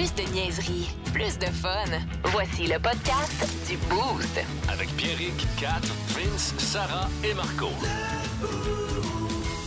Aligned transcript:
Plus 0.00 0.14
de 0.14 0.32
niaiserie, 0.32 0.88
plus 1.12 1.38
de 1.38 1.44
fun. 1.44 1.84
Voici 2.32 2.66
le 2.66 2.78
podcast 2.78 3.46
du 3.68 3.76
Boost. 3.90 4.40
Avec 4.66 4.88
Pierrick, 4.96 5.46
Kat, 5.58 5.82
Vince, 6.16 6.54
Sarah 6.56 7.06
et 7.22 7.34
Marco. 7.34 7.68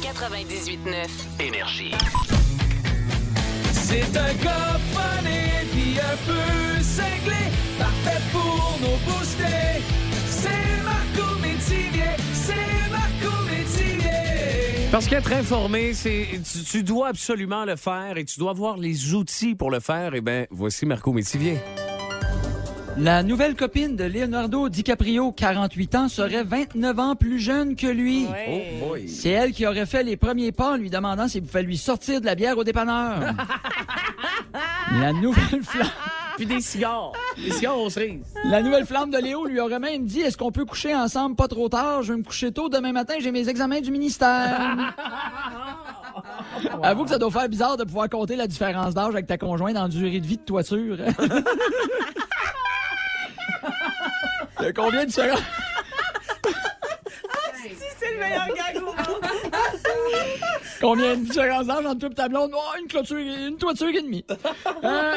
98.9. 0.02 1.08
Énergie. 1.40 1.94
C'est 3.74 4.18
un 4.18 4.34
funny 4.96 5.68
puis 5.72 6.00
un 6.00 6.18
peu 6.26 6.82
cinglé, 6.82 7.52
parfait 7.78 8.22
pour 8.32 8.80
nos 8.82 8.98
booster. 9.06 9.84
C'est 10.28 10.82
Marco 10.84 11.38
Métivier, 11.42 12.16
c'est 12.34 12.56
Marco 12.56 12.58
Métivier. 12.58 12.83
Parce 14.94 15.08
qu'être 15.08 15.34
informé, 15.34 15.96
c'est 15.96 16.28
tu, 16.44 16.64
tu 16.64 16.84
dois 16.84 17.08
absolument 17.08 17.66
le 17.66 17.76
faire 17.76 18.16
et 18.16 18.26
tu 18.26 18.38
dois 18.38 18.52
avoir 18.52 18.78
les 18.78 19.16
outils 19.16 19.56
pour 19.56 19.72
le 19.72 19.80
faire. 19.80 20.12
Eh 20.14 20.22
bien, 20.22 20.46
voici 20.52 20.86
Marco 20.86 21.12
Métivier. 21.12 21.58
La 22.96 23.24
nouvelle 23.24 23.56
copine 23.56 23.96
de 23.96 24.04
Leonardo 24.04 24.70
DiCaprio, 24.70 25.32
48 25.32 25.96
ans, 25.96 26.10
serait 26.10 26.44
29 26.44 27.00
ans 27.00 27.16
plus 27.16 27.40
jeune 27.40 27.76
que 27.76 27.88
lui. 27.88 28.28
Oh 28.30 28.86
boy. 28.86 29.10
C'est 29.10 29.30
elle 29.30 29.52
qui 29.52 29.66
aurait 29.66 29.88
fait 29.88 30.04
les 30.04 30.16
premiers 30.16 30.52
pas 30.52 30.74
en 30.74 30.78
lui 30.78 30.92
demandant 30.92 31.28
s'il 31.28 31.42
pouvait 31.42 31.64
lui 31.64 31.78
sortir 31.78 32.22
de 32.22 32.28
la 32.28 32.36
bière 32.36 32.56
au 32.56 32.64
dépanneur. 32.64 33.34
la 34.92 35.12
nouvelle 35.12 35.64
flamme. 35.64 35.90
Puis 36.38 36.46
des 36.46 36.62
cigares. 36.62 37.12
Des 37.38 37.52
cigares 37.52 37.80
aux 37.80 37.90
cerises. 37.90 38.22
La 38.46 38.62
nouvelle 38.62 38.86
flamme 38.86 39.10
de 39.12 39.18
Léo 39.18 39.46
lui 39.46 39.60
aurait 39.60 39.80
même 39.80 40.06
dit 40.06 40.22
Est-ce 40.22 40.38
qu'on 40.38 40.52
peut 40.52 40.66
coucher 40.66 40.96
ensemble 40.96 41.36
pas 41.36 41.48
trop 41.48 41.70
tard? 41.70 42.02
Je 42.04 42.14
vais 42.14 42.20
me 42.20 42.24
coucher 42.24 42.52
tôt 42.52 42.70
demain 42.70 42.92
matin, 42.92 43.16
j'ai 43.20 43.32
mes 43.32 43.50
examens 43.50 43.82
du 43.82 43.92
ministère. 43.92 44.94
Avoue 46.84 47.04
que 47.06 47.10
ça 47.10 47.18
doit 47.18 47.32
faire 47.32 47.50
bizarre 47.50 47.78
de 47.78 47.84
pouvoir 47.84 48.10
compter 48.10 48.36
la 48.36 48.48
différence 48.48 48.94
d'âge 48.94 49.14
avec 49.14 49.28
ta 49.28 49.38
conjointe 49.38 49.78
en 49.78 49.88
durée 49.88 50.20
de 50.20 50.26
vie 50.26 50.38
de 50.38 50.44
toiture. 50.44 50.98
Il 54.60 54.66
y 54.66 54.70
a 54.70 54.74
combien 54.74 55.06
de 55.06 55.12
secondes? 55.12 55.40
C'est 58.00 58.14
le 58.14 58.20
meilleur 58.20 58.48
gag 58.48 58.78
au 58.78 58.86
monde. 58.86 58.96
Combien 60.82 61.16
de 61.16 61.24
différence 61.24 61.68
d'âge 61.68 61.86
entre 61.86 62.00
toi 62.00 62.10
et 62.12 62.16
ta 62.16 62.28
blonde? 62.28 62.52
Oh, 62.54 62.78
une, 62.80 62.88
clôture, 62.88 63.18
une 63.18 63.58
toiture 63.58 63.88
et 63.88 64.02
demie. 64.02 64.26
Euh, 64.84 65.16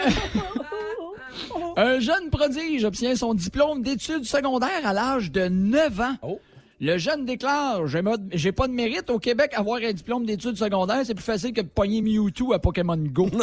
un 1.76 1.98
jeune 2.00 2.30
prodige 2.30 2.84
obtient 2.84 3.14
son 3.16 3.34
diplôme 3.34 3.82
d'études 3.82 4.24
secondaires 4.24 4.84
à 4.84 4.92
l'âge 4.92 5.30
de 5.30 5.48
9 5.48 6.00
ans. 6.00 6.14
Oh. 6.22 6.40
Le 6.78 6.98
jeune 6.98 7.24
déclare 7.24 7.86
J'ai 7.86 8.52
pas 8.52 8.68
de 8.68 8.72
mérite 8.72 9.08
au 9.08 9.18
Québec. 9.18 9.52
Avoir 9.54 9.80
un 9.82 9.92
diplôme 9.92 10.26
d'études 10.26 10.58
secondaires, 10.58 11.00
c'est 11.04 11.14
plus 11.14 11.24
facile 11.24 11.52
que 11.52 11.62
de 11.62 11.68
pogner 11.68 12.02
Mewtwo 12.02 12.52
à 12.52 12.58
Pokémon 12.58 12.98
Go. 12.98 13.28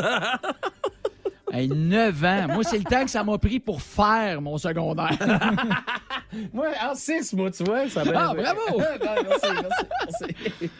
Hey, 1.55 1.67
9 1.67 2.23
ans. 2.23 2.47
Moi, 2.51 2.63
c'est 2.63 2.79
le 2.79 2.83
temps 2.83 3.05
que 3.05 3.11
ça 3.11 3.23
m'a 3.23 3.37
pris 3.37 3.59
pour 3.59 3.79
faire 3.79 4.41
mon 4.41 4.57
secondaire. 4.57 5.15
Moi, 6.51 6.69
en 6.83 6.95
6, 6.95 7.33
moi, 7.33 7.51
tu 7.51 7.63
vois, 7.63 7.87
ça 7.89 8.03
va. 8.03 8.29
Ah, 8.29 8.33
bravo! 8.33 8.59
merci, 8.79 9.47
merci, 9.53 10.25
merci. 10.49 10.71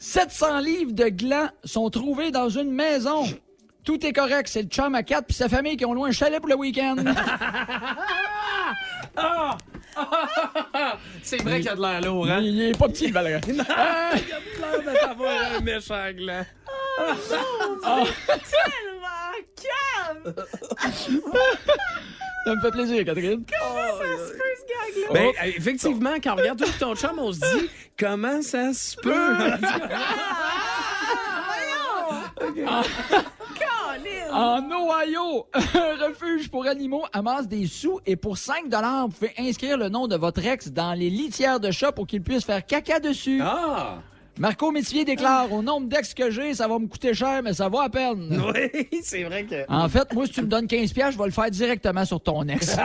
700 0.00 0.58
livres 0.58 0.92
de 0.92 1.04
glands 1.10 1.48
sont 1.62 1.88
trouvés 1.90 2.32
dans 2.32 2.48
une 2.48 2.72
maison. 2.72 3.22
Tout 3.86 4.04
est 4.04 4.12
correct. 4.12 4.48
C'est 4.48 4.62
le 4.62 4.68
chum 4.68 4.94
à 4.94 5.02
quatre 5.02 5.26
puis 5.26 5.34
sa 5.34 5.48
famille 5.48 5.76
qui 5.76 5.86
ont 5.86 5.94
loué 5.94 6.10
un 6.10 6.12
chalet 6.12 6.40
pour 6.40 6.50
le 6.50 6.56
week-end. 6.56 6.96
C'est 11.22 11.40
vrai 11.42 11.56
qu'il 11.58 11.66
y 11.66 11.68
a 11.68 11.76
de 11.76 11.80
l'air 11.80 12.00
lourd, 12.02 12.28
hein? 12.28 12.40
Il 12.42 12.60
est 12.60 12.76
pas 12.76 12.88
petit, 12.88 13.06
le 13.06 13.12
balerin. 13.14 13.40
Il 13.46 13.54
y 13.54 13.60
a 13.60 13.64
de 13.64 14.84
l'air 14.84 15.06
d'avoir 15.08 15.36
un 15.56 15.60
méchant 15.60 16.10
gland. 16.14 16.44
Tellement 18.50 19.32
calme. 19.62 20.34
Ça 22.44 22.54
me 22.54 22.60
fait 22.60 22.70
plaisir, 22.70 23.04
Catherine. 23.04 23.44
Ça 23.48 23.56
se 23.56 24.32
peut, 24.32 24.54
ce 24.58 24.64
gag-là. 24.66 25.12
Ben, 25.12 25.26
euh, 25.26 25.52
effectivement, 25.56 26.14
quand 26.22 26.32
on 26.32 26.36
regarde 26.36 26.58
tout 26.58 26.78
ton 26.78 26.94
chum, 26.94 27.18
on 27.18 27.32
se 27.32 27.38
dit 27.38 27.70
comment 27.98 28.42
ça 28.42 28.72
se 28.72 28.96
peut? 28.96 29.38
Colin. 32.40 34.32
En 34.32 34.62
Ohio, 34.70 35.46
un 35.54 36.06
refuge 36.06 36.50
pour 36.50 36.66
animaux 36.66 37.04
amasse 37.12 37.48
des 37.48 37.66
sous 37.66 38.00
et 38.04 38.16
pour 38.16 38.36
5 38.36 38.64
vous 38.64 39.08
pouvez 39.08 39.32
inscrire 39.38 39.78
le 39.78 39.88
nom 39.88 40.06
de 40.06 40.16
votre 40.16 40.44
ex 40.44 40.68
dans 40.68 40.92
les 40.92 41.08
litières 41.08 41.60
de 41.60 41.70
chat 41.70 41.92
pour 41.92 42.06
qu'il 42.06 42.22
puisse 42.22 42.44
faire 42.44 42.64
caca 42.64 43.00
dessus. 43.00 43.40
Ah! 43.42 43.98
Marco 44.38 44.70
Métivier 44.70 45.06
déclare 45.06 45.50
Au 45.50 45.62
nombre 45.62 45.88
d'ex 45.88 46.12
que 46.12 46.30
j'ai, 46.30 46.52
ça 46.52 46.68
va 46.68 46.78
me 46.78 46.86
coûter 46.86 47.14
cher, 47.14 47.42
mais 47.42 47.54
ça 47.54 47.70
va 47.70 47.84
à 47.84 47.88
peine. 47.88 48.42
Oui, 48.54 49.00
c'est 49.02 49.24
vrai 49.24 49.44
que. 49.44 49.64
En 49.68 49.88
fait, 49.88 50.12
moi, 50.12 50.26
si 50.26 50.32
tu 50.32 50.42
me 50.42 50.46
donnes 50.46 50.66
15 50.66 50.92
pièces, 50.92 51.12
je 51.14 51.18
vais 51.18 51.24
le 51.24 51.30
faire 51.30 51.50
directement 51.50 52.04
sur 52.04 52.20
ton 52.20 52.46
ex. 52.48 52.76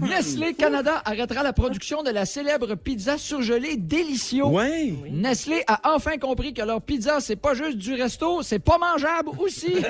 Nestlé 0.00 0.54
Canada 0.54 1.02
arrêtera 1.04 1.42
la 1.42 1.52
production 1.52 2.02
de 2.02 2.10
la 2.10 2.24
célèbre 2.24 2.74
pizza 2.74 3.18
surgelée 3.18 3.76
Delicio. 3.76 4.48
Ouais! 4.48 4.94
Nestlé 5.10 5.62
a 5.66 5.94
enfin 5.94 6.16
compris 6.18 6.54
que 6.54 6.62
leur 6.62 6.82
pizza, 6.82 7.20
c'est 7.20 7.36
pas 7.36 7.54
juste 7.54 7.76
du 7.76 7.94
resto, 7.94 8.42
c'est 8.42 8.58
pas 8.58 8.78
mangeable 8.78 9.30
aussi. 9.38 9.74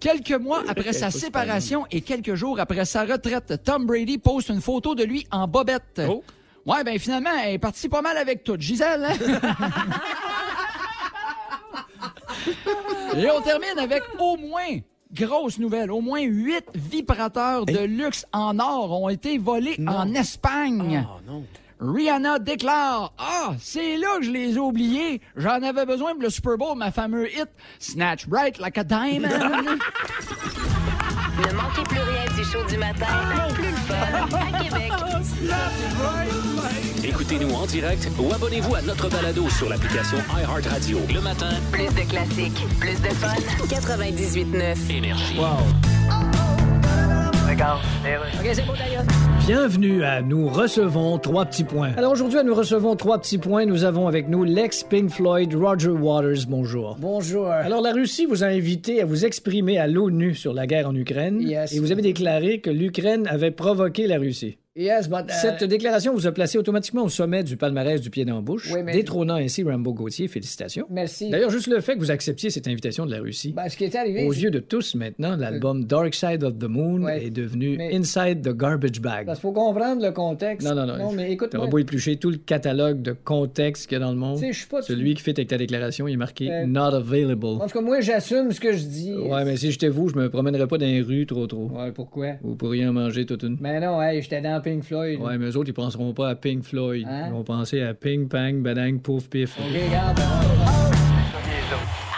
Quelques 0.00 0.32
mois 0.32 0.62
après 0.66 0.94
sa 0.94 1.10
séparation 1.10 1.84
et 1.90 2.00
quelques 2.00 2.34
jours 2.34 2.58
après 2.58 2.86
sa 2.86 3.04
retraite, 3.04 3.62
Tom 3.62 3.84
Brady 3.84 4.16
poste 4.16 4.48
une 4.48 4.62
photo 4.62 4.94
de 4.94 5.04
lui 5.04 5.26
en 5.30 5.46
bobette. 5.46 6.00
Oh. 6.08 6.24
Ouais, 6.64 6.82
ben 6.84 6.98
finalement, 6.98 7.30
elle 7.44 7.54
est 7.54 7.58
partie 7.58 7.88
pas 7.88 8.00
mal 8.00 8.16
avec 8.16 8.42
tout. 8.42 8.56
Gisèle, 8.58 9.04
hein? 9.04 9.14
Et 13.16 13.30
on 13.30 13.40
termine 13.42 13.78
avec 13.78 14.02
au 14.18 14.36
moins, 14.36 14.78
grosse 15.14 15.58
nouvelle, 15.58 15.90
au 15.90 16.00
moins 16.00 16.22
huit 16.22 16.64
vibrateurs 16.74 17.66
de 17.66 17.78
luxe 17.78 18.26
en 18.32 18.58
or 18.58 19.02
ont 19.02 19.08
été 19.08 19.38
volés 19.38 19.78
en 19.86 20.12
Espagne. 20.14 21.06
Oh 21.08 21.20
non. 21.26 21.44
Rihanna 21.82 22.38
déclare 22.38 23.12
Ah, 23.18 23.54
c'est 23.58 23.96
là 23.96 24.18
que 24.18 24.24
je 24.26 24.30
les 24.30 24.56
ai 24.56 24.58
oubliés. 24.58 25.22
J'en 25.34 25.62
avais 25.62 25.86
besoin 25.86 26.12
pour 26.12 26.22
le 26.22 26.28
Super 26.30 26.58
Bowl, 26.58 26.76
ma 26.76 26.90
fameuse 26.90 27.30
hit 27.34 27.48
Snatch 27.78 28.26
Bright 28.26 28.58
Like 28.58 28.78
a 28.78 28.84
Diamond. 28.84 29.28
Ne 31.40 31.52
manquez 31.54 31.82
plus 31.84 31.98
rien 32.00 32.24
du 32.36 32.44
show 32.44 32.62
du 32.68 32.76
matin, 32.76 33.06
plus 33.54 33.70
le 33.70 33.76
fun 33.76 34.38
à 34.52 34.62
Québec. 34.62 34.92
Écoutez-nous 37.10 37.50
en 37.50 37.66
direct 37.66 38.08
ou 38.20 38.32
abonnez-vous 38.32 38.74
à 38.76 38.82
notre 38.82 39.08
balado 39.10 39.48
sur 39.50 39.68
l'application 39.68 40.16
iHeartRadio. 40.38 40.98
Le 41.12 41.20
matin, 41.20 41.48
Plus 41.72 41.86
de 41.88 42.08
classiques, 42.08 42.64
plus 42.78 42.94
de 43.02 43.08
fun. 43.08 43.34
98.9. 43.66 44.96
Énergie. 44.96 45.36
Bienvenue 49.46 50.04
à 50.04 50.22
Nous 50.22 50.48
recevons 50.48 51.18
trois 51.18 51.44
petits 51.46 51.64
points. 51.64 51.92
Alors 51.96 52.12
aujourd'hui, 52.12 52.38
à 52.38 52.42
Nous 52.44 52.54
recevons 52.54 52.94
trois 52.94 53.18
petits 53.18 53.38
points, 53.38 53.66
nous 53.66 53.82
avons 53.84 54.06
avec 54.06 54.28
nous 54.28 54.44
l'ex 54.44 54.84
Pink 54.84 55.10
Floyd 55.10 55.52
Roger 55.54 55.88
Waters. 55.90 56.46
Bonjour. 56.48 56.96
Bonjour. 57.00 57.48
Alors 57.48 57.80
la 57.82 57.92
Russie 57.92 58.26
vous 58.26 58.44
a 58.44 58.46
invité 58.46 59.02
à 59.02 59.04
vous 59.04 59.24
exprimer 59.24 59.78
à 59.78 59.88
l'ONU 59.88 60.34
sur 60.36 60.52
la 60.54 60.66
guerre 60.68 60.88
en 60.88 60.94
Ukraine 60.94 61.40
Yes. 61.40 61.72
et 61.74 61.80
vous 61.80 61.90
avez 61.90 62.02
déclaré 62.02 62.60
que 62.60 62.70
l'Ukraine 62.70 63.26
avait 63.26 63.50
provoqué 63.50 64.06
la 64.06 64.18
Russie. 64.18 64.58
Yes, 64.76 65.08
but, 65.08 65.24
uh, 65.28 65.32
Cette 65.32 65.64
déclaration 65.64 66.12
vous 66.14 66.28
a 66.28 66.32
placé 66.32 66.56
automatiquement 66.56 67.02
au 67.02 67.08
sommet 67.08 67.42
du 67.42 67.56
palmarès 67.56 68.00
du 68.00 68.08
pied 68.08 68.24
dans 68.24 68.36
la 68.36 68.40
bouche, 68.40 68.70
Oui, 68.72 68.84
mais- 68.84 68.92
détrônant 68.92 69.34
ainsi 69.34 69.64
Rambo 69.64 69.92
Gauthier. 69.92 70.28
Félicitations. 70.28 70.86
Merci. 70.88 71.28
D'ailleurs, 71.28 71.50
juste 71.50 71.66
le 71.66 71.80
fait 71.80 71.94
que 71.94 71.98
vous 71.98 72.12
acceptiez 72.12 72.50
cette 72.50 72.68
invitation 72.68 73.04
de 73.04 73.10
la 73.10 73.18
Russie, 73.18 73.52
Ben, 73.52 73.68
ce 73.68 73.76
qui 73.76 73.82
est 73.82 73.96
arrivé. 73.96 74.24
aux 74.26 74.32
yeux 74.32 74.52
de 74.52 74.60
tous 74.60 74.94
maintenant, 74.94 75.34
l'album 75.36 75.84
Dark 75.86 76.14
Side 76.14 76.44
of 76.44 76.56
the 76.58 76.68
Moon 76.68 77.02
Ouais. 77.02 77.26
est 77.26 77.30
devenu 77.30 77.76
Mais- 77.78 77.96
Inside 77.96 78.42
the 78.42 78.56
Garbage 78.56 79.00
Bag. 79.00 79.26
Parce 79.26 79.40
qu'il 79.40 79.48
faut 79.48 79.52
comprendre 79.52 80.06
le 80.06 80.12
contexte. 80.12 80.64
Non, 80.68 80.76
non, 80.76 80.86
non. 80.86 80.98
Non, 80.98 81.12
mais 81.14 81.32
écoute. 81.32 81.50
T'auras 81.50 81.66
beau 81.66 81.78
éplucher 81.78 82.14
tout 82.16 82.30
le 82.30 82.36
catalogue 82.36 83.02
de 83.02 83.10
contexte 83.10 83.88
qu'il 83.88 83.98
y 83.98 84.00
a 84.00 84.04
dans 84.04 84.12
le 84.12 84.18
monde. 84.18 84.36
Tu 84.38 84.46
sais, 84.46 84.52
je 84.52 84.58
suis 84.58 84.68
pas. 84.68 84.82
Celui 84.82 85.14
qui 85.14 85.22
fait 85.22 85.36
avec 85.36 85.48
ta 85.48 85.58
déclaration, 85.58 86.06
il 86.06 86.12
est 86.12 86.16
marqué 86.16 86.48
Euh, 86.48 86.66
Not 86.66 86.94
available. 86.94 87.44
En 87.44 87.66
tout 87.66 87.76
cas, 87.76 87.80
moi, 87.84 88.00
j'assume 88.00 88.52
ce 88.52 88.60
que 88.60 88.72
je 88.72 88.84
dis. 88.84 89.14
Ouais, 89.14 89.44
mais 89.44 89.56
si 89.56 89.72
j'étais 89.72 89.88
vous, 89.88 90.08
je 90.08 90.14
me 90.14 90.30
promènerais 90.30 90.68
pas 90.68 90.78
dans 90.78 90.86
les 90.86 91.02
rues 91.02 91.26
trop 91.26 91.48
trop. 91.48 91.68
Ouais, 91.74 91.90
pourquoi? 91.90 92.34
Vous 92.44 92.54
pourriez 92.54 92.86
en 92.86 92.92
manger 92.92 93.26
toute 93.26 93.42
une. 93.42 93.58
Mais 93.60 93.80
non, 93.80 94.00
hey, 94.00 94.22
j'étais 94.22 94.40
dans 94.40 94.59
Pink 94.60 94.84
Floyd. 94.84 95.20
Ouais, 95.20 95.38
mais 95.38 95.46
eux 95.46 95.56
autres, 95.56 95.70
ils 95.70 95.74
penseront 95.74 96.12
pas 96.12 96.30
à 96.30 96.34
Pink 96.34 96.62
Floyd. 96.64 97.06
Hein? 97.08 97.26
Ils 97.28 97.32
vont 97.32 97.44
penser 97.44 97.82
à 97.82 97.94
Ping 97.94 98.28
Pang, 98.28 98.62
Badang, 98.62 98.98
Pouf 98.98 99.28
Pif. 99.28 99.58
Ok, 99.58 99.64
regarde. 99.72 100.20
Attention! 101.70 102.09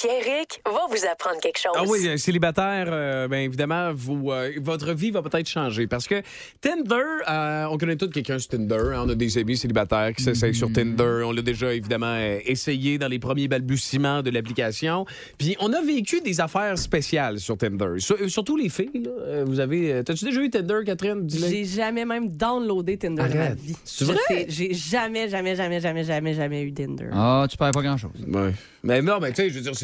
Pierrick 0.00 0.62
va 0.64 0.80
vous 0.88 1.04
apprendre 1.12 1.38
quelque 1.42 1.58
chose. 1.58 1.72
Ah 1.76 1.82
oui, 1.86 2.08
euh, 2.08 2.16
célibataire, 2.16 2.86
euh, 2.90 3.28
bien 3.28 3.40
évidemment, 3.40 3.92
vous, 3.94 4.30
euh, 4.30 4.50
votre 4.58 4.94
vie 4.94 5.10
va 5.10 5.20
peut-être 5.20 5.46
changer 5.48 5.86
parce 5.86 6.06
que 6.06 6.22
Tinder, 6.62 6.94
euh, 7.28 7.66
on 7.70 7.76
connaît 7.76 7.96
tous 7.96 8.08
quelqu'un 8.08 8.38
sur 8.38 8.48
Tinder. 8.48 8.76
hein, 8.94 9.02
on 9.04 9.08
a 9.10 9.14
des 9.14 9.36
amis 9.36 9.58
célibataires 9.58 10.12
qui 10.16 10.22
s'essayent 10.22 10.54
sur 10.54 10.72
Tinder. 10.72 11.22
On 11.26 11.32
l'a 11.32 11.42
déjà 11.42 11.74
évidemment 11.74 12.16
essayé 12.46 12.96
dans 12.96 13.08
les 13.08 13.18
premiers 13.18 13.46
balbutiements 13.46 14.22
de 14.22 14.30
l'application. 14.30 15.04
Puis 15.36 15.54
on 15.60 15.70
a 15.74 15.82
vécu 15.82 16.22
des 16.22 16.40
affaires 16.40 16.78
spéciales 16.78 17.38
sur 17.38 17.58
Tinder. 17.58 17.98
Sur- 17.98 18.30
surtout 18.30 18.56
les 18.56 18.70
filles. 18.70 19.02
là. 19.04 19.44
Vous 19.44 19.60
avez, 19.60 20.02
t'as-tu 20.02 20.24
déjà 20.24 20.40
eu 20.40 20.48
Tinder, 20.48 20.78
Catherine? 20.86 21.28
J'ai 21.28 21.64
jamais 21.66 22.06
même 22.06 22.30
downloadé 22.30 22.96
Tinder 22.96 23.24
de 23.28 23.34
ma 23.36 23.40
Arrête. 23.44 23.58
vie. 23.60 23.76
C'est 23.84 24.06
vrai? 24.06 24.46
J'ai 24.48 24.72
jamais, 24.72 25.28
jamais, 25.28 25.54
jamais, 25.56 25.78
jamais, 25.80 26.04
jamais, 26.04 26.32
jamais 26.32 26.62
eu 26.62 26.72
Tinder. 26.72 27.08
Ah, 27.12 27.46
tu 27.50 27.58
perds 27.58 27.72
pas 27.72 27.82
grand-chose. 27.82 28.12
Ouais. 28.26 28.52
Mais 28.82 29.02
non, 29.02 29.18
mais 29.20 29.28
tu 29.32 29.42
sais, 29.42 29.50
je 29.50 29.56
veux 29.56 29.60
dire, 29.60 29.74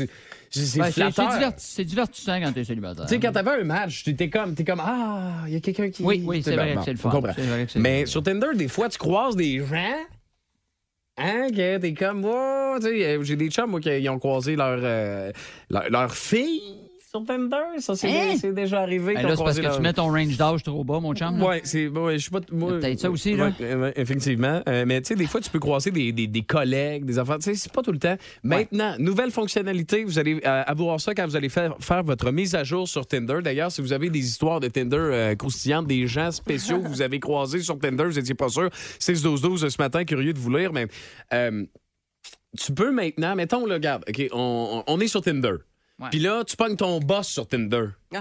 c'est 0.50 0.64
c'est 0.64 0.78
Ben, 0.78 0.88
diverti- 0.88 1.84
divertissant 1.84 2.40
quand 2.40 2.52
t'es 2.52 2.64
célibataire. 2.64 3.06
Tu 3.06 3.14
sais, 3.14 3.20
quand 3.20 3.32
t'avais 3.32 3.50
un 3.60 3.64
match, 3.64 4.04
t'es 4.04 4.30
comme, 4.30 4.54
t'es 4.54 4.64
comme, 4.64 4.80
ah, 4.82 5.44
il 5.46 5.52
y 5.54 5.56
a 5.56 5.60
quelqu'un 5.60 5.90
qui. 5.90 6.02
Oui, 6.02 6.22
oui, 6.26 6.42
c'est 6.42 6.54
vrai 6.54 6.74
bon, 6.74 6.80
que 6.80 6.84
c'est 6.84 6.92
le 6.92 6.98
fun. 6.98 7.08
vrai 7.20 7.34
que 7.66 7.78
Mais 7.78 8.06
sur 8.06 8.22
Tinder, 8.22 8.48
des 8.54 8.68
fois, 8.68 8.88
tu 8.88 8.98
croises 8.98 9.36
des 9.36 9.58
gens. 9.58 9.94
Hein, 11.18 11.48
que 11.50 11.78
t'es 11.78 11.94
comme, 11.94 12.24
oh, 12.26 12.76
tu 12.78 12.86
sais, 12.88 13.04
euh, 13.06 13.22
j'ai 13.22 13.36
des 13.36 13.48
chums, 13.50 13.70
moi, 13.70 13.80
qui 13.80 14.06
ont 14.08 14.18
croisé 14.18 14.54
leur, 14.54 14.78
euh, 14.82 15.32
leur, 15.70 15.88
leur 15.88 16.14
fille 16.14 16.60
sur 17.08 17.24
Tinder. 17.24 17.56
Ça, 17.78 17.94
c'est 17.94 18.08
Hein? 18.08 18.36
c'est 18.40 18.52
déjà 18.52 18.80
arrivé. 18.80 19.14
Ben 19.14 19.22
là, 19.22 19.36
c'est 19.36 19.44
parce 19.44 19.60
que 19.60 19.76
tu 19.76 19.80
mets 19.80 19.92
ton 19.92 20.10
range 20.10 20.36
d'âge 20.36 20.62
trop 20.64 20.82
bas, 20.82 20.98
mon 21.00 21.14
chum. 21.14 21.40
Ouais, 21.40 21.60
c'est. 21.64 21.86
Ouais, 21.86 22.18
je 22.18 22.24
sais 22.24 22.30
pas. 22.30 22.40
Peut-être 22.40 22.98
ça 22.98 23.10
aussi, 23.10 23.36
là. 23.36 23.52
Ouais, 23.60 23.92
effectivement. 23.96 24.60
Euh, 24.68 24.84
mais 24.86 25.00
tu 25.00 25.08
sais, 25.08 25.14
des 25.14 25.26
fois, 25.26 25.40
tu 25.40 25.48
peux 25.50 25.60
croiser 25.60 25.90
des, 25.92 26.10
des, 26.12 26.26
des 26.26 26.42
collègues, 26.42 27.04
des 27.04 27.18
enfants. 27.18 27.36
Tu 27.36 27.42
sais, 27.44 27.54
c'est 27.54 27.72
pas 27.72 27.82
tout 27.82 27.92
le 27.92 27.98
temps. 27.98 28.16
Maintenant, 28.42 28.96
nouvelle 28.98 29.30
fonctionnalité. 29.30 30.04
Vous 30.04 30.18
allez 30.18 30.40
euh, 30.44 30.62
avoir 30.66 31.00
ça 31.00 31.14
quand 31.14 31.26
vous 31.26 31.36
allez 31.36 31.48
faire, 31.48 31.76
faire 31.80 32.02
votre 32.02 32.30
mise 32.32 32.54
à 32.54 32.64
jour 32.64 32.88
sur 32.88 33.06
Tinder. 33.06 33.38
D'ailleurs, 33.42 33.70
si 33.70 33.80
vous 33.80 33.92
avez 33.92 34.10
des 34.10 34.26
histoires 34.26 34.58
de 34.60 34.68
Tinder 34.68 34.96
euh, 34.98 35.34
croustillantes, 35.36 35.86
des 35.86 36.06
gens 36.08 36.30
spéciaux 36.32 36.80
que 36.80 36.88
vous 36.88 37.02
avez 37.02 37.20
croisés 37.20 37.60
sur 37.60 37.78
Tinder, 37.78 38.04
vous 38.04 38.12
n'étiez 38.16 38.34
pas 38.34 38.48
sûr. 38.48 38.68
6-12-12 39.00 39.68
ce 39.68 39.80
matin, 39.80 40.04
curieux 40.04 40.32
de 40.32 40.38
vous 40.38 40.50
lire, 40.54 40.72
mais. 40.72 40.86
euh, 41.32 41.64
tu 42.58 42.72
peux 42.72 42.90
maintenant, 42.90 43.36
mettons, 43.36 43.66
là, 43.66 43.74
regarde, 43.74 44.02
OK, 44.08 44.28
on, 44.32 44.82
on 44.86 45.00
est 45.00 45.08
sur 45.08 45.20
Tinder. 45.20 45.52
Puis 46.10 46.20
là, 46.20 46.44
tu 46.44 46.56
pognes 46.56 46.76
ton 46.76 46.98
boss 47.00 47.28
sur 47.28 47.46
Tinder. 47.48 47.86
Ah. 48.14 48.20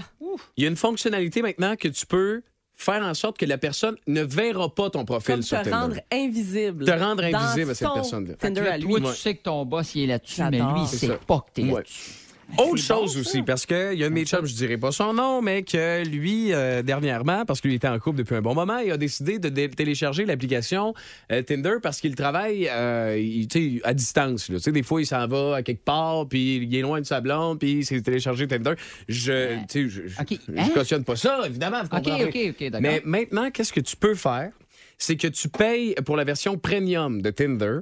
Il 0.57 0.63
y 0.63 0.67
a 0.67 0.69
une 0.69 0.75
fonctionnalité 0.77 1.41
maintenant 1.41 1.75
que 1.75 1.87
tu 1.87 2.05
peux 2.05 2.41
faire 2.73 3.03
en 3.03 3.13
sorte 3.13 3.37
que 3.37 3.45
la 3.45 3.57
personne 3.57 3.95
ne 4.07 4.21
verra 4.21 4.73
pas 4.73 4.89
ton 4.89 5.05
profil 5.05 5.35
Comme 5.35 5.41
sur 5.43 5.57
te 5.59 5.63
Tinder. 5.69 5.75
rendre 5.77 5.95
invisible. 6.11 6.85
Te 6.85 6.91
rendre 6.91 7.29
dans 7.29 7.37
invisible 7.37 7.71
à 7.71 7.75
cette 7.75 7.87
son 7.87 7.93
personne-là. 7.93 8.33
Tinder 8.35 8.61
Là, 8.61 8.73
à 8.73 8.77
lui. 8.77 8.87
toi, 8.89 8.99
Ouais. 9.01 9.13
tu 9.13 9.19
sais 9.21 9.35
que 9.35 9.43
ton 9.43 9.65
boss, 9.65 9.95
il 9.95 10.03
est 10.03 10.07
là-dessus, 10.07 10.41
mais 10.43 10.57
J'adore. 10.57 10.73
lui, 10.73 10.81
il 10.81 10.87
C'est 10.87 10.97
sait 10.97 11.07
ça. 11.07 11.17
pas 11.25 11.39
que 11.47 11.51
t'es 11.53 11.63
Ouais. 11.63 11.73
là-dessus. 11.73 12.11
Autre 12.57 12.69
bon, 12.71 12.77
chose 12.77 13.17
aussi, 13.17 13.41
parce 13.41 13.65
qu'il 13.65 13.93
y 13.95 14.03
a 14.03 14.05
un 14.05 14.09
de 14.09 14.13
mes 14.13 14.25
chums, 14.25 14.45
je 14.45 14.53
dirais 14.53 14.77
pas 14.77 14.91
son 14.91 15.13
nom, 15.13 15.41
mais 15.41 15.63
que 15.63 16.05
lui, 16.07 16.53
euh, 16.53 16.83
dernièrement, 16.83 17.43
parce 17.45 17.59
qu'il 17.59 17.73
était 17.73 17.87
en 17.87 17.97
couple 17.99 18.19
depuis 18.19 18.35
un 18.35 18.41
bon 18.41 18.53
moment, 18.53 18.77
il 18.77 18.91
a 18.91 18.97
décidé 18.97 19.39
de 19.39 19.49
dé- 19.49 19.69
télécharger 19.69 20.25
l'application 20.25 20.93
euh, 21.31 21.41
Tinder 21.41 21.75
parce 21.81 21.99
qu'il 21.99 22.15
travaille 22.15 22.69
euh, 22.71 23.17
il- 23.19 23.81
à 23.83 23.93
distance. 23.93 24.49
là. 24.49 24.57
Des 24.71 24.83
fois, 24.83 25.01
il 25.01 25.05
s'en 25.05 25.27
va 25.27 25.55
à 25.55 25.63
quelque 25.63 25.83
part, 25.83 26.27
puis 26.27 26.57
il 26.57 26.75
est 26.75 26.81
loin 26.81 27.01
de 27.01 27.05
sa 27.05 27.19
blonde, 27.19 27.59
puis 27.59 27.71
il 27.79 27.85
s'est 27.85 28.01
téléchargé 28.01 28.47
Tinder. 28.47 28.73
Je, 29.09 29.57
je, 29.73 29.87
je- 29.87 30.01
OK. 30.21 30.39
je 30.47 30.59
Hein? 30.61 30.69
cautionne 30.73 31.03
pas 31.03 31.15
ça, 31.15 31.41
évidemment. 31.45 31.79
vous 31.81 31.87
OK, 31.97 32.03
comprendrez. 32.03 32.25
OK, 32.25 32.37
OK, 32.61 32.69
d'accord. 32.69 32.81
Mais 32.81 33.01
maintenant, 33.05 33.49
qu'est-ce 33.51 33.73
que 33.73 33.79
tu 33.81 33.95
peux 33.95 34.15
faire? 34.15 34.51
C'est 34.97 35.17
que 35.17 35.27
tu 35.27 35.49
payes 35.49 35.93
pour 36.05 36.15
la 36.15 36.23
version 36.23 36.57
premium 36.57 37.21
de 37.21 37.29
Tinder 37.31 37.79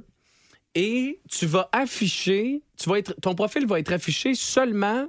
et 0.74 1.20
tu 1.30 1.46
vas 1.46 1.68
afficher, 1.72 2.62
tu 2.76 2.88
vas 2.88 2.98
être, 2.98 3.14
ton 3.20 3.34
profil 3.34 3.66
va 3.66 3.78
être 3.78 3.92
affiché 3.92 4.34
seulement 4.34 5.06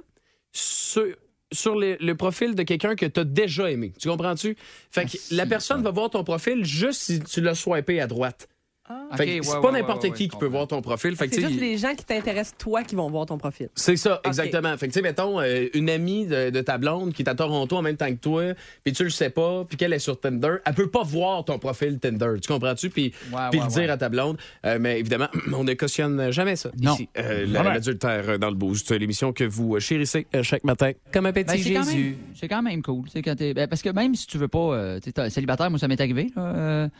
sur, 0.52 1.04
sur 1.52 1.76
le, 1.76 1.96
le 2.00 2.14
profil 2.14 2.54
de 2.54 2.62
quelqu'un 2.62 2.94
que 2.96 3.06
tu 3.06 3.20
as 3.20 3.24
déjà 3.24 3.70
aimé. 3.70 3.92
Tu 3.98 4.08
comprends-tu? 4.08 4.56
Fait 4.90 5.04
que 5.04 5.16
Ah, 5.16 5.34
la 5.34 5.46
personne 5.46 5.82
va 5.82 5.90
voir 5.90 6.10
ton 6.10 6.24
profil 6.24 6.64
juste 6.64 7.02
si 7.02 7.20
tu 7.20 7.40
l'as 7.40 7.54
swipé 7.54 8.00
à 8.00 8.06
droite. 8.06 8.48
Ouais, 8.88 8.96
c'est 9.16 9.24
ouais, 9.40 9.40
pas 9.60 9.70
ouais, 9.70 9.72
n'importe 9.80 10.04
ouais, 10.04 10.10
qui 10.12 10.24
ouais, 10.24 10.28
qui 10.28 10.36
peut 10.36 10.46
voir 10.46 10.66
ton 10.68 10.80
profil. 10.82 11.16
Que, 11.16 11.26
C'est 11.28 11.40
juste 11.40 11.60
les 11.60 11.76
gens 11.78 11.94
qui 11.94 12.04
t'intéressent, 12.04 12.56
toi, 12.58 12.82
qui 12.82 12.94
vont 12.94 13.08
voir 13.10 13.26
ton 13.26 13.38
profil. 13.38 13.68
c'est 13.74 13.96
ça, 13.96 14.20
exactement. 14.24 14.76
Fait 14.76 14.86
que, 14.88 14.92
tu 14.92 14.98
sais, 14.98 15.02
mettons, 15.02 15.40
euh, 15.40 15.66
une 15.74 15.90
amie 15.90 16.26
de, 16.26 16.50
de 16.50 16.60
ta 16.60 16.78
blonde 16.78 17.12
qui 17.12 17.22
est 17.22 17.28
à 17.28 17.34
Toronto 17.34 17.76
en 17.76 17.82
même 17.82 17.96
temps 17.96 18.08
que 18.08 18.20
toi, 18.20 18.42
puis 18.84 18.92
tu 18.92 19.04
le 19.04 19.10
sais 19.10 19.30
pas, 19.30 19.64
puis 19.64 19.76
qu'elle 19.76 19.92
est 19.92 19.98
sur 19.98 20.18
Tinder, 20.20 20.56
elle 20.64 20.74
peut 20.74 20.88
pas 20.90 21.02
voir 21.02 21.44
ton 21.44 21.58
profil 21.58 21.98
Tinder. 21.98 22.34
Tu 22.40 22.48
comprends-tu? 22.48 22.90
Puis 22.90 23.12
Ouais, 23.32 23.40
puis 23.50 23.58
ouais, 23.60 23.66
le 23.66 23.70
dire 23.72 23.82
ouais. 23.82 23.88
à 23.90 23.96
ta 23.96 24.08
blonde. 24.08 24.36
Euh, 24.64 24.78
mais 24.80 25.00
évidemment, 25.00 25.28
on 25.52 25.64
ne 25.64 25.74
cautionne 25.74 26.30
jamais 26.30 26.56
ça 26.56 26.70
Non. 26.80 26.94
ici. 26.94 27.08
Euh. 27.18 27.46
L'adultère 27.46 28.38
dans 28.38 28.48
le 28.50 28.54
boost, 28.56 28.90
l'émission 28.92 29.32
que 29.32 29.44
vous 29.44 29.78
chérissez 29.80 30.26
euh, 30.34 30.42
chaque 30.42 30.64
matin. 30.64 30.92
Comme 31.12 31.26
un 31.26 31.32
petit 31.32 31.44
Ben, 31.44 31.58
c'est 31.62 31.72
quand 31.74 31.84
Jésus. 31.84 31.96
même, 32.04 32.14
c'est 32.34 32.48
quand 32.48 32.62
même 32.62 32.82
cool. 32.82 33.04
tu 33.06 33.10
sais, 33.12 33.22
Quand 33.22 33.34
t'es- 33.36 33.54
ben, 33.54 33.66
parce 33.68 33.82
que 33.82 33.88
même 33.90 34.14
si 34.14 34.26
tu 34.26 34.38
veux 34.38 34.48
pas, 34.48 34.58
euh, 34.58 35.00
tu 35.00 35.10
es 35.20 35.30
célibataire, 35.30 35.70
moi 35.70 35.78
ça 35.78 35.88
m'est 35.88 36.00
arrivé 36.00 36.30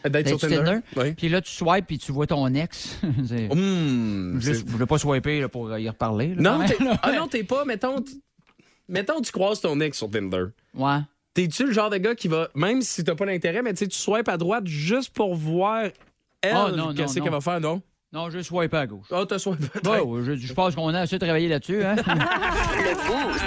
D'être 0.09 0.29
sur 0.29 0.39
Tinder. 0.39 0.79
Puis 1.17 1.29
là 1.29 1.41
tu 1.41 1.53
swipes 1.77 1.87
puis 1.87 1.99
tu 1.99 2.13
vois 2.13 2.27
ton 2.27 2.47
ex. 2.55 2.99
Hum, 3.51 4.39
Juste, 4.41 4.67
je 4.67 4.71
voulais 4.73 4.87
pas 4.87 4.99
swiper 4.99 5.41
là, 5.41 5.49
pour 5.49 5.77
y 5.79 5.89
reparler. 5.89 6.35
là, 6.35 6.43
non, 6.59 6.65
t'es- 6.67 6.77
ah 7.03 7.13
non, 7.13 7.29
t'es 7.29 7.45
pas, 7.45 7.65
mettons, 7.65 8.01
t- 8.01 8.13
mettons, 8.89 9.21
tu 9.21 9.33
croises 9.33 9.61
ton 9.61 9.79
ex 9.81 9.97
sur 9.99 10.11
Tinder. 10.11 10.45
Ouais. 10.75 10.99
T'es-tu 11.35 11.67
le 11.67 11.73
genre 11.73 11.91
de 11.91 11.99
gars 11.99 12.15
qui 12.15 12.29
va, 12.29 12.49
même 12.55 12.81
si 12.83 13.05
t'as 13.05 13.15
pas 13.15 13.27
d'intérêt, 13.27 13.63
mais 13.63 13.73
tu 13.75 13.81
sais, 13.81 13.89
tu 13.89 13.99
swipes 13.99 14.29
à 14.29 14.37
droite 14.39 14.67
juste 14.67 15.11
pour 15.11 15.35
voir 15.35 15.85
elle, 16.43 16.55
Oh, 16.57 16.71
non, 16.75 16.95
qu'est-ce 16.95 17.19
non. 17.19 17.25
qu'elle 17.25 17.33
va 17.33 17.41
faire, 17.41 17.61
non? 17.61 17.83
Non, 18.13 18.31
je 18.31 18.41
swipe 18.41 18.73
à 18.73 18.87
gauche. 18.87 19.07
Ah, 19.11 19.25
t'as 19.29 19.39
swipé 19.39 19.65
à 19.65 19.77
Ouais, 19.91 19.99
droite. 19.99 20.05
ouais, 20.05 20.21
je, 20.25 20.35
je 20.37 20.53
pense 20.55 20.75
qu'on 20.75 20.89
a 20.95 21.01
assez 21.01 21.19
travaillé 21.19 21.49
là-dessus. 21.49 21.83
Hein? 21.85 21.97
Le 22.07 22.95
Boost. 23.07 23.45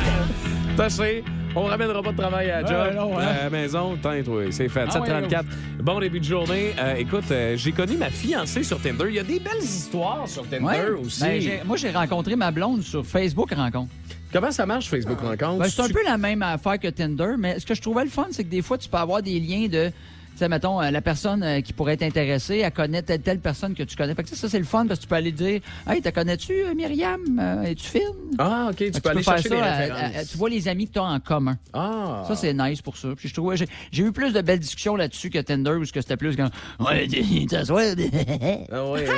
T'as. 0.78 1.24
On 1.56 1.64
ramènera 1.64 2.02
pas 2.04 2.12
de 2.12 2.18
travail 2.18 2.50
à 2.52 2.62
la 2.62 2.68
job. 2.68 2.88
Ouais, 2.88 2.94
non, 2.96 3.18
hein. 3.20 3.24
à 3.26 3.44
la 3.46 3.50
maison, 3.50 3.98
teinte, 4.02 4.26
oui, 4.28 4.46
c'est 4.52 4.70
fait. 4.70 4.86
Ah, 4.88 4.92
734. 4.92 5.46
Bon 5.82 6.00
début 6.00 6.20
de 6.20 6.24
journée. 6.26 6.74
Euh, 6.80 6.96
écoute, 6.96 7.24
euh, 7.32 7.58
j'ai 7.58 7.72
connu 7.72 7.98
ma 7.98 8.10
fiancée 8.10 8.64
sur 8.64 8.80
Tinder. 8.80 9.06
Il 9.10 9.16
y 9.16 9.20
a 9.20 9.24
des 9.24 9.40
belles 9.40 9.62
histoires 9.64 10.28
sur 10.28 10.48
Tinder 10.48 10.64
Ouais. 10.64 10.90
aussi. 11.04 11.22
Ben, 11.22 11.42
j'ai- 11.42 11.62
moi, 11.66 11.76
j'ai 11.76 11.90
rencontré 11.90 12.36
ma 12.36 12.52
blonde 12.52 12.84
sur 12.84 13.04
Facebook 13.06 13.52
Rencontre. 13.54 13.92
Comment 14.32 14.52
ça 14.52 14.66
marche, 14.68 14.90
Facebook 14.90 15.20
Rencontre? 15.20 15.58
Ben, 15.64 15.70
c'est 15.70 15.82
un 15.82 15.88
Tu- 15.88 15.94
peu 15.94 16.04
la 16.06 16.18
même 16.20 16.44
affaire 16.44 16.78
que 16.80 16.88
Tinder, 16.88 17.34
mais 17.38 17.60
ce 17.60 17.66
que 17.66 17.74
je 17.74 17.82
trouvais 17.82 18.04
le 18.04 18.12
fun, 18.12 18.28
c'est 18.30 18.44
que 18.44 18.50
des 18.50 18.62
fois, 18.62 18.78
tu 18.78 18.88
peux 18.88 18.98
avoir 18.98 19.24
des 19.24 19.40
liens 19.40 19.68
de. 19.68 19.92
Sais, 20.40 20.48
mettons, 20.48 20.82
euh, 20.82 20.90
la 20.90 21.02
personne 21.02 21.44
euh, 21.44 21.60
qui 21.60 21.74
pourrait 21.74 21.96
être 21.96 22.04
intéressée, 22.04 22.60
elle 22.60 22.72
connaît 22.72 23.02
telle, 23.02 23.20
telle 23.20 23.40
personne 23.40 23.76
que 23.76 23.84
tu 23.84 23.98
connais. 23.98 24.16
Fait 24.16 24.24
que 24.24 24.30
ça, 24.30 24.48
c'est 24.48 24.58
le 24.58 24.64
fun 24.64 24.88
parce 24.88 25.00
que 25.00 25.04
tu 25.04 25.10
peux 25.10 25.16
aller 25.16 25.34
dire 25.34 25.60
Hey, 25.86 26.02
te 26.02 26.08
connais-tu, 26.08 26.64
euh, 26.64 26.74
Myriam? 26.74 27.62
Es-tu 27.66 27.90
fine 27.90 28.02
Ah, 28.38 28.68
OK, 28.70 28.78
tu 28.78 28.86
Fait 28.86 29.02
peux 29.02 29.10
aller 29.10 29.22
faire 29.22 29.34
chercher 29.34 29.50
ça, 29.50 29.76
références. 29.76 30.16
euh, 30.16 30.24
tu 30.32 30.38
vois 30.38 30.50
les 30.50 30.70
amis 30.70 30.88
que 30.88 30.94
tu 30.94 31.00
as 31.00 31.04
en 31.04 31.20
commun. 31.20 31.58
Ah. 31.74 32.24
Ça, 32.26 32.38
c'est 32.38 32.54
nice 32.54 32.82
pour 32.82 32.96
ça. 32.96 33.10
Puis 33.18 33.28
je 33.28 33.34
trouvais, 33.34 33.58
j'ai, 33.58 33.68
eu 34.02 34.14
plus 34.14 34.32
de 34.32 34.40
belles 34.40 34.60
discussions 34.60 34.96
là-dessus 34.96 35.30
que 35.30 35.40
Tinder 35.40 35.72
où 35.72 35.84
ce 35.84 35.92
que 35.92 36.00
c'était 36.00 36.16
plus 36.16 36.38
comme 36.38 36.52
Ouais, 36.80 37.06
t'assois. 37.50 37.84
Ah 38.72 38.86
ouais. 38.92 39.10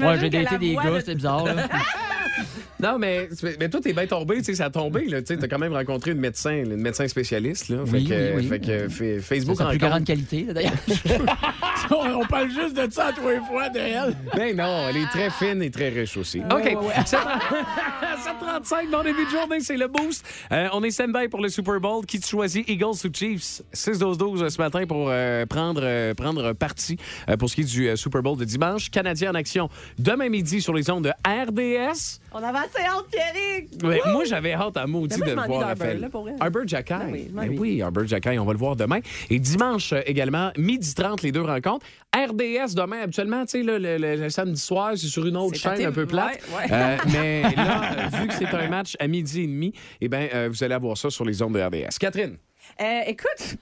Ouais, 0.00 0.18
j'ai 0.18 0.30
daté 0.30 0.56
des 0.56 0.76
gars, 0.76 0.98
c'était 1.00 1.14
bizarre. 1.14 1.44
non, 2.82 2.98
mais, 2.98 3.28
mais 3.60 3.68
toi, 3.68 3.80
t'es 3.80 3.92
bien 3.92 4.06
tombé, 4.06 4.38
tu 4.38 4.44
sais, 4.44 4.54
ça 4.54 4.66
a 4.66 4.70
tombé, 4.70 5.06
là. 5.06 5.22
Tu 5.22 5.36
t'as 5.38 5.46
quand 5.48 5.58
même 5.58 5.72
rencontré 5.72 6.10
une 6.10 6.18
médecin, 6.18 6.52
une 6.52 6.76
médecin 6.76 7.06
spécialiste, 7.08 7.68
là. 7.68 7.78
Oui, 7.86 7.90
fait 8.06 8.08
que, 8.08 8.14
oui, 8.14 8.30
oui. 8.42 8.46
fait 8.48 8.60
que 8.60 8.88
fait- 8.88 9.14
C'est 9.16 9.20
Facebook 9.20 9.56
sa 9.58 9.66
plus 9.66 9.78
grande 9.78 10.04
qualité, 10.04 10.46
d'ailleurs. 10.52 10.72
on, 11.90 12.24
parle 12.26 12.50
juste 12.50 12.74
de 12.74 12.90
ça 12.90 13.06
à 13.08 13.12
tous 13.12 13.28
les 13.28 13.38
fois 13.40 13.68
de 13.68 13.78
elle. 13.78 14.16
Ben 14.34 14.56
non, 14.56 14.88
elle 14.88 14.96
est 14.98 15.06
très 15.06 15.30
fine 15.30 15.62
et 15.62 15.70
très 15.70 15.88
riche 15.90 16.16
aussi. 16.16 16.40
Ouais, 16.40 16.46
OK. 16.52 16.64
ouais, 16.64 16.76
ouais. 16.76 16.94
735, 17.04 18.90
bon 18.90 19.02
début 19.02 19.24
de 19.24 19.30
journée, 19.30 19.60
c'est 19.60 19.76
le 19.76 19.88
boost. 19.88 20.24
Euh, 20.52 20.68
on 20.72 20.82
est 20.82 20.90
stand-by 20.90 21.28
pour 21.28 21.40
le 21.40 21.48
Super 21.48 21.80
Bowl. 21.80 22.04
Qui 22.06 22.20
tu 22.20 22.28
choisis, 22.28 22.64
Eagles 22.68 22.86
ou 23.04 23.08
Chiefs? 23.12 23.62
6-12-12 23.74 24.48
ce 24.48 24.58
matin 24.60 24.86
pour 24.86 25.08
euh, 25.10 25.44
prendre, 25.46 25.80
euh, 25.82 26.14
prendre 26.14 26.52
parti 26.52 26.96
euh, 27.28 27.36
pour 27.36 27.48
ce 27.50 27.54
qui 27.56 27.60
est 27.62 27.64
du 27.64 27.88
euh, 27.88 27.96
Super 27.96 28.22
Bowl 28.22 28.36
de 28.36 28.44
dimanche. 28.44 28.90
Canadien 28.90 29.30
en 29.30 29.34
action 29.34 29.68
demain 29.98 30.28
midi 30.28 30.60
sur 30.60 30.74
les 30.74 30.88
ondes 30.90 31.04
de 31.04 31.10
RDS. 31.26 32.20
On 32.34 32.42
avait 32.42 32.58
assez 32.58 32.82
hâte, 32.86 33.06
Pierrick! 33.10 33.82
Ouais, 33.84 34.00
moi, 34.12 34.24
j'avais 34.24 34.52
hâte 34.54 34.76
à 34.76 34.86
maudit 34.86 35.18
moi, 35.18 35.26
de 35.26 35.32
le 35.34 35.42
voir, 35.46 35.68
Raphaël. 35.68 36.10
Arbor 36.40 36.62
Jackay. 36.66 36.94
Ben 36.94 37.08
oui, 37.12 37.24
je 37.28 37.32
Ben 37.34 37.46
m'ennuie. 37.46 37.58
oui, 37.58 37.82
Arbor 37.82 38.06
Jackay, 38.06 38.38
on 38.38 38.44
va 38.44 38.52
le 38.52 38.58
voir 38.58 38.76
demain. 38.76 39.00
Et 39.30 39.38
dimanche 39.38 39.92
euh, 39.92 40.00
également, 40.06 40.50
midi 40.56 40.94
30, 40.94 41.22
les 41.22 41.32
deux 41.32 41.42
rencontres. 41.42 41.71
RDS 42.14 42.74
demain, 42.74 43.02
habituellement, 43.02 43.44
tu 43.44 43.50
sais, 43.58 43.62
le, 43.62 43.78
le- 43.78 43.96
le 44.16 44.28
samedi 44.30 44.60
soir, 44.60 44.92
c'est 44.96 45.06
sur 45.06 45.26
une 45.26 45.36
autre 45.36 45.56
chaîne 45.58 45.84
un 45.86 45.92
peu 45.92 46.06
plate. 46.06 46.40
ouais, 46.50 46.56
ouais. 46.56 46.72
Euh, 46.72 46.96
mais 47.12 47.42
là, 47.56 48.08
vu 48.12 48.28
que 48.28 48.34
c'est 48.34 48.46
un 48.54 48.68
match 48.68 48.96
à 48.98 49.06
midi 49.08 49.42
et 49.42 49.46
demi, 49.46 49.72
eh 50.00 50.08
ben, 50.08 50.28
euh, 50.34 50.48
vous 50.50 50.62
allez 50.64 50.74
avoir 50.74 50.96
ça 50.96 51.10
sur 51.10 51.24
les 51.24 51.40
ondes 51.42 51.54
de 51.54 51.60
RDS. 51.62 51.98
Catherine, 51.98 52.36
Euh, 52.80 53.00
écoute, 53.06 53.56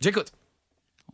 j'écoute. 0.00 0.32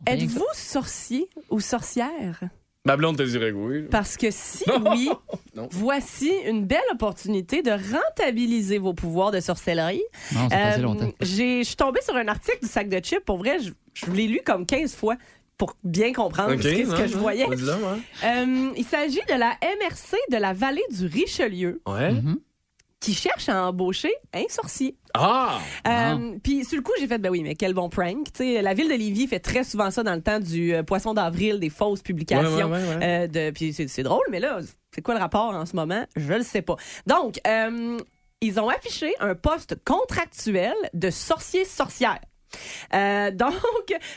êtes-vous 0.07 0.45
sorcier 0.53 1.29
ou 1.49 1.59
sorcière? 1.59 2.39
Ma 2.83 2.97
blonde 2.97 3.15
te 3.17 3.21
dirait 3.23 3.51
oui. 3.51 3.83
Parce 3.91 4.17
que 4.17 4.31
si 4.31 4.63
oui, 4.91 5.07
Non. 5.55 5.67
voici 5.71 6.31
une 6.47 6.65
belle 6.65 6.79
opportunité 6.91 7.61
de 7.61 7.69
rentabiliser 7.69 8.79
vos 8.79 8.95
pouvoirs 8.95 9.29
de 9.29 9.39
sorcellerie. 9.39 10.01
Non, 10.33 10.49
ça 10.49 10.57
faisait 10.57 10.79
Euh, 10.79 10.81
longtemps. 10.81 11.11
j'ai- 11.21 11.59
Je 11.59 11.67
suis 11.67 11.75
tombée 11.75 12.01
sur 12.01 12.15
un 12.15 12.27
article 12.27 12.57
du 12.63 12.67
sac 12.67 12.89
de 12.89 12.97
chips. 12.97 13.23
Pour 13.23 13.37
vrai, 13.37 13.59
je, 13.59 13.69
je 13.93 14.09
l'ai 14.11 14.25
lu 14.25 14.41
comme 14.43 14.65
15 14.65 14.95
fois. 14.95 15.15
Pour 15.61 15.75
bien 15.83 16.11
comprendre 16.11 16.59
ce 16.59 16.67
que, 16.67 16.85
ce 16.85 16.89
que 16.89 17.01
ouais, 17.01 17.07
je 17.07 17.17
voyais. 17.19 17.45
Ouais. 17.45 17.55
Euh, 18.23 18.71
il 18.75 18.83
s'agit 18.83 19.21
de 19.29 19.35
la 19.37 19.51
MRC 19.61 20.17
de 20.31 20.37
la 20.37 20.53
vallée 20.53 20.81
du 20.89 21.05
Richelieu 21.05 21.83
Ouais. 21.87 22.15
qui 22.99 23.13
cherche 23.13 23.47
à 23.47 23.67
embaucher 23.67 24.11
un 24.33 24.45
sorcier. 24.49 24.95
Ah! 25.13 25.59
Euh, 25.87 26.35
Puis 26.43 26.65
sur 26.65 26.77
le 26.77 26.81
coup, 26.81 26.93
j'ai 26.99 27.05
fait, 27.07 27.19
ben 27.19 27.29
oui, 27.29 27.43
mais 27.43 27.53
quel 27.53 27.75
bon 27.75 27.89
prank. 27.89 28.25
La 28.39 28.73
ville 28.73 28.87
de 28.89 28.95
Lévis 28.95 29.27
fait 29.27 29.39
très 29.39 29.63
souvent 29.63 29.91
ça 29.91 30.01
dans 30.01 30.15
le 30.15 30.21
temps 30.23 30.39
du 30.39 30.73
euh, 30.73 30.81
poisson 30.81 31.13
d'avril, 31.13 31.59
des 31.59 31.69
fausses 31.69 32.01
publications. 32.01 32.49
Ouais, 32.49 32.63
ouais, 32.63 32.87
ouais, 32.87 32.95
ouais. 32.95 33.03
euh, 33.03 33.27
de, 33.27 33.51
puis 33.51 33.71
c'est, 33.71 33.87
c'est 33.87 34.01
drôle, 34.01 34.25
mais 34.31 34.39
là, 34.39 34.61
c'est 34.95 35.03
quoi 35.03 35.13
le 35.13 35.19
rapport 35.19 35.53
en 35.53 35.67
ce 35.67 35.75
moment? 35.75 36.07
Je 36.15 36.33
le 36.33 36.41
sais 36.41 36.63
pas. 36.63 36.77
Donc, 37.05 37.39
euh, 37.45 37.99
ils 38.41 38.59
ont 38.59 38.69
affiché 38.69 39.13
un 39.19 39.35
poste 39.35 39.75
contractuel 39.85 40.73
de 40.95 41.11
sorcier-sorcière. 41.11 42.17
Euh, 42.95 43.29
donc, 43.43 43.53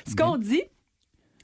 ce 0.09 0.17
qu'on 0.17 0.39
dit, 0.39 0.63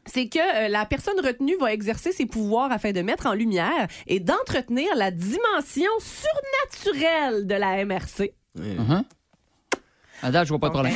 c'est 0.07 0.29
que 0.29 0.39
euh, 0.39 0.69
la 0.69 0.87
personne 0.87 1.19
retenue 1.25 1.57
va 1.59 1.73
exercer 1.73 2.13
ses 2.13 2.27
pouvoirs 2.27 2.73
afin 2.73 2.93
de 2.93 3.01
mettre 3.03 3.27
en 3.27 3.35
lumière 3.35 3.87
et 4.07 4.21
d'entretenir 4.21 4.89
la 4.97 5.11
dimension 5.11 5.91
surnaturelle 6.01 7.47
de 7.47 7.55
la 7.55 7.85
MRC. 7.85 8.33
À 10.23 10.31
date, 10.31 10.45
je 10.45 10.51
vois 10.51 10.59
pas 10.59 10.69
de 10.69 10.73
problème. 10.73 10.95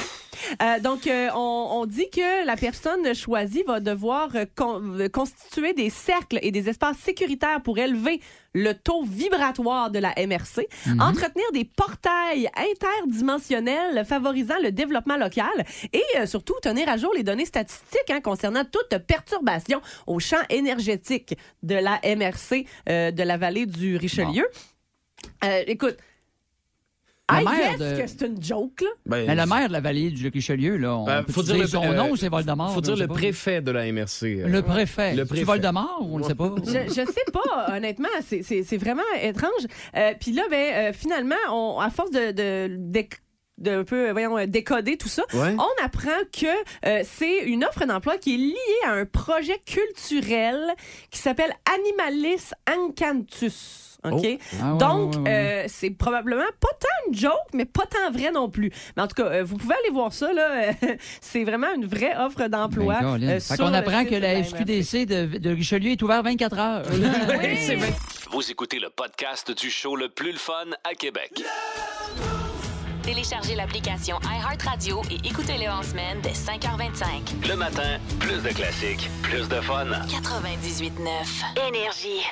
Euh, 0.62 0.80
donc, 0.80 1.06
euh, 1.06 1.28
on, 1.34 1.68
on 1.80 1.86
dit 1.86 2.08
que 2.10 2.44
la 2.46 2.56
personne 2.56 3.14
choisie 3.14 3.62
va 3.66 3.80
devoir 3.80 4.28
euh, 4.34 4.44
con- 4.54 4.82
constituer 5.12 5.72
des 5.74 5.90
cercles 5.90 6.38
et 6.42 6.50
des 6.50 6.68
espaces 6.68 6.98
sécuritaires 6.98 7.62
pour 7.62 7.78
élever 7.78 8.20
le 8.56 8.72
taux 8.72 9.02
vibratoire 9.04 9.90
de 9.90 9.98
la 9.98 10.10
MRC, 10.16 10.68
entretenir 11.00 11.44
des 11.52 11.64
portails 11.64 12.48
interdimensionnels 12.56 14.04
favorisant 14.04 14.54
le 14.62 14.70
développement 14.70 15.16
local 15.16 15.64
et 15.92 16.04
euh, 16.18 16.26
surtout 16.26 16.54
tenir 16.62 16.88
à 16.88 16.96
jour 16.96 17.12
les 17.14 17.22
données 17.24 17.46
statistiques 17.46 18.10
hein, 18.10 18.20
concernant 18.20 18.64
toute 18.64 18.98
perturbation 19.06 19.80
au 20.06 20.20
champ 20.20 20.42
énergétique 20.50 21.36
de 21.62 21.74
la 21.74 22.00
MRC 22.04 22.64
de 22.86 23.22
la 23.22 23.36
vallée 23.36 23.66
du 23.66 23.96
Richelieu. 23.96 24.46
Écoute, 25.66 25.96
La 27.32 27.40
I 27.40 27.44
mère 27.46 27.78
guess 27.78 27.78
de- 27.96 28.02
que 28.02 28.06
c'est 28.06 28.26
une 28.26 28.42
joke, 28.42 28.82
là. 28.82 28.88
Ben, 29.06 29.26
Mais 29.26 29.34
la 29.34 29.46
maire 29.46 29.68
de 29.68 29.72
la 29.72 29.80
vallée 29.80 30.10
du 30.10 30.28
Richelieu, 30.28 30.76
là, 30.76 30.94
on 30.96 31.04
Ben, 31.06 31.22
peut 31.22 31.32
faut 31.32 31.42
dire 31.42 31.54
dire 31.54 31.62
le- 31.62 31.68
son 31.68 31.82
euh, 31.84 31.94
nom 31.94 32.10
ou 32.10 32.16
c'est 32.16 32.28
Voldemort? 32.28 32.74
faut 32.74 32.82
dire 32.82 32.96
le 32.96 33.06
préfet 33.08 33.62
de 33.62 33.70
la 33.70 33.86
MRC. 33.90 34.24
euh, 34.42 34.46
Le 34.48 34.60
préfet. 34.62 35.12
Le 35.14 35.22
C'est 35.22 35.28
préfet. 35.28 35.44
Voldemort 35.44 35.98
ou 36.02 36.16
on 36.16 36.18
ne 36.18 36.24
sait 36.24 36.34
pas? 36.34 36.52
Je, 36.66 36.72
je 36.88 36.92
sais 37.10 37.24
pas, 37.32 37.74
honnêtement. 37.74 38.08
C'est- 38.20 38.76
vraiment 38.76 39.02
étrange. 39.22 39.50
Euh, 39.96 40.12
Puis 40.20 40.32
là, 40.32 40.42
ben, 40.50 40.74
euh, 40.74 40.92
finalement, 40.92 41.34
on, 41.50 41.78
à 41.80 41.88
force 41.88 42.10
de, 42.10 42.32
de, 42.32 42.76
d'éc- 42.78 43.20
de 43.56 43.70
un 43.70 43.84
peu, 43.84 44.10
voyons, 44.10 44.36
euh, 44.36 44.46
décoder 44.46 44.98
tout 44.98 45.08
ça, 45.08 45.22
Ouais. 45.32 45.54
on 45.56 45.84
apprend 45.84 46.10
que 46.32 46.46
euh, 46.86 47.02
c'est 47.04 47.38
une 47.44 47.64
offre 47.64 47.86
d'emploi 47.86 48.18
qui 48.18 48.34
est 48.34 48.38
liée 48.38 48.86
à 48.86 48.90
un 48.92 49.06
projet 49.06 49.58
culturel 49.64 50.58
qui 51.10 51.20
s'appelle 51.20 51.52
Animalis 51.74 52.50
Encantus. 52.70 53.93
OK? 54.04 54.26
Oh. 54.26 54.38
Ah 54.62 54.72
ouais, 54.72 54.78
Donc, 54.78 55.12
ouais, 55.14 55.18
ouais, 55.18 55.24
ouais. 55.24 55.64
euh, 55.64 55.64
c'est 55.68 55.90
probablement 55.90 56.44
pas 56.60 56.68
tant 56.80 57.08
une 57.10 57.14
joke, 57.16 57.32
mais 57.52 57.64
pas 57.64 57.84
tant 57.86 58.10
vrai 58.12 58.30
non 58.30 58.48
plus. 58.50 58.70
Mais 58.96 59.02
en 59.02 59.06
tout 59.08 59.14
cas, 59.14 59.28
euh, 59.30 59.44
vous 59.44 59.56
pouvez 59.56 59.74
aller 59.74 59.90
voir 59.92 60.12
ça. 60.12 60.32
là. 60.32 60.72
c'est 61.20 61.44
vraiment 61.44 61.72
une 61.74 61.86
vraie 61.86 62.16
offre 62.16 62.46
d'emploi. 62.48 62.98
Ben, 63.00 63.22
euh, 63.22 63.28
fait 63.34 63.40
sur 63.40 63.56
qu'on 63.64 63.70
le 63.70 63.76
apprend 63.76 64.04
que 64.04 64.14
la. 64.14 64.42
SQDC 64.44 65.06
de, 65.06 65.38
de 65.38 65.50
Richelieu 65.50 65.92
est 65.92 66.02
ouverte 66.02 66.24
24 66.24 66.58
heures. 66.58 66.82
Oui, 66.92 67.56
c'est 67.60 67.76
vrai. 67.76 67.92
Vous 68.30 68.50
écoutez 68.50 68.78
le 68.78 68.90
podcast 68.90 69.50
du 69.56 69.70
show 69.70 69.94
le 69.96 70.08
plus 70.08 70.32
le 70.32 70.38
fun 70.38 70.64
à 70.82 70.94
Québec. 70.94 71.42
Téléchargez 73.04 73.54
l'application 73.54 74.16
iHeartRadio 74.24 75.02
et 75.10 75.28
écoutez-le 75.28 75.70
en 75.70 75.82
semaine 75.82 76.18
dès 76.22 76.30
5h25. 76.30 77.46
Le 77.46 77.54
matin, 77.54 77.98
plus 78.18 78.42
de 78.42 78.48
classiques, 78.48 79.10
plus 79.22 79.46
de 79.46 79.60
fun. 79.60 79.84
98.9 79.84 81.68
Énergie. 81.68 82.22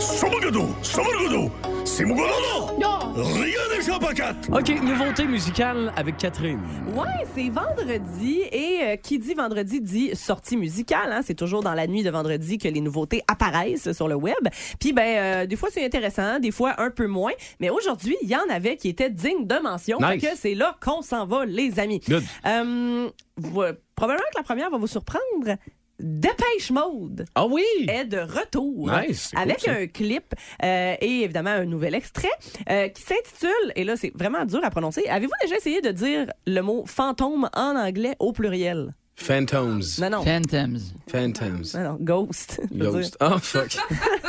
Somagodo! 0.00 0.70
Somagodo! 0.82 1.52
C'est 1.84 2.04
mon 2.04 2.16
Non! 2.16 3.14
Rien 3.14 3.58
n'échappe 3.76 4.02
à 4.02 4.12
4! 4.12 4.50
OK, 4.52 4.82
nouveauté 4.82 5.24
musicale 5.24 5.92
avec 5.96 6.16
Catherine. 6.16 6.60
Ouais, 6.94 7.24
c'est 7.34 7.48
vendredi 7.48 8.40
et 8.50 8.80
euh, 8.82 8.96
qui 8.96 9.20
dit 9.20 9.34
vendredi 9.34 9.80
dit 9.80 10.16
sortie 10.16 10.56
musicale. 10.56 11.12
Hein. 11.12 11.20
C'est 11.24 11.34
toujours 11.34 11.62
dans 11.62 11.74
la 11.74 11.86
nuit 11.86 12.02
de 12.02 12.10
vendredi 12.10 12.58
que 12.58 12.66
les 12.68 12.80
nouveautés 12.80 13.22
apparaissent 13.28 13.92
sur 13.92 14.08
le 14.08 14.16
web. 14.16 14.34
Puis, 14.80 14.92
ben, 14.92 15.02
euh, 15.02 15.46
des 15.46 15.56
fois, 15.56 15.68
c'est 15.72 15.84
intéressant, 15.84 16.40
des 16.40 16.50
fois, 16.50 16.74
un 16.78 16.90
peu 16.90 17.06
moins. 17.06 17.32
Mais 17.60 17.70
aujourd'hui, 17.70 18.16
il 18.22 18.28
y 18.28 18.36
en 18.36 18.48
avait 18.50 18.76
qui 18.76 18.88
étaient 18.88 19.10
dignes 19.10 19.46
de 19.46 19.62
mention. 19.62 19.98
Nice. 20.14 20.22
que 20.22 20.36
c'est 20.36 20.54
là 20.54 20.76
qu'on 20.82 21.02
s'en 21.02 21.26
va, 21.26 21.44
les 21.46 21.78
amis. 21.80 22.00
Good. 22.08 22.24
Euh, 22.46 23.10
vous- 23.36 23.62
probablement 23.94 24.26
que 24.32 24.38
la 24.38 24.42
première 24.44 24.70
va 24.70 24.78
vous 24.78 24.86
surprendre. 24.86 25.56
Dépêche 26.00 26.70
Mode 26.70 27.24
Ah 27.34 27.46
oui! 27.46 27.64
est 27.88 28.04
de 28.04 28.18
retour 28.18 28.88
Nice, 28.88 29.30
cool, 29.32 29.40
avec 29.42 29.66
un 29.66 29.88
clip 29.88 30.32
euh, 30.62 30.94
et 31.00 31.22
évidemment 31.24 31.50
un 31.50 31.64
nouvel 31.64 31.96
extrait 31.96 32.28
euh, 32.70 32.86
qui 32.86 33.02
s'intitule, 33.02 33.72
et 33.74 33.82
là 33.82 33.96
c'est 33.96 34.12
vraiment 34.14 34.44
dur 34.44 34.60
à 34.62 34.70
prononcer, 34.70 35.08
avez-vous 35.08 35.32
déjà 35.42 35.56
essayé 35.56 35.80
de 35.80 35.90
dire 35.90 36.26
le 36.46 36.60
mot 36.60 36.84
fantôme 36.86 37.50
en 37.52 37.74
anglais 37.74 38.14
au 38.20 38.32
pluriel? 38.32 38.94
Phantoms. 39.20 39.98
Non, 40.00 40.10
non. 40.10 40.22
Phantoms. 40.22 40.94
Phantoms. 41.10 41.74
Non, 41.74 41.82
non, 41.82 41.98
ghost. 42.00 42.60
Ghost. 42.72 43.16
Oh, 43.20 43.36
fuck. 43.38 43.76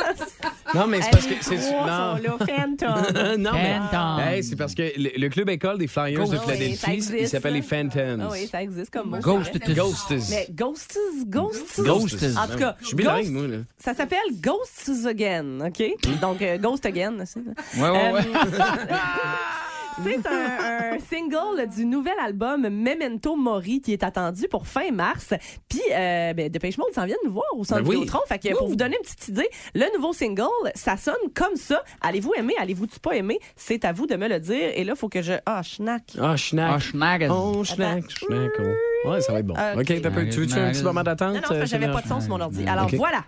non, 0.74 0.88
mais 0.88 1.00
c'est 1.00 1.10
parce 1.10 1.26
que. 1.26 1.34
C'est, 1.40 1.56
non. 1.56 1.62
sont 1.62 2.22
là, 2.22 2.36
Phantom. 2.38 3.36
non, 3.38 3.52
mais. 3.52 3.78
Phantoms. 3.78 4.18
Hey, 4.20 4.42
c'est 4.42 4.56
parce 4.56 4.74
que 4.74 4.82
le, 4.96 5.10
le 5.16 5.28
club 5.28 5.48
école 5.48 5.78
des 5.78 5.86
Flyers 5.86 6.18
de 6.18 6.30
Oui, 6.32 6.36
ça 6.36 6.42
Philadelphie, 6.42 6.90
existe, 6.90 7.14
il 7.18 7.28
s'appelle 7.28 7.54
les 7.54 7.62
Phantoms. 7.62 8.20
Ah 8.20 8.28
oui, 8.32 8.48
ça 8.50 8.62
existe 8.62 8.90
comme 8.92 9.10
mot. 9.10 9.18
Ghost. 9.18 9.56
vrai. 9.64 9.74
Ghosts. 9.74 10.30
Mais 10.30 10.48
Ghosts, 10.50 10.98
Ghosts. 11.26 11.80
Ghosts. 11.80 12.36
En 12.36 12.48
tout 12.48 12.58
cas, 12.58 12.76
Je 12.80 12.86
suis 12.88 12.96
bilingue, 12.96 13.22
Ghost- 13.26 13.30
moi, 13.32 13.46
là. 13.46 13.56
Ça 13.78 13.94
s'appelle 13.94 14.18
Ghosts 14.40 15.06
Again, 15.06 15.60
OK? 15.66 15.82
Donc, 16.20 16.42
euh, 16.42 16.58
Ghost 16.58 16.84
Again. 16.84 17.24
ça. 17.26 17.38
Ouais, 17.76 17.90
ouais, 17.90 18.12
ouais. 18.12 18.22
C'est 20.04 20.26
un, 20.26 20.94
un 20.94 20.98
single 21.10 21.68
du 21.68 21.84
nouvel 21.84 22.14
album 22.22 22.62
Memento 22.68 23.36
Mori 23.36 23.80
qui 23.80 23.92
est 23.92 24.02
attendu 24.02 24.48
pour 24.48 24.66
fin 24.66 24.90
mars. 24.90 25.34
Puis, 25.68 25.80
euh, 25.92 26.32
ben, 26.32 26.48
Dépêche 26.48 26.78
Mode 26.78 26.92
s'en 26.94 27.06
vient 27.06 27.16
nous 27.24 27.32
voir 27.32 27.44
au 27.56 27.64
Centre 27.64 27.82
Ben 27.82 27.88
oui. 27.88 27.94
Vidéotron. 27.96 28.20
Fait 28.26 28.38
que 28.38 28.56
pour 28.56 28.68
vous 28.68 28.76
donner 28.76 28.96
une 28.96 29.02
petite 29.02 29.28
idée, 29.28 29.48
le 29.74 29.94
nouveau 29.96 30.12
single, 30.12 30.46
ça 30.74 30.96
sonne 30.96 31.14
comme 31.34 31.56
ça. 31.56 31.82
Allez-vous 32.00 32.32
aimer, 32.36 32.54
allez-vous 32.58 32.86
pas 33.02 33.12
aimer? 33.12 33.38
C'est 33.56 33.84
à 33.84 33.92
vous 33.92 34.06
de 34.06 34.16
me 34.16 34.28
le 34.28 34.40
dire. 34.40 34.70
Et 34.74 34.84
là, 34.84 34.92
il 34.94 34.98
faut 34.98 35.08
que 35.08 35.22
je... 35.22 35.34
Ah, 35.46 35.62
schnack. 35.62 36.02
Ah, 36.20 36.36
schnack. 36.36 36.72
Ah, 36.74 36.78
schnack. 36.78 37.22
Oh, 37.30 37.64
schnack, 37.64 38.10
schnack. 38.10 38.52
oh. 38.60 39.08
Ouais, 39.10 39.20
ça 39.20 39.32
va 39.32 39.40
être 39.40 39.46
bon. 39.46 39.54
OK, 39.54 39.80
ok. 39.80 40.02
t'as 40.02 40.10
peu. 40.10 40.28
Tu 40.28 40.40
veux-tu 40.40 40.58
un 40.58 40.70
petit 40.70 40.82
moment 40.82 41.02
d'attente? 41.02 41.34
Non, 41.34 41.40
non, 41.40 41.42
c'est 41.48 41.58
parce 41.58 41.70
que 41.70 41.78
j'avais 41.78 41.92
pas 41.92 42.02
de 42.02 42.08
son 42.08 42.20
sur 42.20 42.30
mon 42.30 42.40
ordi. 42.40 42.66
Alors, 42.66 42.88
voilà. 42.94 43.24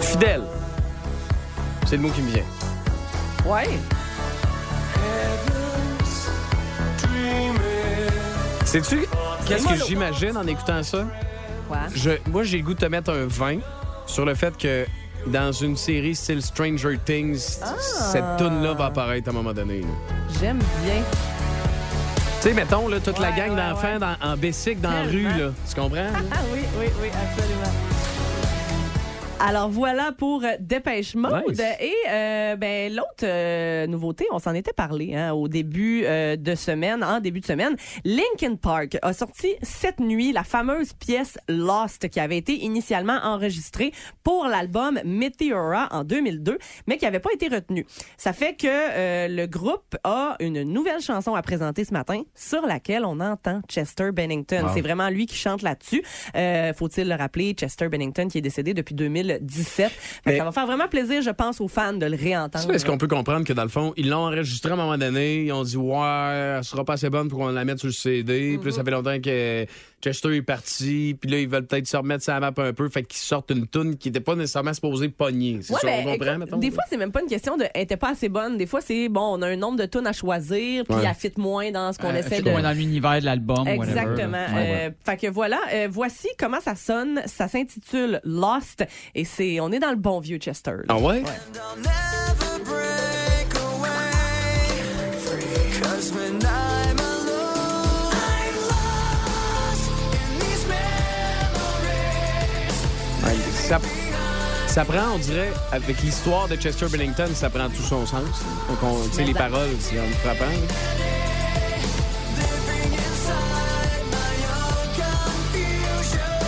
Fidèle. 0.00 0.42
C'est 1.94 1.98
le 1.98 2.08
mot 2.08 2.10
qui 2.12 2.22
me 2.22 2.30
vient. 2.32 2.42
Ouais. 3.46 3.68
Sais-tu 8.64 9.06
qu'est-ce 9.46 9.64
que 9.68 9.76
j'imagine 9.86 10.36
en 10.36 10.44
écoutant 10.44 10.82
ça? 10.82 11.04
Je, 11.94 12.10
moi, 12.28 12.42
j'ai 12.42 12.58
le 12.58 12.64
goût 12.64 12.74
de 12.74 12.80
te 12.80 12.86
mettre 12.86 13.12
un 13.12 13.26
20 13.28 13.58
sur 14.06 14.24
le 14.24 14.34
fait 14.34 14.56
que 14.58 14.86
dans 15.28 15.52
une 15.52 15.76
série 15.76 16.16
style 16.16 16.42
Stranger 16.42 16.98
Things, 17.04 17.58
cette 18.10 18.24
tune-là 18.38 18.72
va 18.72 18.86
apparaître 18.86 19.28
à 19.28 19.30
un 19.30 19.34
moment 19.34 19.52
donné. 19.52 19.82
J'aime 20.40 20.58
bien. 20.84 20.96
Tu 22.42 22.48
sais, 22.48 22.54
mettons, 22.54 22.88
là, 22.88 22.98
toute 22.98 23.20
la 23.20 23.30
Ouais, 23.30 23.36
gang 23.36 23.50
ouais, 23.50 23.56
d'enfants 23.70 23.92
ouais. 23.92 23.98
dans- 24.00 24.16
en 24.32 24.36
bicycle 24.36 24.80
dans 24.80 24.90
la 24.90 25.02
rue, 25.04 25.22
là. 25.22 25.50
Tu 25.68 25.74
comprends? 25.80 25.94
là? 25.94 26.10
Ah 26.32 26.38
oui, 26.52 26.60
oui, 26.76 26.86
oui, 27.00 27.08
absolument. 27.08 27.93
Alors 29.40 29.68
voilà 29.68 30.12
pour 30.12 30.42
euh, 30.44 30.52
Dépêche 30.60 31.14
Mode. 31.16 31.42
Nice. 31.48 31.60
Et 31.80 31.92
euh, 32.08 32.56
ben, 32.56 32.94
l'autre 32.94 33.24
euh, 33.24 33.86
nouveauté, 33.86 34.26
on 34.30 34.38
s'en 34.38 34.54
était 34.54 34.72
parlé 34.72 35.14
hein, 35.14 35.32
au 35.32 35.48
début 35.48 36.04
euh, 36.04 36.36
de 36.36 36.54
semaine, 36.54 37.02
en 37.04 37.20
début 37.20 37.40
de 37.40 37.44
semaine. 37.44 37.76
Linkin 38.04 38.54
Park 38.54 38.96
a 39.02 39.12
sorti 39.12 39.48
cette 39.60 39.98
nuit 40.00 40.32
la 40.32 40.44
fameuse 40.44 40.92
pièce 40.94 41.36
Lost 41.48 42.08
qui 42.08 42.20
avait 42.20 42.38
été 42.38 42.64
initialement 42.64 43.18
enregistrée 43.22 43.92
pour 44.22 44.46
l'album 44.46 44.98
Meteora 45.04 45.88
en 45.90 46.04
2002, 46.04 46.58
mais 46.86 46.96
qui 46.96 47.04
n'avait 47.04 47.20
pas 47.20 47.32
été 47.34 47.48
retenue. 47.48 47.84
Ça 48.16 48.32
fait 48.32 48.54
que 48.54 48.66
euh, 48.68 49.28
le 49.28 49.46
groupe 49.46 49.96
a 50.04 50.36
une 50.40 50.62
nouvelle 50.62 51.00
chanson 51.00 51.34
à 51.34 51.42
présenter 51.42 51.84
ce 51.84 51.92
matin 51.92 52.22
sur 52.34 52.62
laquelle 52.66 53.04
on 53.04 53.20
entend 53.20 53.60
Chester 53.68 54.10
Bennington. 54.12 54.62
Wow. 54.62 54.70
C'est 54.74 54.80
vraiment 54.80 55.10
lui 55.10 55.26
qui 55.26 55.36
chante 55.36 55.62
là-dessus. 55.62 56.02
Euh, 56.36 56.72
Faut-il 56.72 57.08
le 57.08 57.14
rappeler, 57.14 57.52
Chester 57.52 57.88
Bennington 57.88 58.28
qui 58.28 58.38
est 58.38 58.42
décédé 58.42 58.72
depuis 58.74 58.94
2000 58.94 59.23
2017. 59.24 59.90
Fait 59.90 59.90
que 60.24 60.30
Mais- 60.30 60.38
ça 60.38 60.44
va 60.44 60.52
faire 60.52 60.66
vraiment 60.66 60.88
plaisir, 60.88 61.22
je 61.22 61.30
pense, 61.30 61.60
aux 61.60 61.68
fans 61.68 61.92
de 61.94 62.06
le 62.06 62.16
réentendre. 62.16 62.72
Est-ce 62.72 62.84
qu'on 62.84 62.98
peut 62.98 63.08
comprendre 63.08 63.44
que 63.44 63.52
dans 63.52 63.62
le 63.62 63.68
fond, 63.68 63.92
ils 63.96 64.08
l'ont 64.08 64.18
enregistré 64.26 64.70
à 64.70 64.74
un 64.74 64.76
moment 64.76 64.98
donné, 64.98 65.44
ils 65.44 65.52
ont 65.52 65.62
dit 65.64 65.76
ouais, 65.76 66.56
elle 66.58 66.64
sera 66.64 66.84
pas 66.84 66.94
assez 66.94 67.10
bonne 67.10 67.28
pour 67.28 67.38
qu'on 67.38 67.48
la 67.48 67.64
mette 67.64 67.78
sur 67.78 67.88
le 67.88 67.92
CD. 67.92 68.58
Puis 68.60 68.70
là, 68.70 68.76
ça 68.76 68.84
fait 68.84 68.90
longtemps 68.90 69.20
que 69.20 69.66
Chester 70.02 70.36
est 70.36 70.42
parti, 70.42 71.16
puis 71.18 71.30
là, 71.30 71.38
ils 71.38 71.48
veulent 71.48 71.66
peut-être 71.66 71.86
se 71.86 71.96
remettre 71.96 72.22
sa 72.22 72.38
map 72.38 72.52
un 72.58 72.72
peu, 72.74 72.88
fait 72.90 73.02
qu'ils 73.04 73.16
sortent 73.20 73.50
une 73.50 73.66
toune 73.66 73.96
qui 73.96 74.08
n'était 74.08 74.20
pas 74.20 74.34
nécessairement 74.34 74.74
supposée 74.74 75.08
pogner. 75.08 75.60
C'est 75.62 75.72
Ouais, 75.72 75.80
ça, 75.80 75.86
ben, 75.86 76.04
comprend, 76.18 76.38
mettons? 76.38 76.56
des 76.58 76.70
fois, 76.70 76.82
c'est 76.90 76.98
même 76.98 77.10
pas 77.10 77.22
une 77.22 77.26
question 77.28 77.56
de 77.56 77.64
elle 77.72 77.82
était 77.82 77.96
pas 77.96 78.10
assez 78.10 78.28
bonne. 78.28 78.58
Des 78.58 78.66
fois, 78.66 78.80
c'est 78.82 79.08
bon, 79.08 79.38
on 79.38 79.40
a 79.42 79.46
un 79.48 79.56
nombre 79.56 79.78
de 79.78 79.86
tunes 79.86 80.06
à 80.06 80.12
choisir, 80.12 80.84
puis 80.84 80.94
Ouais. 80.98 81.04
elle 81.08 81.14
fit 81.14 81.32
moins 81.38 81.70
dans 81.70 81.90
ce 81.94 81.98
qu'on 81.98 82.10
Euh, 82.10 82.18
essaie 82.18 82.42
de. 82.42 82.50
moins 82.50 82.60
dans 82.62 82.72
l'univers 82.76 83.18
de 83.20 83.24
l'album. 83.24 83.66
Exactement. 83.66 84.32
Ouais, 84.32 84.54
ouais. 84.54 84.86
Euh, 84.88 84.90
fait 85.06 85.16
que 85.16 85.26
voilà, 85.28 85.58
euh, 85.72 85.88
voici 85.90 86.28
comment 86.38 86.60
ça 86.60 86.74
sonne. 86.74 87.22
Ça 87.24 87.48
s'intitule 87.48 88.20
Lost 88.24 88.84
et 89.14 89.24
c'est 89.24 89.60
on 89.60 89.70
est 89.72 89.78
dans 89.78 89.90
le 89.90 89.96
bon 89.96 90.20
vieux 90.20 90.38
Chester. 90.38 90.70
là. 90.72 90.84
Ah 90.88 90.98
ouais? 90.98 91.22
Ouais, 103.24 103.32
ça, 103.52 103.78
ça 104.66 104.84
prend, 104.84 105.14
on 105.14 105.18
dirait, 105.18 105.50
avec 105.72 106.00
l'histoire 106.02 106.48
de 106.48 106.56
Chester 106.56 106.86
Bennington, 106.90 107.28
ça 107.34 107.48
prend 107.48 107.68
tout 107.68 107.82
son 107.82 108.04
sens. 108.06 108.42
Donc, 108.68 108.78
on- 108.82 109.08
tu 109.08 109.16
sais, 109.16 109.24
les 109.24 109.34
paroles, 109.34 109.70
c'est 109.80 109.98
en 109.98 110.04
frappant. 110.22 110.52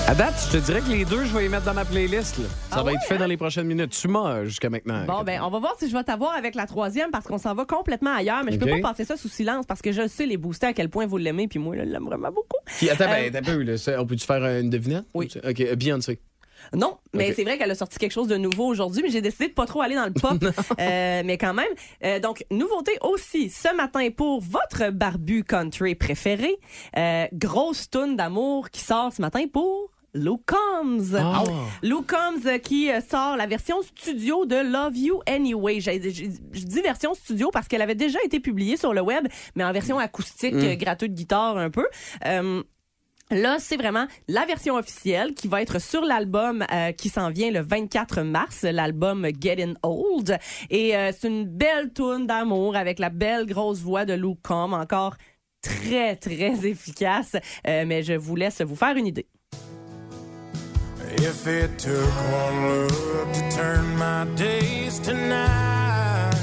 À 0.08 0.14
date, 0.14 0.34
je 0.52 0.58
te 0.58 0.64
dirais 0.64 0.80
que 0.80 0.88
les 0.88 1.04
deux, 1.04 1.25
je 1.25 1.34
vais 1.34 1.42
les 1.42 1.48
mettre 1.48 1.64
dans 1.64 1.75
ma 1.75 1.84
playlist. 1.84 2.38
là. 2.38 2.44
Ça 2.44 2.52
Ah 2.70 2.76
va 2.76 2.84
ouais, 2.84 2.94
être 2.94 3.02
fait 3.08 3.18
dans 3.18 3.26
les 3.26 3.36
prochaines 3.36 3.66
minutes. 3.66 3.90
Tu 3.90 4.06
m'as 4.06 4.28
euh, 4.36 4.44
jusqu'à 4.44 4.70
maintenant. 4.70 5.04
Bon, 5.04 5.25
ben, 5.25 5.40
on 5.42 5.50
va 5.50 5.58
voir 5.58 5.75
si 5.80 5.88
je 5.88 5.96
vais 5.96 6.04
t'avoir 6.04 6.34
avec 6.36 6.54
la 6.54 6.66
troisième 6.66 7.10
parce 7.10 7.26
qu'on 7.26 7.38
s'en 7.38 7.54
va 7.54 7.64
complètement 7.64 8.14
ailleurs, 8.14 8.44
mais 8.44 8.52
je 8.52 8.58
peux 8.58 8.70
pas 8.70 8.80
passer 8.90 9.04
ça 9.04 9.16
sous 9.16 9.28
silence 9.28 9.66
parce 9.66 9.82
que 9.82 9.90
je 9.90 10.06
sais 10.06 10.26
les 10.26 10.36
booster 10.36 10.66
à 10.68 10.72
quel 10.75 10.90
point 10.90 11.06
vous 11.06 11.16
l'aimez, 11.16 11.48
puis 11.48 11.58
moi, 11.58 11.75
je 11.76 11.82
l'aime 11.82 12.04
vraiment 12.04 12.28
beaucoup. 12.30 12.56
Puis, 12.66 12.88
attends, 12.88 13.06
ben, 13.06 13.34
Euh, 13.34 13.38
un 13.38 13.42
peu. 13.42 13.62
là. 13.62 13.76
Ça, 13.78 14.00
On 14.00 14.06
peut-tu 14.06 14.25
faire 14.26 14.44
une 14.44 14.70
devinette? 14.70 15.06
Oui. 15.12 15.28
OK, 15.44 15.60
euh, 15.60 15.75
Beyoncé. 15.75 16.20
Non, 16.72 16.96
mais 17.12 17.32
c'est 17.32 17.44
vrai 17.44 17.58
qu'elle 17.58 17.70
a 17.70 17.75
sorti 17.76 17.98
quelque 17.98 18.12
chose 18.12 18.26
de 18.28 18.36
nouveau 18.36 18.66
aujourd'hui, 18.66 19.02
mais 19.02 19.10
j'ai 19.10 19.20
décidé 19.20 19.48
de 19.48 19.52
pas 19.52 19.66
trop 19.66 19.82
aller 19.82 19.94
dans 19.94 20.06
le 20.06 20.12
pop. 20.20 20.42
Euh, 20.80 21.22
mais 21.25 21.36
quand 21.36 21.52
même. 21.54 21.66
Euh, 22.04 22.18
donc, 22.18 22.44
nouveauté 22.50 22.92
aussi 23.02 23.50
ce 23.50 23.75
matin 23.76 24.08
pour 24.16 24.40
votre 24.40 24.90
barbu 24.90 25.44
country 25.44 25.94
préféré. 25.96 26.56
Euh, 26.96 27.26
grosse 27.32 27.90
toune 27.90 28.16
d'amour 28.16 28.70
qui 28.70 28.80
sort 28.80 29.12
ce 29.12 29.20
matin 29.20 29.44
pour 29.52 29.90
Lou 30.16 30.42
Combs. 30.46 31.14
Lou 31.82 32.02
Combs 32.02 32.58
qui 32.62 32.90
euh, 32.90 33.00
sort 33.00 33.37
la 33.37 33.46
version 33.46 33.76
studio 33.82 34.46
de 34.46 34.56
Love 34.56 34.96
You 34.96 35.20
Anyway. 35.26 35.80
Je 35.80 36.64
dis 36.64 36.80
version 36.82 37.14
studio 37.14 37.50
parce 37.52 37.68
qu'elle 37.68 37.82
avait 37.82 37.94
déjà 37.94 38.18
été 38.25 38.40
publiée 38.40 38.76
sur 38.76 38.92
le 38.94 39.00
web, 39.00 39.28
mais 39.54 39.64
en 39.64 39.73
version 39.73 39.99
acoustique, 39.99 40.54
Mm. 40.54 40.75
gratuite 40.76 41.12
de 41.12 41.16
guitare 41.16 41.56
un 41.58 41.70
peu. 41.70 41.87
Euh, 42.25 42.62
Là, 43.32 43.56
c'est 43.58 43.76
vraiment 43.76 44.06
la 44.28 44.44
version 44.46 44.76
officielle 44.76 45.35
qui 45.35 45.49
va 45.49 45.61
être 45.61 45.80
sur 45.80 46.02
l'album 46.02 46.64
euh, 46.73 46.92
qui 46.92 47.08
s'en 47.08 47.30
vient 47.30 47.50
le 47.50 47.61
24 47.61 48.23
mars, 48.23 48.62
l'album 48.62 49.26
Getting 49.40 49.75
Old. 49.82 50.38
Et 50.70 50.96
euh, 50.96 51.11
c'est 51.18 51.26
une 51.26 51.44
belle 51.44 51.92
tune 51.92 52.28
d'amour 52.28 52.76
avec 52.76 53.00
la 53.00 53.11
belle 53.11 53.44
grosse 53.46 53.80
voix 53.80 54.04
de 54.04 54.12
Luke 54.12 54.38
Combs, 54.44 54.73
encore 54.75 55.16
très, 55.61 56.14
très 56.14 56.52
efficace. 56.68 57.35
Euh, 57.66 57.82
mais 57.85 58.04
je 58.04 58.12
vous 58.12 58.37
laisse 58.37 58.61
vous 58.61 58.76
faire 58.76 58.96
une 58.96 59.08
idée. 59.08 59.26
If 61.08 61.46
it 61.46 61.78
took 61.78 62.14
one 62.32 62.86
look 62.88 63.32
to 63.32 63.50
turn 63.50 63.96
my 63.96 64.25
days 64.34 64.98
to 65.00 65.14
night, 65.14 66.34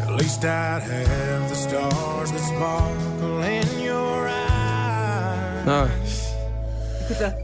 at 0.00 0.12
least 0.16 0.44
I'd 0.44 0.82
have 0.82 1.48
the 1.48 1.54
stars 1.54 2.32
that 2.32 2.40
sparkle 2.40 3.42
in 3.42 3.80
your 3.80 4.28
eyes. 4.28 5.66
Ah. 5.66 5.88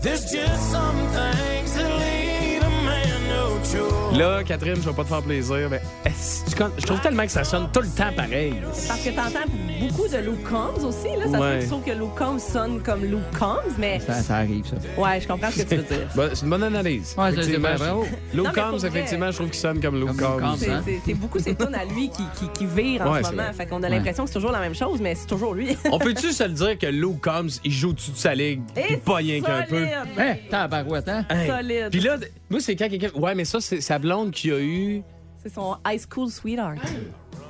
There's 0.01 0.31
just 0.31 0.71
some 0.73 0.97
things 1.09 1.75
that 1.75 1.91
leave 2.01 2.63
a 2.63 2.71
man 2.85 3.29
no 3.29 3.59
choice. 3.59 4.19
Là, 4.19 4.43
Catherine, 4.45 4.77
je 4.77 4.89
vais 4.89 4.93
pas 4.95 5.05
te 5.05 5.09
faire 5.09 5.23
plaisir, 5.23 5.69
mais 5.71 5.81
est-ce 6.05 6.38
je 6.79 6.87
trouve 6.87 7.01
tellement 7.01 7.25
que 7.25 7.31
ça 7.31 7.45
sonne 7.45 7.69
tout 7.73 7.81
le 7.81 7.89
temps 7.89 8.13
pareil. 8.17 8.55
Parce 8.87 9.01
que 9.03 9.11
t'entends 9.11 9.51
beaucoup 9.81 10.09
de 10.09 10.17
Luke 10.19 10.43
Combs 10.49 10.85
aussi. 10.85 11.09
Là, 11.17 11.25
ça 11.27 11.33
se 11.33 11.39
Ouais. 11.39 11.59
peut 11.83 11.91
que 11.93 11.97
Luke 11.97 12.15
Combs 12.17 12.39
sonne 12.39 12.83
comme 12.83 13.05
Luke 13.05 13.39
Combs, 13.39 13.75
mais 13.79 14.01
Ça, 14.01 14.15
ça 14.15 14.37
arrive, 14.37 14.65
ça. 14.67 14.77
ouais, 15.01 15.21
je 15.21 15.29
comprends 15.29 15.51
ce 15.51 15.63
que 15.63 15.69
tu 15.69 15.77
veux 15.77 15.83
dire. 15.83 16.07
Bon, 16.17 16.29
c'est 16.33 16.43
une 16.43 16.51
bonne 16.51 16.63
analyse. 16.63 17.15
Ouais, 17.17 17.31
Effectivement, 17.33 17.69
bravo. 17.77 18.07
Luke 18.35 18.45
Non, 18.47 18.53
Combs, 18.53 18.85
effectivement, 18.85 19.31
je 19.31 19.37
trouve 19.37 19.51
qu'il 19.51 19.59
sonne 19.61 19.81
comme 19.81 19.99
Luke 20.01 20.17
Comme 20.17 20.41
Combs. 20.41 20.57
C'est- 20.59 20.71
hein? 20.71 20.83
C'est 21.07 21.15
beaucoup 21.15 21.39
ces 21.39 21.55
tunes 21.55 21.75
à 21.75 21.85
lui 21.85 22.11
qui, 22.11 22.23
qui, 22.39 22.49
qui 22.53 22.67
virent 22.67 23.03
en 23.03 23.13
Ouais, 23.13 23.23
ce 23.23 23.31
moment. 23.31 23.53
Fait 23.53 23.67
qu'on 23.67 23.83
a 23.83 23.89
l'impression 23.89 24.25
que 24.25 24.31
c'est 24.31 24.35
toujours 24.35 24.53
la 24.53 24.61
même 24.61 24.75
chose, 24.75 25.01
mais 25.01 25.15
c'est 25.15 25.27
toujours 25.27 25.55
lui. 25.55 25.77
On 25.93 25.99
peut-tu 25.99 26.33
se 26.33 26.43
le 26.45 26.51
dire 26.51 26.79
que 26.79 26.87
Luke 26.87 27.21
Combs, 27.23 27.49
il 27.65 27.73
joue 27.73 27.91
au-dessus 27.91 28.11
de 28.13 28.17
sa 28.17 28.35
ligue, 28.35 28.63
Et 28.77 28.97
pas 28.97 29.17
rien 29.17 29.41
qu'un 29.41 29.63
peu? 29.63 29.77
solide. 29.77 29.93
Hein? 30.19 30.35
Tabarouette, 30.51 31.09
hein? 31.09 31.25
Hey. 31.31 31.49
Solide. 31.49 31.89
Puis 31.91 32.01
là, 32.01 32.17
moi, 32.51 32.61
c'est 32.61 32.75
quand 32.77 32.89
quelqu'un. 32.89 33.11
Ouais, 33.15 33.35
mais 33.35 33.45
ça, 33.45 33.61
c'est 33.61 33.81
sa 33.81 33.99
blonde 33.99 34.31
qui 34.33 34.51
a 34.51 34.59
eu. 34.59 35.03
C'est 35.43 35.55
son 35.55 35.77
high 35.87 36.01
school 36.01 36.29
sweetheart. 36.31 36.79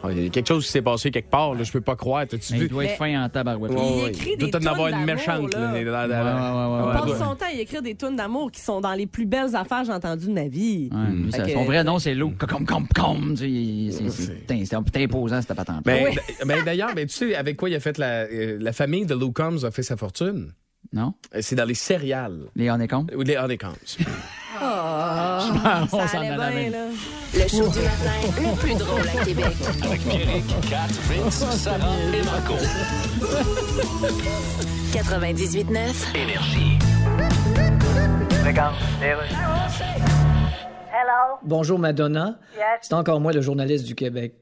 Ah, 0.05 0.09
Il 0.13 0.25
y 0.25 0.27
a 0.27 0.29
quelque 0.29 0.47
chose 0.47 0.65
qui 0.67 0.71
s'est 0.71 0.83
passé 0.83 1.11
quelque 1.11 1.31
part, 1.31 1.55
là, 1.55 1.65
je 1.65 1.73
peux 1.73 1.81
pas 1.81 1.97
croire. 1.97 2.25
Mais 2.31 2.39
vu? 2.39 2.65
il 2.67 2.69
doit 2.69 2.85
être 2.85 2.97
fin 2.99 3.25
en 3.25 3.29
tabarouette. 3.29 3.73
Il 3.73 3.79
Ouais, 3.79 4.03
ouais. 4.05 4.09
écrit 4.11 4.37
Il 4.39 4.51
des 4.51 4.55
en 4.57 4.71
avoir 4.71 4.91
tunes 4.91 4.99
une 5.01 5.07
d'amour, 5.07 5.15
méchante. 5.17 5.55
là. 5.55 5.61
Là, 5.83 6.07
Ouais, 6.07 6.93
ouais, 6.93 7.03
On 7.03 7.07
passe 7.09 7.19
son 7.19 7.35
temps 7.35 7.47
à 7.47 7.53
écrire 7.53 7.83
des 7.83 7.95
tunes 7.95 8.15
d'amour 8.15 8.53
qui 8.53 8.61
sont 8.61 8.81
dans 8.81 8.93
les 8.93 9.07
plus 9.07 9.27
belles 9.27 9.57
affaires 9.57 9.81
que 9.81 9.87
j'ai 9.87 9.93
entendues 9.93 10.27
de 10.27 10.33
ma 10.33 10.47
vie. 10.49 10.91
Son 11.53 11.65
vrai 11.65 11.83
nom, 11.83 11.99
c'est 11.99 12.15
Luke. 12.15 12.37
Comme, 12.39 12.67
comme, 12.67 12.87
comme. 12.95 13.35
tu 13.37 13.49
il- 13.49 13.93
c'est- 14.11 14.75
imposant, 15.03 15.41
cette 15.41 15.57
patente. 15.57 15.83
Mais, 15.87 16.05
Oui. 16.11 16.19
mais 16.47 16.63
d'ailleurs, 16.63 16.95
tu 16.95 17.09
sais 17.09 17.35
avec 17.35 17.57
quoi 17.57 17.69
il 17.71 17.75
a 17.75 17.81
fait 17.81 17.97
la, 17.99 18.25
euh, 18.25 18.59
la 18.61 18.73
famille 18.73 19.07
de 19.07 19.15
Luke 19.15 19.35
Combs 19.35 19.65
a 19.65 19.71
fait 19.71 19.83
sa 19.83 19.97
fortune? 19.97 20.53
Non? 20.93 21.15
Euh, 21.35 21.39
C'est 21.43 21.57
dans 21.57 21.65
les 21.65 21.75
céréales. 21.75 22.39
Les 22.55 22.71
honeycombs? 22.71 23.07
Ou 23.17 23.23
les 23.23 23.37
honeycombs. 23.37 23.75
Ah, 24.61 25.41
On 25.93 25.99
ça 25.99 26.09
s'en 26.09 26.19
allait 26.21 26.29
bien, 26.37 26.71
là. 26.71 26.87
Le 27.35 27.47
show 27.49 27.69
du 27.69 27.81
matin 27.81 28.21
le 28.39 28.57
plus 28.59 28.75
drôle 28.75 29.01
à 29.09 29.25
Québec. 29.25 29.55
Avec 29.85 30.01
Pierrick, 30.03 30.47
Kat, 30.69 30.87
Vince, 31.09 31.45
Sarah 31.57 31.95
et 32.15 32.23
Marco. 32.25 32.55
98.9. 34.93 36.17
Énergie. 36.17 36.79
Bonjour 41.43 41.79
Madonna. 41.79 42.39
C'est 42.81 42.95
encore 42.95 43.21
moi 43.21 43.33
le 43.33 43.41
journaliste 43.41 43.85
du 43.87 43.95
Québec. 43.95 44.35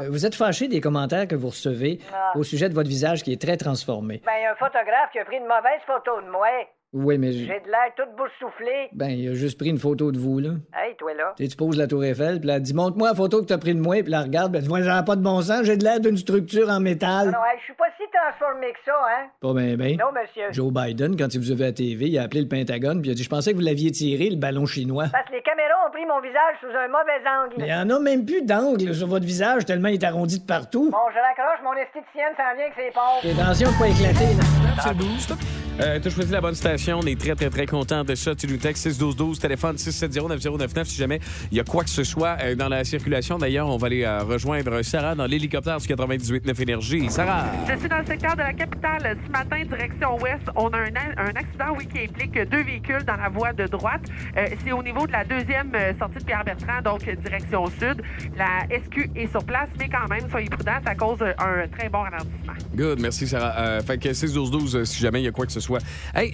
Euh, 0.00 0.08
Vous 0.10 0.26
êtes 0.26 0.34
fâché 0.34 0.68
des 0.68 0.80
commentaires 0.80 1.26
que 1.28 1.34
vous 1.34 1.48
recevez 1.48 1.98
au 2.34 2.42
sujet 2.42 2.68
de 2.68 2.74
votre 2.74 2.88
visage 2.88 3.22
qui 3.22 3.32
est 3.32 3.40
très 3.40 3.56
transformé. 3.56 4.20
Ben, 4.26 4.32
il 4.38 4.42
y 4.42 4.46
a 4.46 4.52
un 4.52 4.56
photographe 4.56 5.10
qui 5.12 5.18
a 5.18 5.24
pris 5.24 5.36
une 5.36 5.44
mauvaise 5.46 5.80
photo 5.86 6.20
de 6.20 6.30
moi. 6.30 6.46
Oui, 6.94 7.16
mais 7.16 7.32
je- 7.32 7.38
J'ai 7.38 7.46
de 7.60 7.70
l'air 7.70 7.88
toute 7.96 8.14
bouche 8.18 8.30
soufflée. 8.38 8.90
ben 8.92 9.08
il 9.08 9.28
a 9.30 9.34
juste 9.34 9.58
pris 9.58 9.70
une 9.70 9.78
photo 9.78 10.12
de 10.12 10.18
vous 10.18 10.38
là. 10.40 10.50
Hey, 10.74 10.94
toi 10.98 11.14
là. 11.14 11.32
Tu 11.38 11.44
sais, 11.44 11.48
tu 11.48 11.56
poses 11.56 11.78
la 11.78 11.86
tour 11.86 12.04
Eiffel, 12.04 12.38
puis 12.38 12.46
là, 12.48 12.60
dit 12.60 12.74
montre-moi 12.74 13.08
la 13.08 13.14
photo 13.14 13.40
que 13.40 13.46
t'as 13.46 13.56
pris 13.56 13.74
de 13.74 13.80
moi, 13.80 14.02
puis 14.02 14.10
la 14.10 14.20
regarde, 14.22 14.52
ben 14.52 14.62
tu 14.62 14.68
vois, 14.68 14.82
j'en 14.82 15.02
pas 15.02 15.16
de 15.16 15.22
bon 15.22 15.40
sens, 15.40 15.62
j'ai 15.64 15.78
de 15.78 15.84
l'air 15.84 16.00
d'une 16.00 16.18
structure 16.18 16.68
en 16.68 16.74
Ah 16.76 16.80
métal. 16.80 17.26
non, 17.30 17.38
hey, 17.50 17.58
je 17.60 17.64
suis 17.64 17.72
pas 17.74 17.86
si 17.96 18.04
transformé 18.12 18.66
que 18.72 18.78
ça, 18.84 18.92
hein? 19.08 19.28
Pas 19.40 19.54
ben 19.54 19.76
ben. 19.76 19.96
Non, 19.96 20.12
monsieur. 20.12 20.52
Joe 20.52 20.70
Biden, 20.70 21.16
quand 21.16 21.32
il 21.34 21.40
vous 21.40 21.50
a 21.50 21.54
vu 21.54 21.62
à 21.62 21.66
la 21.68 21.72
TV, 21.72 22.08
il 22.08 22.18
a 22.18 22.24
appelé 22.24 22.42
le 22.42 22.48
Pentagone, 22.48 23.00
puis 23.00 23.08
il 23.10 23.12
a 23.12 23.14
dit 23.16 23.22
je 23.22 23.30
pensais 23.30 23.52
que 23.52 23.56
vous 23.56 23.64
l'aviez 23.64 23.90
tiré 23.90 24.28
le 24.28 24.36
ballon 24.36 24.66
chinois. 24.66 25.06
Parce 25.10 25.26
que 25.28 25.32
les 25.32 25.42
caméras 25.42 25.88
ont 25.88 25.90
pris 25.90 26.04
mon 26.04 26.20
visage 26.20 26.56
sous 26.60 26.66
un 26.76 26.88
mauvais 26.88 27.24
angle. 27.26 27.54
Mais 27.56 27.68
il 27.68 27.70
y 27.70 27.74
en 27.74 27.88
a 27.88 28.00
même 28.00 28.26
plus 28.26 28.42
d'angle 28.42 28.94
sur 28.94 29.06
votre 29.06 29.24
visage 29.24 29.64
tellement 29.64 29.88
il 29.88 29.94
est 29.94 30.04
arrondi 30.04 30.40
de 30.40 30.46
partout. 30.46 30.90
Bon, 30.90 30.98
je 31.08 31.18
raccroche, 31.18 31.64
mon 31.64 31.72
esthéticienne 31.72 32.34
s'en 32.36 32.54
vient 32.54 32.66
avec 32.68 32.74
ses 32.76 32.92
pauvres. 32.92 33.40
Attention 33.42 33.68
pas 33.78 33.88
éclater 33.88 34.34
là. 34.36 34.44
C'est 34.82 34.88
le 34.90 34.94
boost. 34.94 35.32
Euh, 35.80 35.98
T'as 36.02 36.10
choisi 36.10 36.30
la 36.30 36.40
bonne 36.42 36.54
station. 36.54 36.81
On 36.88 37.02
est 37.02 37.18
très, 37.18 37.36
très, 37.36 37.48
très 37.48 37.66
content 37.66 38.02
de 38.02 38.14
ça. 38.16 38.34
Tu 38.34 38.48
nous 38.48 38.56
textes 38.56 38.82
61212, 38.82 39.38
téléphone 39.38 39.76
670-9099 39.76 40.84
si 40.84 40.96
jamais 40.96 41.20
il 41.52 41.56
y 41.56 41.60
a 41.60 41.64
quoi 41.64 41.84
que 41.84 41.90
ce 41.90 42.02
soit 42.02 42.36
euh, 42.42 42.54
dans 42.56 42.68
la 42.68 42.82
circulation. 42.82 43.38
D'ailleurs, 43.38 43.68
on 43.68 43.76
va 43.76 43.86
aller 43.86 44.02
euh, 44.02 44.24
rejoindre 44.24 44.82
Sarah 44.82 45.14
dans 45.14 45.26
l'hélicoptère 45.26 45.78
du 45.78 45.86
98.9 45.86 46.60
Énergie. 46.60 47.08
Sarah! 47.08 47.44
Je 47.68 47.78
suis 47.78 47.88
dans 47.88 47.98
le 47.98 48.06
secteur 48.06 48.34
de 48.34 48.40
la 48.40 48.52
capitale. 48.52 49.16
Ce 49.24 49.30
matin, 49.30 49.64
direction 49.64 50.18
ouest, 50.18 50.42
on 50.56 50.68
a 50.68 50.78
un, 50.78 51.36
accident, 51.36 51.76
oui, 51.76 51.86
qui 51.86 52.00
implique 52.00 52.34
deux 52.50 52.64
véhicules 52.64 53.04
dans 53.04 53.16
la 53.16 53.28
voie 53.28 53.52
de 53.52 53.66
droite. 53.66 54.02
Euh, 54.36 54.48
c'est 54.64 54.72
au 54.72 54.82
niveau 54.82 55.06
de 55.06 55.12
la 55.12 55.24
deuxième 55.24 55.72
sortie 55.98 56.18
de 56.18 56.24
Pierre-Bertrand, 56.24 56.82
donc 56.82 57.08
direction 57.22 57.66
sud. 57.66 58.02
La 58.36 58.66
SQ 58.68 59.10
est 59.14 59.30
sur 59.30 59.44
place, 59.44 59.68
mais 59.78 59.88
quand 59.88 60.08
même, 60.08 60.28
soyez 60.30 60.48
prudents, 60.48 60.80
ça 60.84 60.94
cause 60.94 61.22
un 61.22 61.68
très 61.68 61.88
bon 61.88 62.02
ralentissement. 62.02 62.54
Good, 62.74 63.00
merci 63.00 63.26
Sarah. 63.28 63.54
Euh, 63.58 63.80
fait 63.82 63.98
que 63.98 64.12
61212 64.12 64.76
euh, 64.76 64.84
si 64.84 65.00
jamais 65.00 65.20
il 65.20 65.24
y 65.24 65.28
a 65.28 65.30
quoi 65.30 65.46
que 65.46 65.52
ce 65.52 65.60
soit. 65.60 65.80
Hey, 66.14 66.32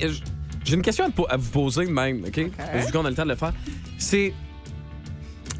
j'ai 0.69 0.77
une 0.77 0.83
question 0.83 1.05
à, 1.05 1.09
te 1.09 1.15
po- 1.15 1.27
à 1.29 1.37
vous 1.37 1.51
poser 1.51 1.87
même, 1.87 2.25
OK? 2.27 2.37
Vu 2.39 2.93
qu'on 2.93 3.05
a 3.05 3.11
le 3.11 3.17
temps 3.17 3.25
de 3.25 3.31
le 3.31 3.37
faire. 3.37 3.53
C'est. 3.99 4.33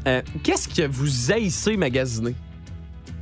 euh, 0.07 0.21
Qu'est-ce 0.43 0.67
que 0.67 0.87
vous 0.87 1.31
haïssez 1.31 1.77
magasiner? 1.77 2.35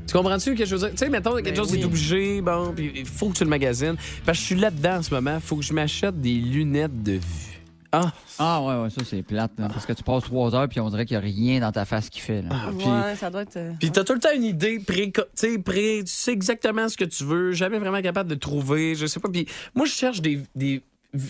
Tu 0.05 0.13
comprends-tu 0.13 0.55
que 0.55 0.65
je 0.65 0.73
veux 0.75 0.79
dire? 0.79 0.91
Tu 0.91 0.97
sais, 0.97 1.09
mettons, 1.09 1.33
quelque 1.35 1.49
Ben 1.49 1.55
chose 1.55 1.71
oui. 1.73 1.81
est 1.81 1.85
obligé, 1.85 2.41
bon, 2.41 2.71
puis 2.73 2.91
il 2.95 3.05
faut 3.05 3.27
que 3.29 3.37
tu 3.37 3.43
le 3.43 3.49
magasines. 3.49 3.95
Parce 4.25 4.37
que 4.37 4.41
je 4.41 4.45
suis 4.47 4.55
là-dedans 4.55 4.97
en 4.97 5.03
ce 5.03 5.13
moment, 5.13 5.35
il 5.35 5.41
faut 5.41 5.57
que 5.57 5.63
je 5.63 5.73
m'achète 5.73 6.19
des 6.21 6.35
lunettes 6.35 7.03
de 7.03 7.13
vue. 7.13 7.61
Ah. 7.91 8.11
Ah, 8.39 8.61
ouais, 8.61 8.83
ouais, 8.83 8.89
ça, 8.89 9.01
c'est 9.05 9.23
plate. 9.23 9.51
là, 9.57 9.67
parce 9.69 9.85
que 9.85 9.93
tu 9.93 10.03
passes 10.03 10.23
trois 10.23 10.53
heures 10.53 10.67
puis 10.69 10.79
on 10.79 10.89
dirait 10.89 11.05
qu'il 11.05 11.17
n'y 11.17 11.23
a 11.23 11.25
rien 11.25 11.59
dans 11.61 11.71
ta 11.71 11.83
face 11.85 12.09
qui 12.09 12.19
fait. 12.19 12.41
Là. 12.41 12.49
Ah, 12.51 12.69
puis- 12.77 12.85
Ouais, 12.87 13.15
ça 13.15 13.29
doit 13.29 13.41
être. 13.41 13.57
euh, 13.57 13.71
Puis 13.79 13.91
t'as 13.91 14.03
tout 14.03 14.13
le 14.13 14.19
temps 14.19 14.29
une 14.35 14.43
idée 14.43 14.79
pré, 14.79 15.11
tu 15.11 15.21
sais, 15.35 15.57
pré, 15.57 16.01
tu 16.05 16.11
sais 16.11 16.31
exactement 16.33 16.87
ce 16.89 16.95
que 16.97 17.05
tu 17.05 17.23
veux, 17.25 17.51
jamais 17.53 17.79
vraiment 17.79 18.01
capable 18.01 18.29
de 18.29 18.35
trouver, 18.35 18.93
je 18.95 19.07
sais 19.07 19.19
pas. 19.19 19.29
Puis 19.29 19.47
moi, 19.73 19.85
je 19.85 19.91
cherche 19.93 20.21
des, 20.21 20.41
des 20.55 20.81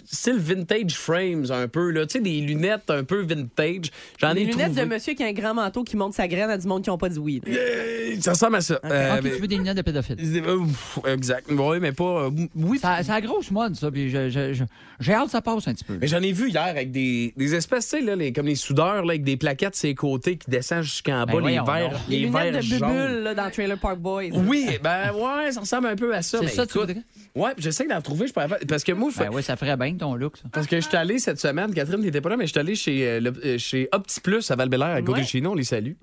style 0.06 0.38
vintage 0.40 0.94
frames 0.96 1.46
un 1.52 1.68
peu, 1.68 1.92
là, 1.92 2.06
tu 2.06 2.14
sais, 2.18 2.20
des 2.24 2.42
lunettes 2.42 2.90
un 2.90 3.04
peu 3.04 3.22
vintage. 3.22 3.92
J'en 4.20 4.34
Les 4.34 4.42
ai 4.42 4.46
lunettes 4.46 4.68
trouvé. 4.74 4.82
de 4.82 4.86
monsieur 4.86 5.14
qui 5.14 5.24
a 5.24 5.28
un 5.28 5.34
grand 5.34 5.54
manteau 5.54 5.84
qui 5.84 5.96
monte 5.96 6.14
sa 6.14 6.28
graine 6.28 6.50
à 6.50 6.58
du 6.58 6.68
monde 6.68 6.84
qui 6.84 6.90
n'ont 6.90 6.98
pas 6.98 7.10
dit 7.10 7.20
oui. 7.20 7.42
Euh, 7.48 8.16
Ça 8.20 8.32
ressemble 8.32 8.56
à 8.58 8.62
ça. 8.62 8.80
Euh, 8.84 9.10
Ah, 9.14 9.18
puis 9.22 9.30
mais- 9.30 9.36
tu 9.36 9.42
veux 9.42 9.48
des 9.48 9.58
lunettes 9.58 9.78
de 9.78 9.82
pédophile. 9.84 10.18
Euh, 10.20 11.14
Exact. 11.14 11.46
Oui, 11.52 11.78
mais 11.80 11.92
pas. 11.92 12.24
euh, 12.26 12.30
oui. 12.56 12.80
Ça- 12.80 12.98
C'est 13.04 13.12
la 13.12 13.22
grosse 13.22 13.52
mode, 13.52 13.76
ça. 13.76 13.92
Puis 13.92 14.10
je- 14.10 14.30
je- 14.30 14.54
je- 14.54 14.64
j'ai 15.00 15.14
hâte 15.14 15.26
que 15.26 15.32
ça 15.32 15.42
passe 15.42 15.68
un 15.68 15.74
petit 15.74 15.84
peu. 15.84 15.98
Mais 16.02 16.08
j'en 16.08 16.22
ai 16.22 16.32
vu 16.32 16.50
hier 16.50 16.64
avec 16.64 16.92
des, 16.92 17.34
des 17.38 17.56
espèces, 17.56 17.90
tu 17.90 17.98
sais, 18.00 18.02
là, 18.04 18.16
les, 18.16 18.34
comme 18.34 18.48
les 18.48 18.56
soudeurs, 18.56 19.04
là, 19.06 19.12
avec 19.12 19.24
des 19.24 19.38
plaquettes 19.38 19.76
sur 19.76 19.88
les 19.88 19.96
côtés 19.96 20.38
qui 20.38 20.50
descendent 20.50 20.82
jusqu'en 20.84 21.20
bas, 21.20 21.26
Ben 21.28 21.34
les 21.36 21.40
voyons 21.42 21.64
verres, 21.66 21.92
donc. 21.92 22.00
Les, 22.10 22.20
les 22.20 22.26
lunettes 22.26 22.34
verres 22.54 22.62
de 22.64 22.68
bubule 22.68 23.24
là, 23.24 23.36
dans 23.36 23.50
Trailer 23.52 23.78
Park 23.78 24.00
Boys. 24.00 24.24
Oui, 24.34 24.68
ben 24.84 25.12
ouais, 25.14 25.52
ça 25.52 25.60
ressemble 25.62 25.88
un 25.88 25.96
peu 25.96 26.14
à 26.16 26.22
ça. 26.22 26.40
C'est 26.40 26.46
mais 26.46 26.52
ça, 26.52 26.66
tu 26.66 26.78
écoute, 26.78 26.88
voudrais? 26.90 27.04
Ouais, 27.36 27.54
puis 27.54 27.64
j'essaie 27.64 27.88
d'en 27.88 28.02
trouver, 28.02 28.28
je 28.28 28.34
peux 28.34 28.42
pas- 28.48 28.58
Parce 28.68 28.84
que 28.84 28.92
moi, 28.92 29.12
Ben 29.18 29.30
ouais, 29.30 29.42
ça 29.44 29.56
ferait 29.56 29.67
bien 29.76 29.94
ton 29.96 30.16
look, 30.16 30.38
ça. 30.38 30.44
Parce 30.54 30.68
que 30.68 30.78
je 30.80 30.88
suis 30.88 30.96
allé 30.96 31.20
cette 31.20 31.40
semaine, 31.40 31.74
Catherine 31.74 32.00
n'était 32.02 32.22
pas 32.22 32.30
là, 32.30 32.38
mais 32.38 32.46
je 32.46 32.52
suis 32.52 32.60
allé 32.60 32.76
chez, 32.76 33.08
euh, 33.08 33.20
le- 33.20 33.34
euh, 33.46 33.58
chez 33.58 33.90
Opti 33.92 34.22
Plus 34.22 34.50
à 34.52 34.56
val 34.56 34.70
à 34.82 35.02
côté 35.02 35.12
Ouais. 35.12 35.22
de 35.22 35.28
chez 35.28 35.42
nous, 35.42 35.50
on 35.50 35.56
les 35.56 35.64
salue. 35.64 35.94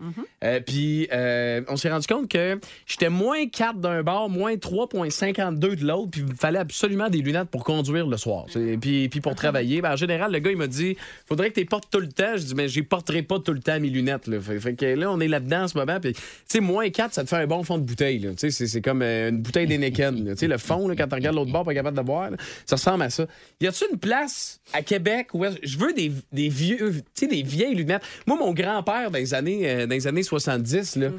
Euh, 0.42 0.60
puis 0.60 1.08
euh, 1.12 1.62
on 1.68 1.76
s'est 1.76 1.90
rendu 1.90 2.06
compte 2.06 2.28
que 2.28 2.58
j'étais 2.86 3.08
moins 3.08 3.46
4 3.46 3.78
d'un 3.78 4.02
bar, 4.02 4.28
moins 4.28 4.56
3,52 4.56 5.76
de 5.76 5.86
l'autre, 5.86 6.10
puis 6.10 6.20
il 6.22 6.26
me 6.26 6.34
fallait 6.34 6.58
absolument 6.58 7.08
des 7.08 7.18
lunettes 7.18 7.48
pour 7.48 7.64
conduire 7.64 8.06
le 8.06 8.16
soir. 8.16 8.46
Puis, 8.80 9.08
puis 9.08 9.20
pour 9.20 9.34
travailler. 9.34 9.80
Ben, 9.80 9.92
en 9.92 9.96
général, 9.96 10.32
le 10.32 10.38
gars, 10.38 10.50
il 10.50 10.56
m'a 10.56 10.66
dit 10.66 10.96
faudrait 11.26 11.50
que 11.50 11.60
tu 11.60 11.66
portes 11.66 11.88
tout 11.90 12.00
le 12.00 12.08
temps. 12.08 12.36
Je 12.36 12.42
dis 12.42 12.54
mais 12.54 12.68
je 12.68 12.76
les 12.76 12.82
porterai 12.82 13.22
pas 13.22 13.38
tout 13.38 13.52
le 13.52 13.60
temps 13.60 13.78
mes 13.80 13.88
lunettes. 13.88 14.26
Là. 14.26 14.40
Fait, 14.40 14.58
fait 14.60 14.74
que 14.74 14.86
là, 14.86 15.10
on 15.10 15.20
est 15.20 15.28
là-dedans 15.28 15.62
en 15.64 15.68
ce 15.68 15.78
moment. 15.78 15.98
Puis, 16.00 16.12
tu 16.14 16.20
sais, 16.46 16.60
moins 16.60 16.88
4, 16.90 17.14
ça 17.14 17.22
te 17.24 17.28
fait 17.28 17.36
un 17.36 17.46
bon 17.46 17.62
fond 17.62 17.78
de 17.78 17.84
bouteille. 17.84 18.28
C'est 18.36 18.80
comme 18.82 19.02
une 19.02 19.38
bouteille 19.42 19.66
d'Heineken. 19.66 20.24
là. 20.24 20.32
Tu 20.32 20.38
sais, 20.40 20.46
le 20.48 20.58
fond, 20.58 20.88
là, 20.88 20.94
quand 20.96 21.06
tu 21.08 21.14
regardes 21.14 21.36
l'autre 21.36 21.52
bord, 21.52 21.64
pas 21.64 21.74
capable 21.74 21.96
de 21.96 22.02
boire, 22.02 22.30
là, 22.30 22.36
ça 22.66 22.76
ressemble 22.76 23.02
à 23.02 23.10
ça. 23.10 23.26
Y 23.60 23.66
a-tu 23.68 23.84
une 23.90 23.98
place 23.98 24.60
à 24.72 24.82
Québec 24.82 25.28
où 25.34 25.44
je 25.62 25.78
veux 25.78 25.92
des, 25.92 26.12
des 26.32 26.48
vieux, 26.48 26.92
tu 26.92 27.02
sais, 27.14 27.26
des 27.26 27.42
vieilles 27.42 27.74
lunettes? 27.74 28.02
Moi, 28.26 28.36
mon 28.36 28.52
grand-père, 28.52 29.10
dans 29.10 29.18
les 29.18 29.32
années, 29.34 29.68
euh, 29.70 29.86
dans 29.86 29.94
les 29.94 30.06
années 30.06 30.22
70, 30.22 30.96
là, 30.96 31.08
les- 31.08 31.14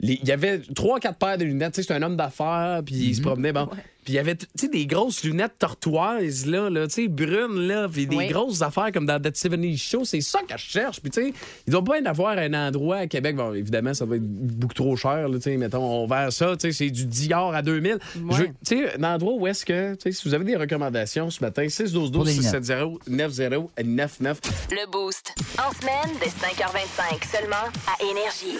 il 0.00 0.24
y 0.28 0.32
avait 0.32 0.60
trois, 0.74 1.00
quatre 1.00 1.18
paires 1.18 1.38
de 1.38 1.44
lunettes. 1.44 1.74
Tu 1.74 1.82
sais, 1.82 1.88
c'est 1.88 1.94
un 1.94 2.02
homme 2.02 2.16
d'affaires, 2.16 2.82
puis 2.84 2.94
il 2.94 3.14
se 3.16 3.22
promenait. 3.22 3.52
Bon. 3.52 3.66
Puis 4.04 4.12
il 4.12 4.16
y 4.16 4.18
avait, 4.20 4.36
tu 4.36 4.46
sais, 4.54 4.68
des 4.68 4.86
grosses 4.86 5.24
lunettes 5.24 5.58
tortoises, 5.58 6.46
là, 6.46 6.70
là 6.70 6.86
tu 6.86 6.94
sais, 6.94 7.08
brunes, 7.08 7.66
là, 7.66 7.88
puis 7.88 8.06
des 8.06 8.14
Oui. 8.14 8.28
grosses 8.28 8.62
affaires 8.62 8.92
comme 8.92 9.04
dans 9.04 9.20
That 9.20 9.32
70 9.34 9.76
Show. 9.78 10.04
C'est 10.04 10.20
ça 10.20 10.38
que 10.48 10.56
je 10.56 10.62
cherche. 10.62 11.00
Puis, 11.00 11.10
tu 11.10 11.22
sais, 11.24 11.32
il 11.66 11.72
doit 11.72 11.82
pas 11.82 11.98
y 11.98 12.02
en 12.02 12.06
avoir 12.06 12.38
un 12.38 12.54
endroit 12.54 12.98
à 12.98 13.06
Québec. 13.08 13.34
Bon, 13.34 13.52
évidemment, 13.52 13.94
ça 13.94 14.04
va 14.04 14.14
être 14.14 14.22
beaucoup 14.22 14.74
trop 14.74 14.94
cher, 14.96 15.28
là, 15.28 15.36
tu 15.38 15.42
sais, 15.42 15.56
mettons, 15.56 15.82
on 15.82 16.06
vend 16.06 16.30
ça, 16.30 16.56
tu 16.56 16.68
sais, 16.68 16.72
c'est 16.72 16.90
du 16.90 17.04
Dior 17.06 17.52
à 17.52 17.62
2000. 17.62 17.98
Je 18.14 18.20
veux- 18.20 18.46
Tu 18.64 18.78
sais, 18.78 18.96
un 18.96 19.02
endroit 19.12 19.32
où 19.34 19.44
est-ce 19.48 19.64
que, 19.66 19.94
tu 19.94 20.02
sais, 20.02 20.12
si 20.12 20.28
vous 20.28 20.34
avez 20.34 20.44
des 20.44 20.56
recommandations 20.56 21.28
ce 21.30 21.42
matin, 21.42 21.66
6 21.68 21.90
12 21.92 22.12
Pour 22.12 22.22
12 22.22 22.26
des 22.26 22.32
lunettes. 22.42 22.64
670 22.64 22.98
90 23.08 23.70
99 23.76 24.40
Le 24.70 24.88
Boost. 24.92 25.34
En 25.58 25.72
semaine, 25.80 26.16
dès 26.20 26.28
5h25, 26.28 27.24
seulement 27.36 27.56
à 27.88 28.04
Énergie. 28.04 28.56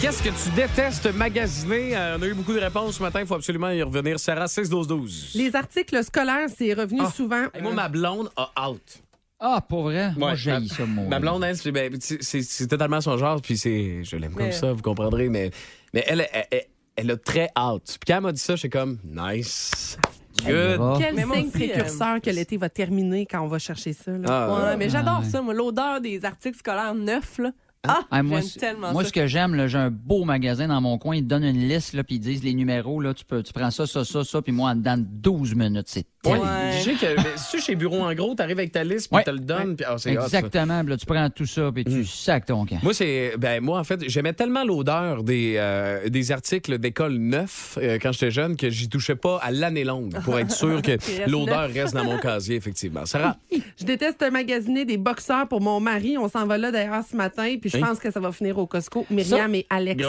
Qu'est-ce 0.00 0.22
que 0.22 0.28
tu 0.30 0.54
détestes 0.56 1.12
magasiner? 1.14 1.94
Euh, 1.96 2.16
on 2.18 2.22
a 2.22 2.26
eu 2.26 2.34
beaucoup 2.34 2.54
de 2.54 2.58
réponses 2.58 2.96
ce 2.96 3.02
matin. 3.02 3.20
Il 3.20 3.26
faut 3.26 3.34
absolument 3.34 3.70
y 3.70 3.82
revenir. 3.82 4.18
Sarah, 4.18 4.46
6-12-12. 4.46 5.32
Les 5.34 5.54
articles 5.54 6.02
scolaires, 6.04 6.48
c'est 6.56 6.72
revenu 6.72 7.00
Ah. 7.04 7.10
souvent. 7.14 7.46
Et 7.54 7.60
moi, 7.60 7.72
ma 7.72 7.88
blonde 7.88 8.30
a 8.36 8.68
out. 8.70 9.02
Ah, 9.38 9.62
pour 9.66 9.84
vrai? 9.84 10.12
Moi, 10.16 10.30
Ouais, 10.30 10.36
j'ai 10.36 10.52
ma- 10.52 10.66
ça, 10.66 10.86
moi. 10.86 11.04
Ma 11.08 11.18
blonde, 11.20 11.44
elle, 11.44 11.56
c'est 11.56 11.72
ben, 11.72 11.94
c'est- 12.00 12.22
c'est- 12.22 12.42
c'est 12.42 12.66
totalement 12.66 13.00
son 13.00 13.16
genre, 13.18 13.40
puis 13.42 13.56
c'est, 13.58 14.02
je 14.04 14.16
l'aime 14.16 14.32
comme 14.34 14.46
Mais- 14.46 14.52
ça, 14.52 14.72
vous 14.72 14.82
comprendrez, 14.82 15.28
mais, 15.28 15.50
mais 15.92 16.04
elle, 16.06 16.26
elle, 16.32 16.46
elle, 16.50 16.64
elle 16.96 17.10
a 17.10 17.16
très 17.16 17.48
out. 17.58 17.82
Puis 17.84 17.98
quand 18.06 18.16
elle 18.16 18.22
m'a 18.22 18.32
dit 18.32 18.40
ça, 18.40 18.56
j'étais 18.56 18.78
comme, 18.78 18.98
nice, 19.04 19.98
good. 20.46 20.80
Quel 20.98 21.14
Mais 21.14 21.24
moi 21.26 21.36
signe 21.36 21.48
aussi, 21.48 21.58
précurseur 21.68 22.20
que 22.22 22.30
l'été 22.30 22.56
va 22.58 22.68
terminer 22.70 23.26
quand 23.26 23.40
on 23.42 23.48
va 23.48 23.58
chercher 23.58 23.92
ça. 23.92 24.12
là? 24.12 24.26
Ah, 24.28 24.70
Ouais, 24.70 24.76
mais 24.78 24.88
j'adore 24.88 25.20
ouais. 25.20 25.28
ça, 25.30 25.40
moi. 25.42 25.52
L'odeur 25.54 26.00
des 26.00 26.24
articles 26.24 26.58
scolaires 26.58 26.94
neufs, 26.94 27.38
là. 27.38 27.50
Ah, 27.88 28.00
Ah, 28.10 28.22
moi, 28.22 28.40
j'aime 28.40 28.48
c- 28.48 28.60
tellement 28.60 28.92
moi 28.92 29.02
ça. 29.04 29.08
ce 29.08 29.12
que 29.14 29.26
j'aime, 29.26 29.66
j'ai 29.66 29.78
un 29.78 29.90
beau 29.90 30.24
magasin 30.24 30.68
dans 30.68 30.80
mon 30.82 30.98
coin. 30.98 31.16
Ils 31.16 31.22
te 31.24 31.28
donnent 31.28 31.44
une 31.44 31.66
liste, 31.66 31.94
là, 31.94 32.04
puis 32.04 32.16
ils 32.16 32.20
disent 32.20 32.44
les 32.44 32.52
numéros. 32.52 33.00
Là, 33.00 33.14
tu, 33.14 33.24
peux, 33.24 33.42
tu 33.42 33.54
prends 33.54 33.70
ça, 33.70 33.86
ça, 33.86 34.04
ça, 34.04 34.22
ça, 34.22 34.42
puis 34.42 34.52
moi, 34.52 34.70
en 34.72 34.74
dedans 34.74 34.98
de 34.98 35.04
12 35.08 35.54
minutes, 35.54 35.86
c'est 35.86 36.04
Ouais, 36.26 36.36
je 36.76 36.82
sais 36.82 36.92
que 36.92 37.06
si 37.38 37.50
tu 37.52 37.56
es 37.56 37.60
chez 37.62 37.74
Bureau 37.76 38.02
en 38.02 38.12
gros, 38.12 38.34
t'arrives 38.34 38.58
avec 38.58 38.72
ta 38.72 38.84
liste, 38.84 39.08
puis 39.08 39.16
Ouais. 39.16 39.22
tu 39.24 39.30
te 39.30 39.34
le 39.34 39.40
donnes, 39.40 39.74
puis 39.76 39.86
ah, 39.88 39.94
c'est 39.96 40.10
hot, 40.18 40.28
ça. 40.28 40.38
Exactement. 40.40 40.82
là, 40.82 40.96
tu 40.98 41.06
prends 41.06 41.30
tout 41.30 41.46
ça, 41.46 41.70
puis 41.74 41.82
tu 41.84 42.04
sacs 42.04 42.44
ton 42.44 42.66
camp. 42.66 42.76
Moi, 42.82 42.92
c'est. 42.92 43.32
Ben, 43.38 43.62
moi, 43.64 43.78
en 43.78 43.84
fait, 43.84 44.06
j'aimais 44.06 44.34
tellement 44.34 44.62
l'odeur 44.62 45.22
des, 45.24 45.54
euh, 45.56 46.10
des 46.10 46.30
articles 46.30 46.76
d'école 46.78 47.14
neufs 47.14 47.78
euh, 47.80 47.98
quand 47.98 48.12
j'étais 48.12 48.30
jeune 48.30 48.56
que 48.58 48.68
j'y 48.68 48.90
touchais 48.90 49.16
pas 49.16 49.38
à 49.42 49.50
l'année 49.50 49.84
longue 49.84 50.12
pour 50.22 50.38
être 50.38 50.50
sûr 50.50 50.82
que 50.82 50.98
l'odeur 51.30 51.68
neuf. 51.68 51.72
reste 51.74 51.94
dans 51.94 52.04
mon 52.04 52.18
casier, 52.18 52.56
effectivement. 52.56 53.06
Sarah, 53.06 53.38
Je 53.78 53.86
déteste 53.86 54.22
magasiner 54.30 54.84
des 54.84 54.98
boxeurs 54.98 55.48
pour 55.48 55.62
mon 55.62 55.80
mari. 55.80 56.18
On 56.18 56.28
s'en 56.28 56.44
va 56.46 56.58
là 56.58 56.70
d'ailleurs 56.70 57.02
ce 57.10 57.16
matin, 57.16 57.56
puis 57.58 57.69
je 57.70 57.76
Hein? 57.78 57.86
pense 57.86 57.98
que 57.98 58.10
ça 58.10 58.20
va 58.20 58.32
finir 58.32 58.58
au 58.58 58.66
Costco. 58.66 59.06
Myriam 59.10 59.54
et 59.54 59.66
Alex. 59.70 60.02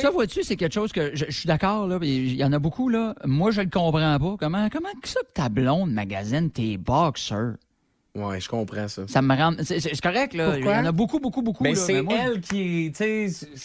Ça, 0.00 0.10
vois-tu, 0.10 0.42
c'est 0.42 0.56
quelque 0.56 0.74
chose 0.74 0.92
que 0.92 1.10
je, 1.14 1.24
je 1.28 1.32
suis 1.32 1.46
d'accord, 1.46 1.86
là. 1.86 1.98
Il 2.02 2.34
y 2.36 2.44
en 2.44 2.52
a 2.52 2.58
beaucoup, 2.58 2.88
là. 2.88 3.14
Moi, 3.24 3.50
je 3.50 3.60
le 3.62 3.70
comprends 3.70 4.18
pas. 4.18 4.36
Comment, 4.38 4.68
comment 4.70 4.88
que 5.02 5.08
ça 5.08 5.20
que 5.20 5.32
ta 5.34 5.48
blonde 5.48 5.90
magasine 5.92 6.50
tes 6.50 6.76
boxers? 6.76 7.54
Ouais, 8.14 8.40
je 8.40 8.48
comprends 8.48 8.88
ça. 8.88 9.02
Ça 9.06 9.22
me 9.22 9.34
rend. 9.36 9.54
C'est 9.62 9.80
c'est 9.80 10.00
correct, 10.00 10.34
là. 10.34 10.58
Il 10.58 10.64
y 10.64 10.68
en 10.68 10.84
a 10.86 10.92
beaucoup, 10.92 11.20
beaucoup, 11.20 11.42
beaucoup. 11.42 11.62
Mais 11.62 11.70
là, 11.74 11.76
c'est 11.76 12.02
moi, 12.02 12.14
elle 12.26 12.40
qui 12.40 12.92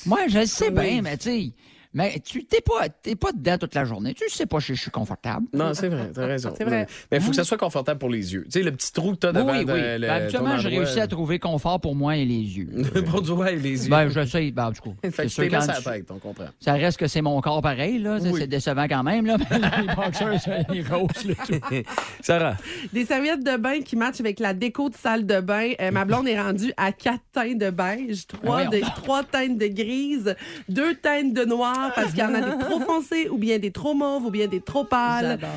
Moi, 0.06 0.20
je 0.28 0.40
le 0.40 0.46
sais 0.46 0.70
Oui. 0.70 0.74
bien, 0.74 1.02
mais 1.02 1.18
tu 1.18 1.24
sais. 1.30 1.52
Mais 1.94 2.20
tu 2.24 2.44
t'es 2.46 2.62
pas, 2.62 2.90
t'es 2.90 3.16
pas 3.16 3.32
dedans 3.32 3.58
toute 3.58 3.76
la 3.76 3.86
journée. 3.86 4.14
Tu 4.14 4.28
sais 4.30 4.46
pas 4.46 4.60
si 4.60 4.74
je 4.76 4.82
suis 4.82 4.92
confortable. 4.92 5.46
Non, 5.54 5.74
c'est 5.74 5.90
vrai, 5.90 6.10
t'as 6.14 6.26
raison. 6.26 6.54
C'est 6.58 6.64
vrai. 6.64 6.88
Mais 7.12 7.18
il 7.18 7.24
faut 7.24 7.30
que 7.30 7.36
ça 7.36 7.44
soit 7.44 7.58
confortable 7.58 8.00
pour 8.00 8.10
les 8.10 8.34
yeux. 8.34 8.44
Tu 8.46 8.52
sais, 8.60 8.64
le 8.64 8.72
petit 8.72 8.92
trou 8.92 9.12
que 9.12 9.18
t'as 9.18 9.32
devant 9.32 9.52
oui, 9.52 9.60
oui. 9.60 9.66
de- 9.66 9.74
le- 9.74 10.08
Ben, 10.08 10.10
habituellement, 10.14 10.52
ton 10.56 10.58
j'ai 10.58 10.70
réussi 10.70 11.00
à 11.00 11.08
trouver 11.08 11.38
confort 11.40 11.80
pour 11.80 11.96
moi 11.96 12.16
et 12.18 12.26
les 12.26 12.42
yeux. 12.58 12.70
pour 13.10 13.22
du 13.22 13.32
ouais, 13.32 13.56
les 13.56 13.84
yeux. 13.86 13.90
ben, 13.90 14.10
je 14.10 14.26
sais. 14.26 14.52
Ben, 14.52 14.72
du 14.72 14.80
coup, 14.82 14.96
c'est 15.04 15.28
sûr 15.28 15.48
quand 15.50 15.60
tu- 15.68 15.84
tête, 15.84 16.06
on 16.12 16.18
comprend. 16.20 16.46
ça 16.60 16.74
reste 16.74 16.98
que 17.00 17.08
c'est 17.08 17.22
mon 17.22 17.40
corps 17.42 17.62
pareil, 17.62 18.00
là. 18.00 18.20
C'est- 18.20 18.30
Oui. 18.32 18.40
C'est 18.42 18.48
décevant 18.48 18.88
quand 18.88 19.04
même, 19.04 19.26
là. 19.26 19.38
Les 19.52 20.66
les 20.74 20.82
grosses, 20.82 21.26
là, 21.26 21.34
tout. 21.46 21.60
Sarah, 22.22 22.56
Des 22.92 23.06
serviettes 23.06 23.44
de 23.44 23.58
bain 23.58 23.82
qui 23.82 23.96
matchent 23.96 24.20
avec 24.20 24.40
la 24.40 24.54
déco 24.54 24.90
de 24.90 24.96
salle 24.96 25.26
de 25.26 25.40
bain. 25.42 25.72
Euh, 25.80 25.92
ma 25.92 26.06
blonde 26.06 26.28
est 26.28 26.40
rendue 26.42 26.74
à 26.78 26.92
quatre 26.92 27.22
teintes 27.32 27.58
de 27.58 27.70
beige, 27.70 28.28
trois, 28.28 28.66
Ben 28.66 28.70
de, 28.80 28.86
trois 29.04 29.24
teintes 29.24 29.58
de 29.58 29.68
grise, 29.68 30.36
deux 30.70 30.96
teintes 30.96 31.34
de 31.34 31.46
noir 31.46 31.83
parce 31.96 32.10
qu'il 32.12 32.20
y 32.20 32.24
en 32.24 32.34
a 32.34 32.42
des 32.42 32.58
trop 32.64 32.80
foncés 32.86 33.28
ou 33.30 33.38
bien 33.38 33.60
des 33.60 33.72
trop 33.72 33.94
mauves 33.94 34.26
ou 34.26 34.32
bien 34.32 34.48
des 34.48 34.62
trop 34.62 34.84
pâles. 34.84 35.38
J'adore. 35.42 35.50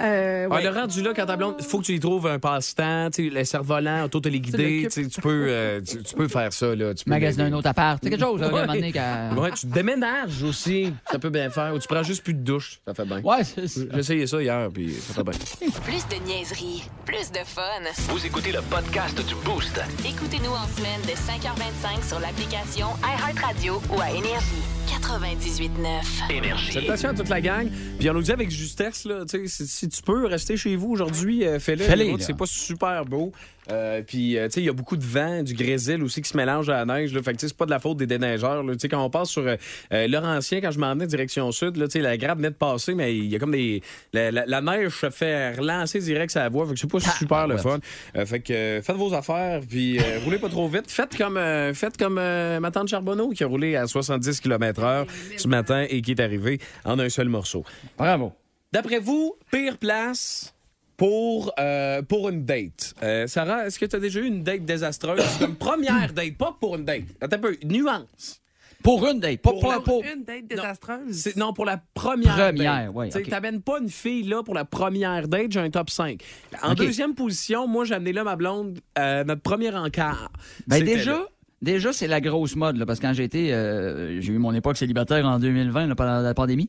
Euh, 0.00 0.48
Ah, 0.50 0.60
le 0.60 0.68
rendu 0.70 1.02
là, 1.02 1.12
quand 1.14 1.26
ta 1.26 1.36
blonde, 1.36 1.54
il 1.60 1.64
faut 1.64 1.78
que 1.78 1.84
tu 1.84 1.94
y 1.94 2.00
trouves 2.00 2.26
un 2.26 2.38
passe-temps, 2.38 3.10
tu 3.12 3.28
sais, 3.28 3.34
le 3.34 3.44
cerf-volant, 3.44 4.04
auto-téléguidé, 4.04 4.88
Tu 4.92 5.08
tu 5.08 5.20
peux, 5.20 5.46
euh, 5.48 5.80
tu, 5.80 6.02
tu 6.02 6.14
peux 6.14 6.26
faire 6.28 6.52
ça, 6.52 6.74
là. 6.74 6.94
Tu 6.94 7.04
peux 7.04 7.10
Magasiner 7.10 7.44
un 7.44 7.52
autre 7.52 7.68
appart. 7.68 8.00
C'est 8.02 8.10
quelque 8.10 8.20
chose, 8.24 8.40
là, 8.40 8.46
à 8.46 8.48
un 8.48 8.52
moment 8.52 8.72
donné, 8.74 8.90
qu'à- 8.92 9.30
Ouais, 9.36 9.50
tu 9.52 9.66
te 9.68 9.72
déménages 9.74 10.42
aussi, 10.42 10.92
ça 11.10 11.18
peut 11.18 11.30
bien 11.30 11.48
faire. 11.50 11.72
Ou 11.74 11.78
tu 11.78 11.86
prends 11.86 12.02
juste 12.02 12.24
plus 12.24 12.34
de 12.34 12.40
douche, 12.40 12.80
ça 12.86 12.92
fait 12.94 13.04
bien. 13.04 13.20
Ouais, 13.20 13.44
c'est 13.44 13.68
ça. 13.68 13.80
J'ai 13.92 13.98
essayé 13.98 14.26
ça 14.26 14.42
hier, 14.42 14.68
puis 14.74 14.92
ça 14.94 15.14
fait 15.14 15.22
bien. 15.22 15.68
Plus 15.84 16.06
de 16.08 16.26
niaiserie, 16.26 16.82
plus 17.04 17.30
de 17.30 17.38
fun. 17.44 17.62
Vous 18.08 18.26
écoutez 18.26 18.50
le 18.52 18.62
podcast 18.62 19.16
du 19.26 19.34
Boost. 19.44 19.80
Écoutez-nous 20.04 20.50
en 20.50 20.66
semaine 20.76 21.00
de 21.02 21.12
5h25 21.12 22.08
sur 22.08 22.18
l'application 22.18 22.86
iHeartRadio 23.02 23.80
ou 23.96 24.00
à 24.00 24.10
Énergie. 24.10 24.73
98.9. 25.00 26.32
Énergie. 26.32 26.72
Salutations 26.72 27.08
à 27.10 27.14
toute 27.14 27.28
la 27.28 27.40
gang. 27.40 27.68
Puis 27.98 28.08
on 28.10 28.14
nous 28.14 28.22
dit 28.22 28.32
avec 28.32 28.50
justesse, 28.50 29.04
là, 29.04 29.24
tu 29.24 29.46
sais, 29.46 29.46
si, 29.46 29.66
si 29.66 29.88
tu 29.88 30.02
peux 30.02 30.26
rester 30.26 30.56
chez 30.56 30.76
vous 30.76 30.90
aujourd'hui, 30.90 31.44
euh, 31.44 31.58
fais-le. 31.58 31.84
Fais-le, 31.84 32.04
Les 32.04 32.10
autres, 32.10 32.20
là. 32.20 32.26
C'est 32.26 32.36
pas 32.36 32.46
super 32.46 33.04
beau. 33.04 33.32
Euh, 33.70 34.02
puis, 34.06 34.36
euh, 34.36 34.46
tu 34.48 34.52
sais, 34.54 34.60
il 34.60 34.66
y 34.66 34.68
a 34.68 34.72
beaucoup 34.74 34.96
de 34.96 35.04
vent, 35.04 35.42
du 35.42 35.54
grésil 35.54 36.02
aussi 36.02 36.20
qui 36.20 36.28
se 36.28 36.36
mélange 36.36 36.68
à 36.68 36.84
la 36.84 36.84
neige. 36.84 37.14
Là. 37.14 37.22
Fait 37.22 37.32
que, 37.32 37.38
tu 37.38 37.42
sais, 37.42 37.48
c'est 37.48 37.56
pas 37.56 37.64
de 37.64 37.70
la 37.70 37.78
faute 37.78 37.96
des 37.96 38.06
déneigeurs. 38.06 38.62
Tu 38.66 38.74
sais, 38.78 38.88
quand 38.88 39.02
on 39.02 39.08
passe 39.10 39.30
sur 39.30 39.42
euh, 39.46 40.06
Laurentien, 40.08 40.60
quand 40.60 40.70
je 40.70 40.78
m'en 40.78 40.92
venais 40.92 41.06
direction 41.06 41.50
sud, 41.50 41.76
là, 41.76 41.86
tu 41.86 41.92
sais, 41.92 42.00
la 42.00 42.16
grappe 42.18 42.38
venait 42.38 42.50
de 42.50 42.54
passer, 42.56 42.94
mais 42.94 43.16
il 43.16 43.26
y 43.26 43.36
a 43.36 43.38
comme 43.38 43.52
des. 43.52 43.82
La, 44.12 44.30
la- 44.30 44.44
la 44.46 44.60
neige 44.60 44.92
se 45.00 45.08
fait 45.10 45.52
relancer 45.54 45.98
direct 46.00 46.30
sa 46.30 46.48
voie. 46.48 46.66
Fait 46.66 46.74
que 46.74 46.80
c'est 46.80 46.90
pas 46.90 47.00
super 47.00 47.46
le 47.48 47.56
fun. 47.56 47.78
Euh, 48.16 48.26
fait 48.26 48.40
que 48.40 48.52
euh, 48.52 48.82
faites 48.82 48.96
vos 48.96 49.14
affaires, 49.14 49.60
puis 49.68 49.98
euh, 49.98 50.18
roulez 50.24 50.38
pas 50.38 50.48
trop 50.48 50.68
vite. 50.68 50.90
Faites 50.90 51.16
comme, 51.16 51.36
euh, 51.36 51.72
faites 51.74 51.96
comme 51.96 52.18
euh, 52.18 52.60
ma 52.60 52.70
tante 52.70 52.88
Charbonneau 52.88 53.30
qui 53.30 53.44
a 53.44 53.46
roulé 53.46 53.76
à 53.76 53.86
70 53.86 54.40
km/h 54.40 55.06
ce 55.36 55.48
matin 55.48 55.86
et 55.88 56.02
qui 56.02 56.12
est 56.12 56.20
arrivé 56.20 56.58
en 56.84 56.98
un 56.98 57.08
seul 57.08 57.28
morceau. 57.28 57.64
Bravo. 57.98 58.32
D'après 58.72 58.98
vous, 58.98 59.34
pire 59.50 59.78
place? 59.78 60.53
Pour, 60.96 61.52
euh, 61.58 62.02
pour 62.02 62.28
une 62.28 62.44
date. 62.44 62.94
Euh, 63.02 63.26
Sarah, 63.26 63.66
est-ce 63.66 63.78
que 63.78 63.86
tu 63.86 63.96
as 63.96 64.00
déjà 64.00 64.20
eu 64.20 64.26
une 64.26 64.42
date 64.42 64.64
désastreuse? 64.64 65.22
Comme 65.38 65.56
première 65.56 66.12
date, 66.14 66.36
pas 66.36 66.56
pour 66.60 66.76
une 66.76 66.84
date. 66.84 67.02
Attends 67.20 67.36
un 67.36 67.40
peu, 67.40 67.56
nuance. 67.64 68.40
Pour 68.82 69.06
une 69.08 69.18
date, 69.18 69.40
pas 69.40 69.50
Pour 69.80 70.02
Une 70.04 70.24
date 70.24 70.46
désastreuse? 70.46 71.16
C'est- 71.16 71.36
Non, 71.36 71.54
pour 71.54 71.64
la 71.64 71.80
première, 71.94 72.34
Première, 72.34 72.84
date. 72.84 72.94
ouais, 72.94 73.08
Tu. 73.08 73.22
T'amènes 73.22 73.62
pas 73.62 73.78
une 73.80 73.88
fille 73.88 74.24
là 74.24 74.42
pour 74.42 74.52
la 74.54 74.66
première 74.66 75.26
date, 75.26 75.50
j'ai 75.52 75.60
un 75.60 75.70
top 75.70 75.88
5. 75.88 76.20
En 76.62 76.74
deuxième 76.74 77.14
position, 77.14 77.66
moi, 77.66 77.86
j'ai 77.86 77.94
amené 77.94 78.12
là 78.12 78.24
ma 78.24 78.36
blonde, 78.36 78.78
euh, 78.98 79.24
notre 79.24 79.40
premier 79.40 79.74
encart. 79.74 80.30
Ben 80.66 80.84
déjà, 80.84 81.12
là. 81.12 81.26
déjà 81.62 81.94
c'est 81.94 82.06
la 82.06 82.20
grosse 82.20 82.56
mode, 82.56 82.76
là, 82.76 82.84
parce 82.84 83.00
que 83.00 83.06
quand 83.06 83.14
j'ai 83.14 83.24
été, 83.24 83.54
euh, 83.54 84.20
j'ai 84.20 84.34
eu 84.34 84.38
mon 84.38 84.52
époque 84.52 84.76
célibataire 84.76 85.24
en 85.24 85.38
2020, 85.38 85.86
là, 85.86 85.94
pendant 85.94 86.20
la 86.20 86.34
pandémie. 86.34 86.68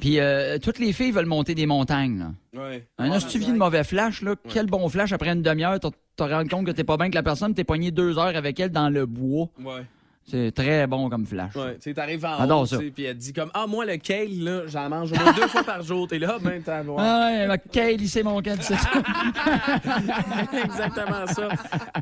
Puis 0.00 0.18
euh, 0.20 0.58
toutes 0.58 0.78
les 0.78 0.92
filles 0.92 1.12
veulent 1.12 1.26
monter 1.26 1.54
des 1.54 1.66
montagnes. 1.66 2.18
Là. 2.18 2.60
Ouais. 2.60 2.86
Un 2.98 3.10
hostie 3.12 3.38
de 3.38 3.52
mauvais 3.58 3.84
flash, 3.84 4.22
là, 4.22 4.34
quel 4.48 4.66
bon 4.66 4.88
flash 4.88 5.12
après 5.12 5.30
une 5.30 5.42
demi-heure, 5.42 5.78
t'as- 5.80 5.90
te 6.16 6.22
rends 6.22 6.46
compte 6.46 6.66
que 6.66 6.70
t'es 6.70 6.84
pas 6.84 6.96
bien 6.96 7.10
que 7.10 7.14
la 7.14 7.22
personne, 7.24 7.54
t'es 7.54 7.64
pogné 7.64 7.90
deux 7.90 8.18
heures 8.18 8.36
avec 8.36 8.58
elle 8.60 8.70
dans 8.70 8.88
le 8.88 9.04
bois. 9.06 9.48
Ouais. 9.60 9.84
C'est 10.26 10.52
très 10.54 10.86
bon 10.86 11.10
comme 11.10 11.26
flash. 11.26 11.54
Ouais, 11.54 11.76
tu 11.78 11.92
t'arrives 11.92 12.24
en 12.24 12.38
J'adore 12.38 12.62
haut, 12.62 12.78
puis 12.94 13.04
elle 13.04 13.14
te 13.16 13.20
dit 13.20 13.32
comme 13.34 13.50
Ah, 13.52 13.66
moi, 13.66 13.84
le 13.84 13.98
kale, 13.98 14.38
là, 14.42 14.62
j'en 14.66 14.88
mange 14.88 15.12
au 15.12 15.16
moins 15.16 15.32
deux 15.34 15.48
fois 15.48 15.62
par 15.64 15.82
jour. 15.82 16.08
T'es 16.08 16.18
là, 16.18 16.38
ben, 16.40 16.62
t'as 16.64 16.82
Ah 16.96 17.26
ouais, 17.30 17.46
ma 17.46 17.58
Kale, 17.58 18.00
il 18.00 18.08
sait 18.08 18.22
mon 18.22 18.40
camp, 18.40 18.56
c'est 18.60 18.74
exactement 20.64 21.26
ça. 21.26 21.48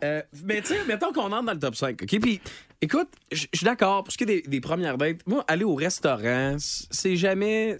Euh, 0.04 0.22
mais 0.44 0.60
tu 0.60 0.68
sais, 0.68 0.84
mettons 0.86 1.12
qu'on 1.12 1.32
entre 1.32 1.44
dans 1.46 1.52
le 1.52 1.58
top 1.58 1.74
5, 1.74 2.00
OK? 2.02 2.20
Puis, 2.20 2.40
écoute, 2.80 3.08
je 3.30 3.46
suis 3.52 3.64
d'accord, 3.64 4.04
pour 4.04 4.12
ce 4.12 4.18
qui 4.18 4.24
est 4.24 4.26
des, 4.26 4.42
des 4.42 4.60
premières 4.60 4.98
dates, 4.98 5.26
moi, 5.26 5.44
aller 5.48 5.64
au 5.64 5.74
restaurant, 5.74 6.56
c'est 6.58 7.16
jamais... 7.16 7.76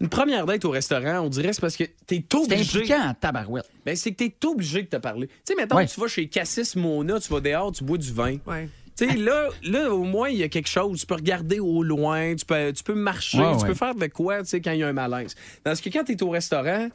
Une 0.00 0.08
première 0.08 0.44
date 0.44 0.64
au 0.64 0.70
restaurant, 0.70 1.20
on 1.20 1.28
dirait 1.28 1.52
c'est 1.52 1.60
parce 1.60 1.76
que 1.76 1.84
t'es 2.06 2.22
C'est 2.30 2.34
obligé... 2.34 2.78
impliquant 2.78 3.08
en 3.08 3.14
tabarouette. 3.14 3.70
Ben, 3.86 3.94
c'est 3.94 4.10
que 4.12 4.24
t'es 4.24 4.46
obligé 4.46 4.82
de 4.82 4.88
te 4.88 4.96
parler. 4.96 5.28
Tu 5.28 5.34
sais, 5.44 5.54
mettons, 5.54 5.76
Ouais. 5.76 5.86
tu 5.86 6.00
vas 6.00 6.08
chez 6.08 6.26
Cassis 6.28 6.74
Mona, 6.76 7.20
tu 7.20 7.32
vas 7.32 7.40
dehors, 7.40 7.70
tu 7.72 7.84
bois 7.84 7.96
du 7.96 8.12
vin. 8.12 8.36
Ouais. 8.46 8.68
Tu 8.96 9.08
sais, 9.08 9.16
là, 9.16 9.48
là, 9.64 9.92
au 9.92 10.04
moins, 10.04 10.28
il 10.28 10.36
y 10.38 10.42
a 10.42 10.48
quelque 10.48 10.68
chose. 10.68 11.00
Tu 11.00 11.06
peux 11.06 11.14
regarder 11.16 11.58
au 11.60 11.82
loin, 11.82 12.34
tu 12.36 12.44
peux, 12.44 12.72
tu 12.72 12.82
peux 12.84 12.94
marcher, 12.94 13.38
Ouais, 13.38 13.52
tu 13.56 13.62
ouais. 13.62 13.68
peux 13.68 13.74
faire 13.74 13.94
de 13.94 14.06
quoi, 14.06 14.38
tu 14.40 14.46
sais, 14.50 14.60
quand 14.60 14.70
il 14.72 14.78
y 14.78 14.82
a 14.84 14.88
un 14.88 14.92
malaise. 14.92 15.34
Parce 15.64 15.80
que 15.80 15.88
quand 15.90 16.04
t'es 16.04 16.22
au 16.22 16.30
restaurant, 16.30 16.88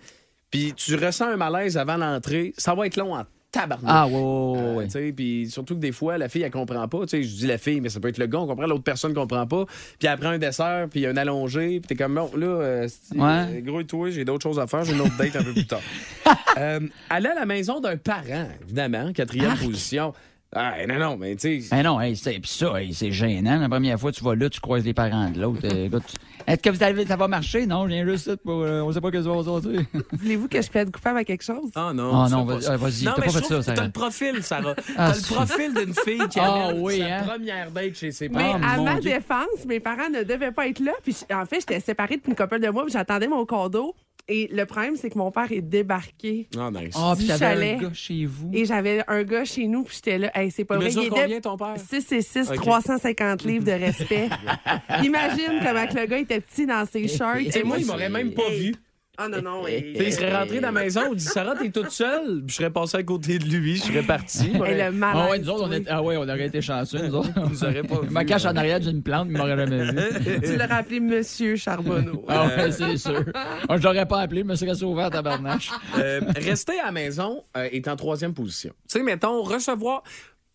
puis 0.50 0.74
tu 0.76 0.96
ressens 0.96 1.28
un 1.28 1.38
malaise 1.38 1.78
avant 1.78 1.98
l'entrée, 1.98 2.54
ça 2.58 2.74
va 2.74 2.86
être 2.88 2.96
long 2.96 3.16
en 3.16 3.24
tabarnak. 3.52 3.86
Ah, 3.92 4.08
ouais, 4.08 4.74
ouais. 4.76 4.86
Tu 4.86 4.92
sais, 4.92 5.12
Puis 5.12 5.50
surtout 5.50 5.74
que 5.76 5.80
des 5.80 5.92
fois, 5.92 6.18
la 6.20 6.30
fille, 6.30 6.44
elle 6.44 6.52
comprend 6.52 6.88
pas. 6.88 7.02
Tu 7.02 7.08
sais, 7.10 7.24
Je 7.24 7.36
dis 7.36 7.48
la 7.48 7.58
fille, 7.58 7.82
mais 7.82 7.90
ça 7.90 8.00
peut 8.00 8.08
être 8.08 8.18
le 8.20 8.28
gars, 8.28 8.40
on 8.40 8.48
comprend, 8.48 8.66
l'autre 8.68 8.84
personne 8.84 9.14
comprend 9.14 9.46
pas. 9.48 9.66
Puis 9.98 10.08
après 10.08 10.28
un 10.28 10.38
dessert, 10.38 10.88
puis 10.90 11.06
un 11.06 11.18
allongé, 11.18 11.80
puis 11.80 11.88
t'es 11.88 11.96
comme, 11.96 12.16
bon, 12.16 12.30
là, 12.38 12.46
euh, 12.48 12.88
Ouais. 13.16 13.20
euh, 13.58 13.62
gros 13.62 13.82
et 13.82 13.86
toi, 13.86 14.10
j'ai 14.10 14.24
d'autres 14.24 14.44
choses 14.44 14.60
à 14.60 14.68
faire, 14.68 14.86
j'ai 14.86 14.94
une 14.94 15.02
autre 15.02 15.18
date 15.18 15.36
un 15.36 15.44
peu 15.44 15.52
plus 15.54 15.68
tard. 15.68 15.82
euh, 16.58 16.80
aller 17.10 17.28
à 17.28 17.36
la 17.36 17.46
maison 17.46 17.80
d'un 17.80 17.98
parent, 17.98 18.48
évidemment, 18.64 19.12
quatrième 19.14 19.58
position. 19.58 20.14
Ah, 20.56 20.74
non, 20.88 20.98
non, 20.98 21.16
mais 21.18 21.36
tu 21.36 21.62
sais. 21.62 21.70
Ben 21.76 21.84
non, 21.84 22.02
hey, 22.02 22.16
c'est 22.16 22.40
pis 22.40 22.50
ça, 22.50 22.82
hey, 22.82 22.92
c'est 22.92 23.12
gênant. 23.12 23.60
La 23.60 23.70
première 23.70 24.00
fois, 24.00 24.12
tu 24.12 24.24
vas 24.24 24.34
là, 24.34 24.50
tu 24.50 24.60
croises 24.60 24.84
les 24.84 24.96
parents 24.96 25.30
de 25.30 25.40
l'autre. 25.40 25.60
Euh, 25.66 25.86
écoute, 25.86 26.16
Est-ce 26.48 26.58
que 26.64 26.72
vous 26.72 26.82
avez, 26.82 27.06
ça 27.06 27.16
va 27.18 27.28
marcher? 27.28 27.68
Non, 27.68 27.84
je 27.84 27.90
viens 27.94 28.04
juste 28.04 28.26
ici 28.26 28.36
pour. 28.44 28.64
euh, 28.64 28.82
on 28.82 28.92
sait 28.92 29.00
pas 29.00 29.12
que 29.12 29.22
ça 29.22 29.30
va 29.30 29.44
sortir. 29.44 29.82
Voulez-vous 30.14 30.48
que 30.48 30.60
je 30.60 30.68
plaide 30.72 30.90
coupable 30.92 31.20
à 31.20 31.24
quelque 31.24 31.44
chose? 31.44 31.70
Ah 31.76 31.92
non, 31.94 32.12
Ah 32.16 32.26
tu 32.28 32.34
non, 32.34 32.48
fais 32.48 32.54
vas- 32.56 32.62
ça. 32.62 32.78
vas-y, 32.78 33.04
Non, 33.06 33.12
t'as 33.16 33.22
mais 33.22 33.26
pas 33.28 33.32
je 33.32 33.38
fait 33.38 33.42
trouve 33.44 33.58
ça, 33.58 33.60
que 33.62 33.66
T'as 33.66 33.76
Sarah. 33.76 33.86
le 33.86 33.92
profil, 33.92 34.44
Sarah. 34.44 34.74
Ah, 34.78 34.84
T'as 34.96 35.08
le 35.10 35.14
c'est- 35.22 35.34
profil 35.36 35.74
d'une 35.76 35.94
fille 35.94 36.28
qui 36.30 36.40
Ah, 36.40 36.66
amène 36.70 36.82
oui, 36.82 36.98
sa 36.98 37.06
hein? 37.18 37.24
première 37.28 37.70
date 37.72 37.94
chez 37.96 38.12
ses 38.12 38.30
Mais 38.30 38.36
parents. 38.40 38.62
à 38.64 38.78
mon 38.78 38.84
ma 38.86 39.00
Dieu. 39.00 39.12
défense, 39.12 39.66
mes 39.68 39.80
parents 39.80 40.10
ne 40.12 40.24
devaient 40.24 40.52
pas 40.52 40.68
être 40.68 40.80
là. 40.80 40.94
Puis 41.04 41.16
je- 41.30 41.36
en 41.36 41.46
fait, 41.46 41.60
j'étais 41.60 41.80
séparée 41.80 42.20
d'une 42.26 42.34
couple 42.36 42.60
de 42.60 42.70
mois, 42.70 42.86
puis 42.86 42.94
j'attendais 42.94 43.28
mon 43.28 43.46
condo. 43.46 43.94
Et 44.30 44.48
le 44.54 44.66
problème, 44.66 44.96
c'est 44.96 45.10
que 45.10 45.18
mon 45.18 45.32
père 45.32 45.52
est 45.52 45.62
débarqué. 45.62 46.48
Ah, 46.58 46.70
nice. 46.72 46.94
Ah, 46.96 47.14
puis 47.18 47.28
t'avais 47.28 47.46
un 47.46 47.50
chalet. 47.50 47.80
gars 47.82 47.94
chez 47.94 48.26
vous. 48.26 48.52
Et 48.54 48.64
j'avais 48.66 49.04
un 49.08 49.24
gars 49.24 49.44
chez 49.44 49.68
nous, 49.68 49.84
puis 49.84 49.96
j'étais 49.96 50.18
là. 50.20 50.32
Hey, 50.36 50.52
c'est 50.52 50.66
pas 50.66 50.76
Il 50.76 50.78
vrai. 50.78 50.86
mesure 50.88 51.04
était 51.04 51.22
combien, 51.22 51.42
ton 51.42 51.58
père? 51.58 51.76
6 51.78 52.12
et 52.12 52.22
6, 52.22 52.50
Ok. 52.52 52.56
350 52.58 53.44
livres 53.44 53.66
de 53.66 53.72
respect. 53.72 54.30
Imagine 55.04 55.60
comment 55.64 55.88
que 55.88 55.98
le 56.00 56.06
gars 56.06 56.20
était 56.20 56.40
petit 56.42 56.66
dans 56.66 56.86
ses 56.86 57.08
shorts. 57.08 57.38
Tu 57.46 57.52
sais, 57.52 57.64
moi, 57.64 57.78
il 57.80 57.86
m'aurait 57.86 58.10
même 58.10 58.34
pas 58.34 58.50
vu. 58.52 58.74
Ah 59.22 59.28
non, 59.28 59.42
non. 59.42 59.68
et- 59.68 59.94
il 60.00 60.14
serait 60.14 60.34
rentré 60.36 60.62
dans 60.62 60.72
la 60.72 60.82
maison, 60.82 61.02
il 61.12 61.18
dit 61.18 61.24
Sarah, 61.26 61.56
t'es 61.56 61.70
toute 61.70 61.90
seule. 61.92 62.42
Puis 62.46 62.50
je 62.50 62.54
serais 62.56 62.70
passé 62.70 62.98
à 62.98 63.04
côté 63.04 63.38
de 63.38 63.44
lui, 63.46 63.76
je 63.76 63.84
serais 63.84 64.02
parti. 64.04 64.52
Et 64.66 64.76
le 64.78 64.92
malaise. 64.92 65.22
Ah 65.26 65.30
ouais, 65.30 65.40
nous 65.40 65.50
autres, 65.50 65.66
on, 65.66 65.70
oui. 65.70 65.76
est... 65.76 65.90
ah 65.90 66.02
ouais, 66.02 66.16
on 66.18 66.22
aurait 66.24 66.46
été 66.48 66.62
chanceux, 66.62 67.00
nous 67.06 67.16
autres. 67.16 67.30
nous 67.38 67.64
aurait 67.64 67.84
pas 67.84 67.96
Je 68.04 68.10
me 68.14 68.20
vu, 68.20 68.26
cache 68.26 68.44
ouais. 68.46 68.50
en 68.50 68.56
arrière 68.56 68.80
d'une 68.80 69.04
plante, 69.04 69.28
il 69.30 69.38
m'aurait 69.38 69.58
jamais 69.58 69.92
vu. 69.92 70.42
Tu 70.42 70.52
l'aurais 70.54 70.72
appelé 70.72 71.00
Monsieur 71.02 71.56
Charbonneau. 71.58 72.24
Ah 72.30 72.48
ouais, 72.48 72.72
c'est 72.72 72.96
sûr. 72.98 73.26
Moi, 73.68 73.78
je 73.78 73.84
l'aurais 73.84 74.06
pas 74.06 74.22
appelé, 74.22 74.42
je 74.42 74.46
me 74.46 74.56
serais 74.56 74.82
ouvert 74.84 75.08
à 75.08 75.10
tabarnache. 75.10 75.70
Euh, 75.98 76.22
rester 76.38 76.80
à 76.80 76.86
la 76.86 76.92
maison 76.94 77.44
euh, 77.58 77.68
est 77.72 77.88
en 77.90 77.96
troisième 77.98 78.34
position. 78.34 78.72
Tu 78.88 78.98
sais, 79.00 79.04
mettons, 79.04 79.42
recevoir. 79.44 80.04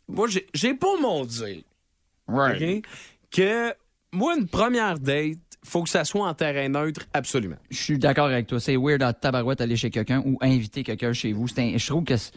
Moi, 0.08 0.26
j'ai- 0.54 0.74
pas 0.74 0.96
mon 1.00 1.24
dire. 1.26 1.62
OK? 2.28 2.82
Que 3.30 3.72
moi, 4.12 4.36
une 4.38 4.46
première 4.46 4.98
date, 4.98 5.38
faut 5.64 5.82
que 5.82 5.88
ça 5.88 6.04
soit 6.04 6.28
en 6.28 6.34
terrain 6.34 6.68
neutre, 6.68 7.02
absolument. 7.12 7.56
Je 7.70 7.76
suis 7.76 7.98
d'accord 7.98 8.26
avec 8.26 8.46
toi. 8.46 8.60
C'est 8.60 8.76
weird 8.76 9.02
à 9.02 9.12
tabarouette 9.12 9.60
aller 9.60 9.76
chez 9.76 9.90
quelqu'un 9.90 10.22
ou 10.24 10.38
inviter 10.40 10.82
quelqu'un 10.84 11.12
chez 11.12 11.32
vous. 11.32 11.46
Un- 11.56 11.76
Je 11.78 11.86
trouve 11.86 12.04
que. 12.04 12.16
c'est- 12.16 12.32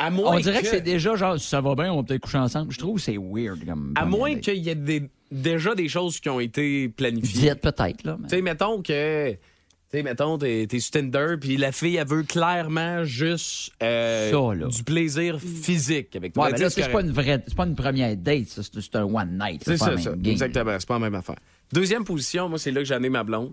À 0.00 0.10
moins 0.10 0.36
On 0.36 0.38
dirait 0.38 0.62
que, 0.62 0.68
c'est 0.68 0.80
déjà 0.80 1.16
genre, 1.16 1.40
ça 1.40 1.60
va 1.60 1.74
bien, 1.74 1.92
on 1.92 1.96
va 1.96 2.02
peut-être 2.04 2.20
coucher 2.22 2.38
ensemble. 2.38 2.70
Je 2.72 2.78
trouve 2.78 2.96
que 2.96 3.02
c'est 3.02 3.18
weird 3.18 3.66
comme. 3.66 3.94
À 3.96 4.04
moins 4.04 4.36
qu'il 4.36 4.58
y 4.58 4.68
ait 4.68 4.76
des- 4.76 5.10
déjà 5.32 5.74
des 5.74 5.88
choses 5.88 6.20
qui 6.20 6.28
ont 6.28 6.38
été 6.38 6.88
planifiées. 6.88 7.50
Dites 7.50 7.60
peut-être, 7.60 8.04
là. 8.04 8.16
mais- 8.20 8.28
Tu 8.28 8.36
sais, 8.36 8.42
mettons 8.42 8.80
que. 8.80 9.32
Tu 9.32 9.96
sais, 9.96 10.02
mettons, 10.02 10.36
t'es 10.38 10.66
t'es 10.68 10.78
sur 10.80 10.90
Tinder, 10.92 11.36
puis 11.40 11.56
la 11.56 11.72
fille, 11.72 11.96
elle 11.96 12.06
veut 12.06 12.22
clairement 12.22 13.02
juste 13.04 13.72
euh, 13.82 14.30
Ça, 14.30 14.54
là. 14.54 14.66
du 14.68 14.84
plaisir 14.84 15.40
physique 15.40 16.14
avec 16.14 16.34
toi. 16.34 16.44
Ouais, 16.44 16.50
Ben, 16.52 16.58
mais 16.58 16.64
là, 16.64 16.70
c'est 16.70 16.92
pas 16.92 17.00
une 17.00 17.10
vraie, 17.10 17.42
c'est 17.46 17.56
pas 17.56 17.64
une 17.66 17.74
première 17.74 18.14
date, 18.16 18.48
ça. 18.48 18.62
C'est 18.62 18.96
un 18.96 19.04
one 19.04 19.36
night. 19.42 19.62
C'est 19.64 19.78
ça, 19.78 19.96
ça. 19.96 20.10
game. 20.10 20.26
Exactement. 20.26 20.76
C'est 20.78 20.86
pas 20.86 20.94
la 20.94 21.00
même 21.00 21.14
affaire. 21.14 21.36
Deuxième 21.72 22.04
position, 22.04 22.48
moi, 22.48 22.58
c'est 22.58 22.70
là 22.70 22.80
que 22.80 22.86
j'ai 22.86 22.94
amené 22.94 23.10
ma 23.10 23.24
blonde. 23.24 23.52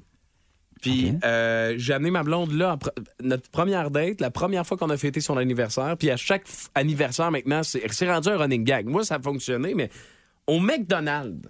Puis 0.81 1.13
euh, 1.23 1.73
j'ai 1.77 1.93
amené 1.93 2.11
ma 2.11 2.21
blonde 2.23 2.51
là, 2.51 2.77
notre 3.23 3.49
première 3.49 3.89
date, 3.91 4.19
la 4.21 4.29
première 4.29 4.67
fois 4.67 4.77
qu'on 4.77 4.89
a 4.89 4.97
fêté 4.97 5.21
son 5.21 5.37
anniversaire. 5.37 5.95
Puis 5.97 6.11
à 6.11 6.17
chaque 6.17 6.43
anniversaire 6.75 7.31
maintenant, 7.31 7.61
c'est 7.63 8.11
rendu 8.11 8.29
un 8.29 8.37
running 8.37 8.63
gag. 8.63 8.85
Moi, 8.85 9.03
ça 9.05 9.15
a 9.15 9.19
fonctionné, 9.21 9.73
mais 9.73 9.89
au 10.47 10.59
McDonald's. 10.59 11.47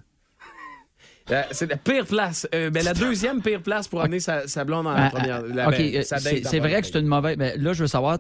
euh, 1.31 1.41
c'est 1.51 1.69
la 1.69 1.75
pire 1.77 2.05
place. 2.05 2.47
Euh, 2.53 2.69
ben, 2.69 2.83
la 2.85 2.93
deuxième 2.93 3.41
pire 3.41 3.61
place 3.63 3.87
pour 3.87 4.01
amener 4.01 4.19
sa, 4.19 4.47
sa 4.47 4.63
blonde 4.63 4.85
en 4.87 4.91
Ah, 4.95 5.09
première. 5.09 5.41
ah, 5.43 5.53
la- 5.53 5.67
OK, 5.69 5.77
ben, 5.77 5.95
euh, 5.95 6.01
c'est 6.03 6.19
vrai 6.19 6.59
première 6.59 6.81
que 6.81 6.87
c'est 6.87 6.99
une 6.99 7.07
mauvaise. 7.07 7.35
Ben, 7.35 7.59
là, 7.61 7.73
je 7.73 7.81
veux 7.81 7.87
savoir, 7.87 8.19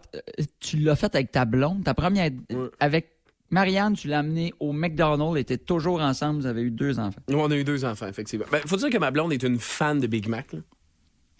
tu 0.59 0.77
l'as 0.77 0.95
fait 0.95 1.13
avec 1.13 1.31
ta 1.31 1.45
blonde, 1.45 1.83
ta 1.83 1.93
première. 1.93 2.31
Avec 2.79 3.11
Marianne, 3.51 3.93
tu 3.93 4.07
l'as 4.07 4.19
amenée 4.19 4.53
au 4.59 4.73
McDonald's, 4.73 5.39
était 5.39 5.57
toujours 5.57 6.01
ensemble, 6.01 6.41
vous 6.41 6.45
avez 6.47 6.61
eu 6.63 6.71
deux 6.71 6.99
enfants. 6.99 7.21
date. 7.27 7.37
On 7.37 7.51
a 7.51 7.55
eu 7.55 7.63
deux 7.63 7.85
enfants, 7.85 8.07
effectivement. 8.07 8.45
Ben, 8.51 8.61
faut 8.65 8.77
dire 8.77 8.89
que 8.89 8.97
ma 8.97 9.11
blonde 9.11 9.33
est 9.33 9.43
une 9.43 9.59
fan 9.59 9.99
de 9.99 10.07
Big 10.07 10.27
Mac. 10.27 10.55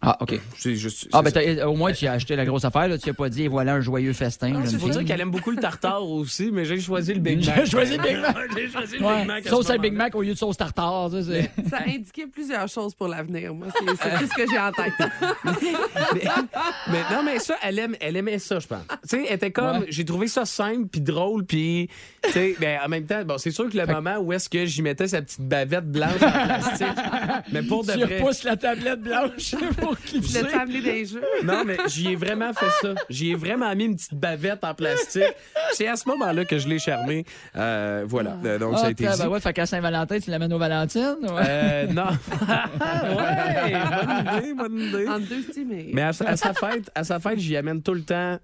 Ah, 0.06 0.18
OK. 0.22 0.40
C'est 0.58 0.76
juste. 0.76 1.08
Ah, 1.14 1.22
ben, 1.22 1.32
ça. 1.32 1.68
au 1.70 1.76
moins, 1.76 1.92
tu 1.92 2.06
as 2.08 2.12
acheté 2.14 2.36
la 2.36 2.46
grosse 2.46 2.64
affaire, 2.64 2.88
là. 2.88 2.98
Tu 2.98 3.10
n'as 3.10 3.14
pas 3.16 3.28
dit, 3.30 3.48
voilà 3.48 3.74
un 3.74 3.82
joyeux 3.82 4.14
festin. 4.14 4.54
Ah, 4.56 4.66
jeune 4.70 4.80
faut 4.80 4.90
dire 4.90 5.04
qu'elle 5.04 5.20
aime 5.22 5.32
beaucoup 5.32 5.52
le 5.52 5.58
tartare 5.58 6.04
aussi, 6.08 6.52
mais 6.52 6.64
j'ai 6.66 6.80
choisi 6.80 7.14
le 7.14 7.20
Big 7.20 7.46
Mac. 7.46 7.66
J'ai 7.66 7.72
choisi 7.72 7.98
le 7.98 8.04
Big 8.04 8.18
Mac. 8.18 8.36
J'ai 8.56 8.70
choisi 8.70 8.98
le 8.98 9.06
Ouais, 9.06 9.18
Big 9.20 9.28
Mac. 9.28 9.46
à 9.48 9.50
Sauce 9.50 9.68
ce 9.68 9.72
à 9.74 9.78
Big. 9.78 9.94
Mac 9.94 10.16
au 10.16 10.22
lieu 10.22 10.34
de 10.34 10.38
sauce 10.38 10.58
tartare. 10.58 11.10
ça, 11.12 11.18
Ça 11.70 11.80
indiquait 11.88 12.28
plusieurs 12.28 12.68
choses 12.68 12.94
pour 12.94 13.08
l'avenir. 13.08 13.54
Moi, 13.54 13.68
c'est 13.78 13.86
tout 13.86 14.28
ce 14.28 14.36
que 14.44 14.50
j'ai 14.50 14.60
en 14.60 14.72
tête. 14.72 14.94
mais, 16.14 16.22
mais 16.92 17.02
non, 17.16 17.24
mais 17.24 17.40
ça, 17.40 17.56
elle, 17.64 17.80
aime, 17.80 17.96
elle 18.00 18.16
aimait 18.18 18.40
ça, 18.40 18.60
je 18.60 18.68
pense. 18.68 18.80
Tu 19.04 19.18
sais, 19.18 19.26
elle 19.28 19.36
était 19.36 19.52
comme, 19.52 19.80
Ouais. 19.80 19.86
j'ai 19.90 20.06
trouvé 20.06 20.28
ça 20.28 20.46
simple 20.46 20.88
puis 20.92 21.02
drôle, 21.02 21.46
puis, 21.46 21.90
tu 22.24 22.32
sais, 22.32 22.56
ben, 22.60 22.80
en 22.86 22.88
même 22.90 23.06
temps, 23.06 23.24
bon, 23.26 23.38
c'est 23.38 23.52
sûr 23.52 23.70
que 23.70 23.78
le 23.78 23.86
moment 23.88 24.18
où 24.20 24.32
est-ce 24.34 24.48
que 24.50 24.66
j'y 24.66 24.82
mettais 24.82 25.08
sa 25.08 25.22
petite 25.22 25.42
bavette 25.42 25.92
blanche 25.92 26.22
en 26.22 26.32
plastique, 26.46 26.88
mais 27.52 27.64
pour 27.64 27.84
de 27.84 27.94
Tu 27.94 28.00
vrai. 28.00 28.20
repousse 28.20 28.44
la 28.44 28.56
tablette 28.58 29.02
blanche 29.02 29.56
pour 29.80 29.95
clipser. 29.98 30.42
L'as-tu 30.44 30.56
amené 30.56 30.82
des 30.82 31.06
jeux? 31.06 31.24
Non, 31.44 31.64
mais 31.66 31.78
j'y 31.88 32.12
ai 32.12 32.16
vraiment 32.16 32.54
fait 32.54 32.70
ça. 32.82 32.94
J'y 33.10 33.32
ai 33.32 33.36
vraiment 33.36 33.74
mis 33.76 33.86
une 33.86 33.96
petite 33.96 34.14
bavette 34.16 34.64
en 34.64 34.74
plastique. 34.74 35.24
C'est 35.74 35.88
à 35.88 35.96
ce 35.96 36.08
moment-là 36.10 36.46
que 36.46 36.58
je 36.58 36.68
l'ai 36.68 36.80
charmé. 36.80 37.26
Euh, 37.56 38.04
voilà. 38.08 38.38
Euh, 38.46 38.58
Donc, 38.60 38.78
ça 38.78 38.86
a 38.86 38.88
Ah, 38.88 38.92
été 38.92 39.06
dit. 39.08 39.18
ben 39.20 39.28
ouais, 39.30 39.40
fait 39.40 39.54
qu'à 39.54 39.66
Saint-Valentin, 39.66 40.20
tu 40.20 40.30
l'amènes 40.32 40.54
aux 40.54 40.58
Valentines? 40.60 41.16
ouais? 41.22 41.30
Euh, 41.48 41.88
non. 41.88 42.04
ouais, 43.18 43.74
bonne 44.06 44.40
idée, 44.40 44.54
bonne 44.54 44.80
idée. 44.80 45.08
En 45.08 45.20
deux 45.20 45.42
stimés. 45.44 45.90
Mais 45.94 46.02
à, 46.02 46.10
à 46.10 46.36
sa 46.38 46.54
fête, 46.54 46.90
à 46.96 47.04
sa 47.04 47.20
fête, 47.20 47.40
j'y 47.40 47.56
amène 47.58 47.82
tout 47.82 47.94
le 47.94 48.02
temps 48.04 48.38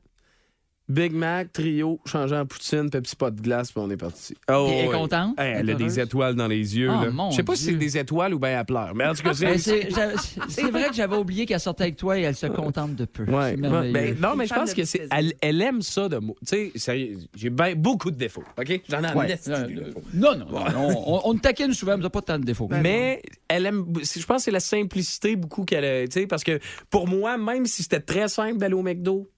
Big 0.92 1.14
Mac, 1.14 1.54
trio, 1.54 2.00
changé 2.06 2.36
en 2.36 2.46
poutine, 2.46 2.90
Pepsi 2.90 3.16
pas 3.16 3.32
de 3.32 3.40
glace, 3.42 3.72
puis 3.72 3.82
on 3.82 3.90
est 3.90 3.98
parti. 3.98 4.36
Oh, 4.52 4.68
elle 4.70 4.86
est 4.86 4.92
contente? 4.92 5.40
Hey, 5.40 5.56
elle 5.60 5.70
a 5.70 5.74
des 5.76 6.00
étoiles 6.00 6.36
dans 6.36 6.48
les 6.48 6.78
yeux. 6.78 6.88
Là. 6.88 7.10
mon 7.12 7.32
Je 7.32 7.38
sais 7.38 7.44
pas 7.44 7.56
si 7.56 7.64
c'est 7.66 7.72
des 7.74 7.98
étoiles 7.98 8.34
ou 8.34 8.40
bien 8.40 8.60
elle 8.60 8.66
pleure. 8.66 8.94
Mais 8.94 9.06
en 9.06 9.14
tout 9.14 9.24
cas, 9.24 9.32
Ben, 9.40 9.58
c'est. 9.58 9.60
c'est 9.60 9.90
j'a- 9.90 10.18
c'est 10.50 10.70
vrai 10.70 10.90
que 10.90 10.94
j'avais 10.96 11.16
oublié 11.16 11.46
qu'elle 11.46 11.60
sortait 11.60 11.84
avec 11.84 11.96
toi 11.96 12.20
et 12.20 12.24
elle 12.24 12.36
se 12.36 12.48
contente 12.48 12.96
de 12.96 13.06
peu. 13.06 13.24
Ouais. 13.24 13.56
Ben, 13.56 14.16
non, 14.20 14.36
mais 14.36 14.48
je 14.48 14.54
pense 14.54 14.74
que 14.74 14.82
petit 14.82 14.88
c'est. 14.88 15.08
Elle, 15.12 15.34
elle 15.42 15.62
aime 15.62 15.82
ça 15.82 16.10
de 16.10 16.18
moi. 16.18 16.36
Tu 16.42 16.48
sais, 16.48 16.72
sérieux, 16.76 17.18
j'ai 17.36 17.50
ben 17.50 17.74
beaucoup 17.76 18.12
de 18.12 18.18
défauts. 18.18 18.44
OK? 18.60 18.82
J'en 18.90 19.04
ai 19.04 19.08
un 19.08 19.16
Ouais. 19.16 19.38
Euh, 19.48 19.68
défauts. 19.68 20.02
Non, 20.14 20.36
non, 20.36 20.46
non. 20.52 20.90
on, 21.08 21.22
on, 21.26 21.36
taquine 21.38 21.74
souvent, 21.74 21.96
mais 21.98 22.04
t'as 22.04 22.10
pas 22.10 22.22
tant 22.22 22.40
de 22.40 22.44
défauts. 22.46 22.68
Mais 22.82 23.22
elle 23.48 23.66
aime. 23.66 23.86
Je 24.02 24.26
pense 24.26 24.38
que 24.38 24.44
c'est 24.44 24.52
la 24.52 24.60
simplicité 24.60 25.36
beaucoup 25.36 25.64
qu'elle 25.64 25.86
a. 25.86 26.08
Tu 26.08 26.22
sais, 26.22 26.28
parce 26.28 26.44
que 26.44 26.60
pour 26.90 27.08
moi, 27.08 27.38
même 27.38 27.66
si 27.66 27.84
c'était 27.84 28.00
très 28.00 28.28
simple 28.28 28.58
d'aller 28.58 28.74
au 28.74 28.82
McDo, 28.84 29.30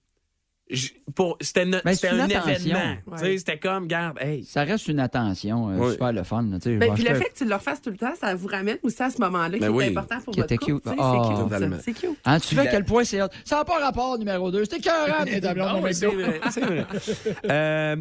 pour. 1.14 1.36
C'était 1.40 1.66
no- 1.66 1.78
Ben, 1.84 1.94
c'est 1.94 2.08
un 2.08 2.18
attention. 2.20 2.48
événement. 2.48 2.96
Ouais. 3.06 3.38
C'était 3.38 3.58
comme, 3.58 3.86
garde, 3.86 4.18
hey. 4.20 4.44
Ça 4.44 4.64
reste 4.64 4.88
une 4.88 4.98
attention 4.98 5.68
euh, 5.70 5.76
Oui. 5.78 5.92
super 5.92 6.12
le 6.12 6.22
fun. 6.24 6.42
là. 6.42 6.58
Ben, 6.64 6.94
puis 6.94 7.04
le 7.04 7.14
fait 7.14 7.24
que 7.30 7.36
tu 7.36 7.44
le 7.44 7.54
refasses 7.54 7.82
tout 7.82 7.90
le 7.90 7.96
temps, 7.96 8.14
ça 8.18 8.34
vous 8.34 8.48
ramène 8.48 8.78
aussi 8.82 9.02
à 9.02 9.10
ce 9.10 9.20
moment-là 9.20 9.58
Ben 9.58 9.60
qui 9.60 9.68
oui. 9.68 9.84
est 9.84 9.88
important 9.90 10.20
pour 10.24 10.32
Qui 10.34 10.40
votre 10.40 10.52
était 10.52 10.58
couple. 10.64 10.80
cute. 10.80 10.82
tu 10.84 10.88
sais, 10.90 10.96
Ah. 10.98 11.22
C'est 11.50 11.58
cute. 11.68 11.80
C'est 11.82 11.92
cute. 11.92 12.18
Hein, 12.24 12.40
tu 12.40 12.54
sais 12.54 12.60
à 12.60 12.66
quel 12.66 12.84
point 12.84 13.04
c'est. 13.04 13.18
Ça 13.44 13.56
n'a 13.56 13.64
pas 13.64 13.78
rapport 13.78 14.18
numéro 14.18 14.50
2. 14.50 14.64
C'était 14.64 14.78
écœurant, 14.78 15.24
mes 15.24 15.40
tableaux 15.40 15.64
Ah 15.68 15.78
de 15.78 15.84
oui, 15.84 15.94
c'est 15.94 16.06
McDo. 16.06 16.20
vrai, 16.22 16.40
c'est 16.50 16.60
vrai. 16.64 16.86
Euh, 17.50 17.96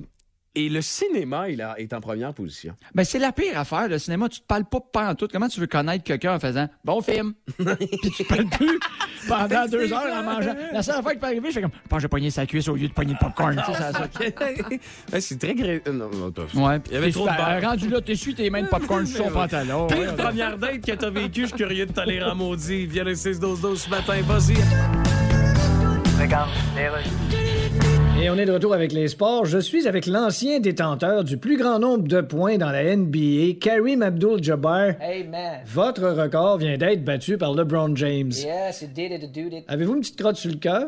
et 0.56 0.70
le 0.70 0.82
cinéma, 0.82 1.50
il 1.50 1.62
a- 1.62 1.76
est 1.80 1.92
en 1.94 2.00
première 2.02 2.34
position. 2.34 2.76
Ben, 2.94 3.04
c'est 3.04 3.18
la 3.20 3.32
pire 3.32 3.58
affaire, 3.58 3.88
le 3.88 3.98
cinéma. 3.98 4.30
Tu 4.30 4.40
te 4.40 4.46
parles 4.46 4.66
pas 4.66 4.80
pendant 4.80 5.16
tout. 5.16 5.28
Comment 5.32 5.48
tu 5.48 5.60
veux 5.60 5.68
connaître 5.68 6.04
quelqu'un 6.04 6.36
en 6.36 6.40
faisant 6.40 6.68
bon 6.86 7.02
film? 7.02 7.34
Puis 7.58 8.12
tu 8.16 8.24
parles 8.24 8.46
plus 8.46 8.80
pendant 9.28 9.66
deux 9.68 9.92
heures 9.92 10.16
en 10.16 10.24
mangeant. 10.24 10.56
La 10.72 10.84
seule 10.84 11.02
fois 11.02 11.16
que 11.16 11.20
peut 11.20 11.26
arriver, 11.26 11.50
je 11.50 11.54
fais 11.56 11.62
comme, 11.62 11.72
je 11.72 11.88
pense 11.90 11.98
que 11.98 12.02
j'ai 12.04 12.08
pogné 12.08 12.30
sa 12.30 12.46
cuisse 12.46 12.68
au 12.68 12.76
lieu 12.76 12.88
de 12.88 12.94
pogner 12.94 13.14
le 13.14 13.20
popcorn. 13.20 13.56
Tu 13.66 13.74
sais, 13.74 13.78
ça, 13.80 13.92
ça. 13.94 14.08
Ouais, 15.14 15.22
c'est 15.22 15.40
très 15.40 15.56
gré... 15.56 15.82
Non, 15.92 16.10
non, 16.12 16.32
Ouais, 16.66 16.80
Il 16.88 16.94
y 16.94 16.98
avait 16.98 17.12
trop 17.12 17.28
de 17.28 17.34
beurre. 17.36 17.62
Rendu 17.64 17.90
là, 17.90 18.02
t'essuies 18.02 18.36
tes 18.36 18.50
mains 18.50 18.62
de 18.64 18.68
popcorn 18.68 19.06
sur 19.06 19.26
son 19.26 19.32
pantalon. 19.32 19.88
Pire 19.88 19.98
Ouais, 19.98 20.16
première 20.16 20.58
date 20.58 20.82
que 20.86 20.92
t'as 20.92 21.10
vécu, 21.10 21.42
je 21.42 21.48
suis 21.48 21.56
curieux 21.58 21.86
de 21.86 21.92
t'aller 21.94 22.22
en 22.22 22.36
maudit. 22.36 22.86
Viens 22.86 23.04
le 23.06 23.14
6-12-12 23.14 23.76
ce 23.78 23.90
matin, 23.90 24.22
vas-y. 24.28 24.58
Et 28.22 28.30
on 28.30 28.38
est 28.38 28.46
de 28.46 28.52
retour 28.52 28.74
avec 28.74 28.94
les 28.94 29.08
sports. 29.10 29.46
Je 29.46 29.58
suis 29.58 29.88
avec 29.88 30.06
l'ancien 30.06 30.60
détenteur 30.60 31.24
du 31.24 31.38
plus 31.38 31.58
grand 31.58 31.80
nombre 31.80 32.08
de 32.08 32.22
points 32.22 32.58
dans 32.58 32.70
la 32.70 32.96
NBA, 32.96 33.56
Karim 33.60 34.02
Abdul-Jabbar. 34.02 35.02
Hey, 35.02 35.28
man. 35.28 35.60
Votre 35.66 36.08
record 36.10 36.58
vient 36.58 36.78
d'être 36.78 37.04
battu 37.04 37.38
par 37.38 37.54
LeBron 37.54 37.96
James. 37.96 38.32
Yes, 38.32 38.82
it 38.82 38.94
did 38.94 39.12
it, 39.12 39.24
it 39.24 39.32
did 39.32 39.54
it. 39.54 39.66
Avez-vous 39.68 39.96
une 39.96 40.02
petite 40.02 40.20
crotte 40.20 40.38
sur 40.38 40.52
le 40.52 40.58
cœur? 40.58 40.88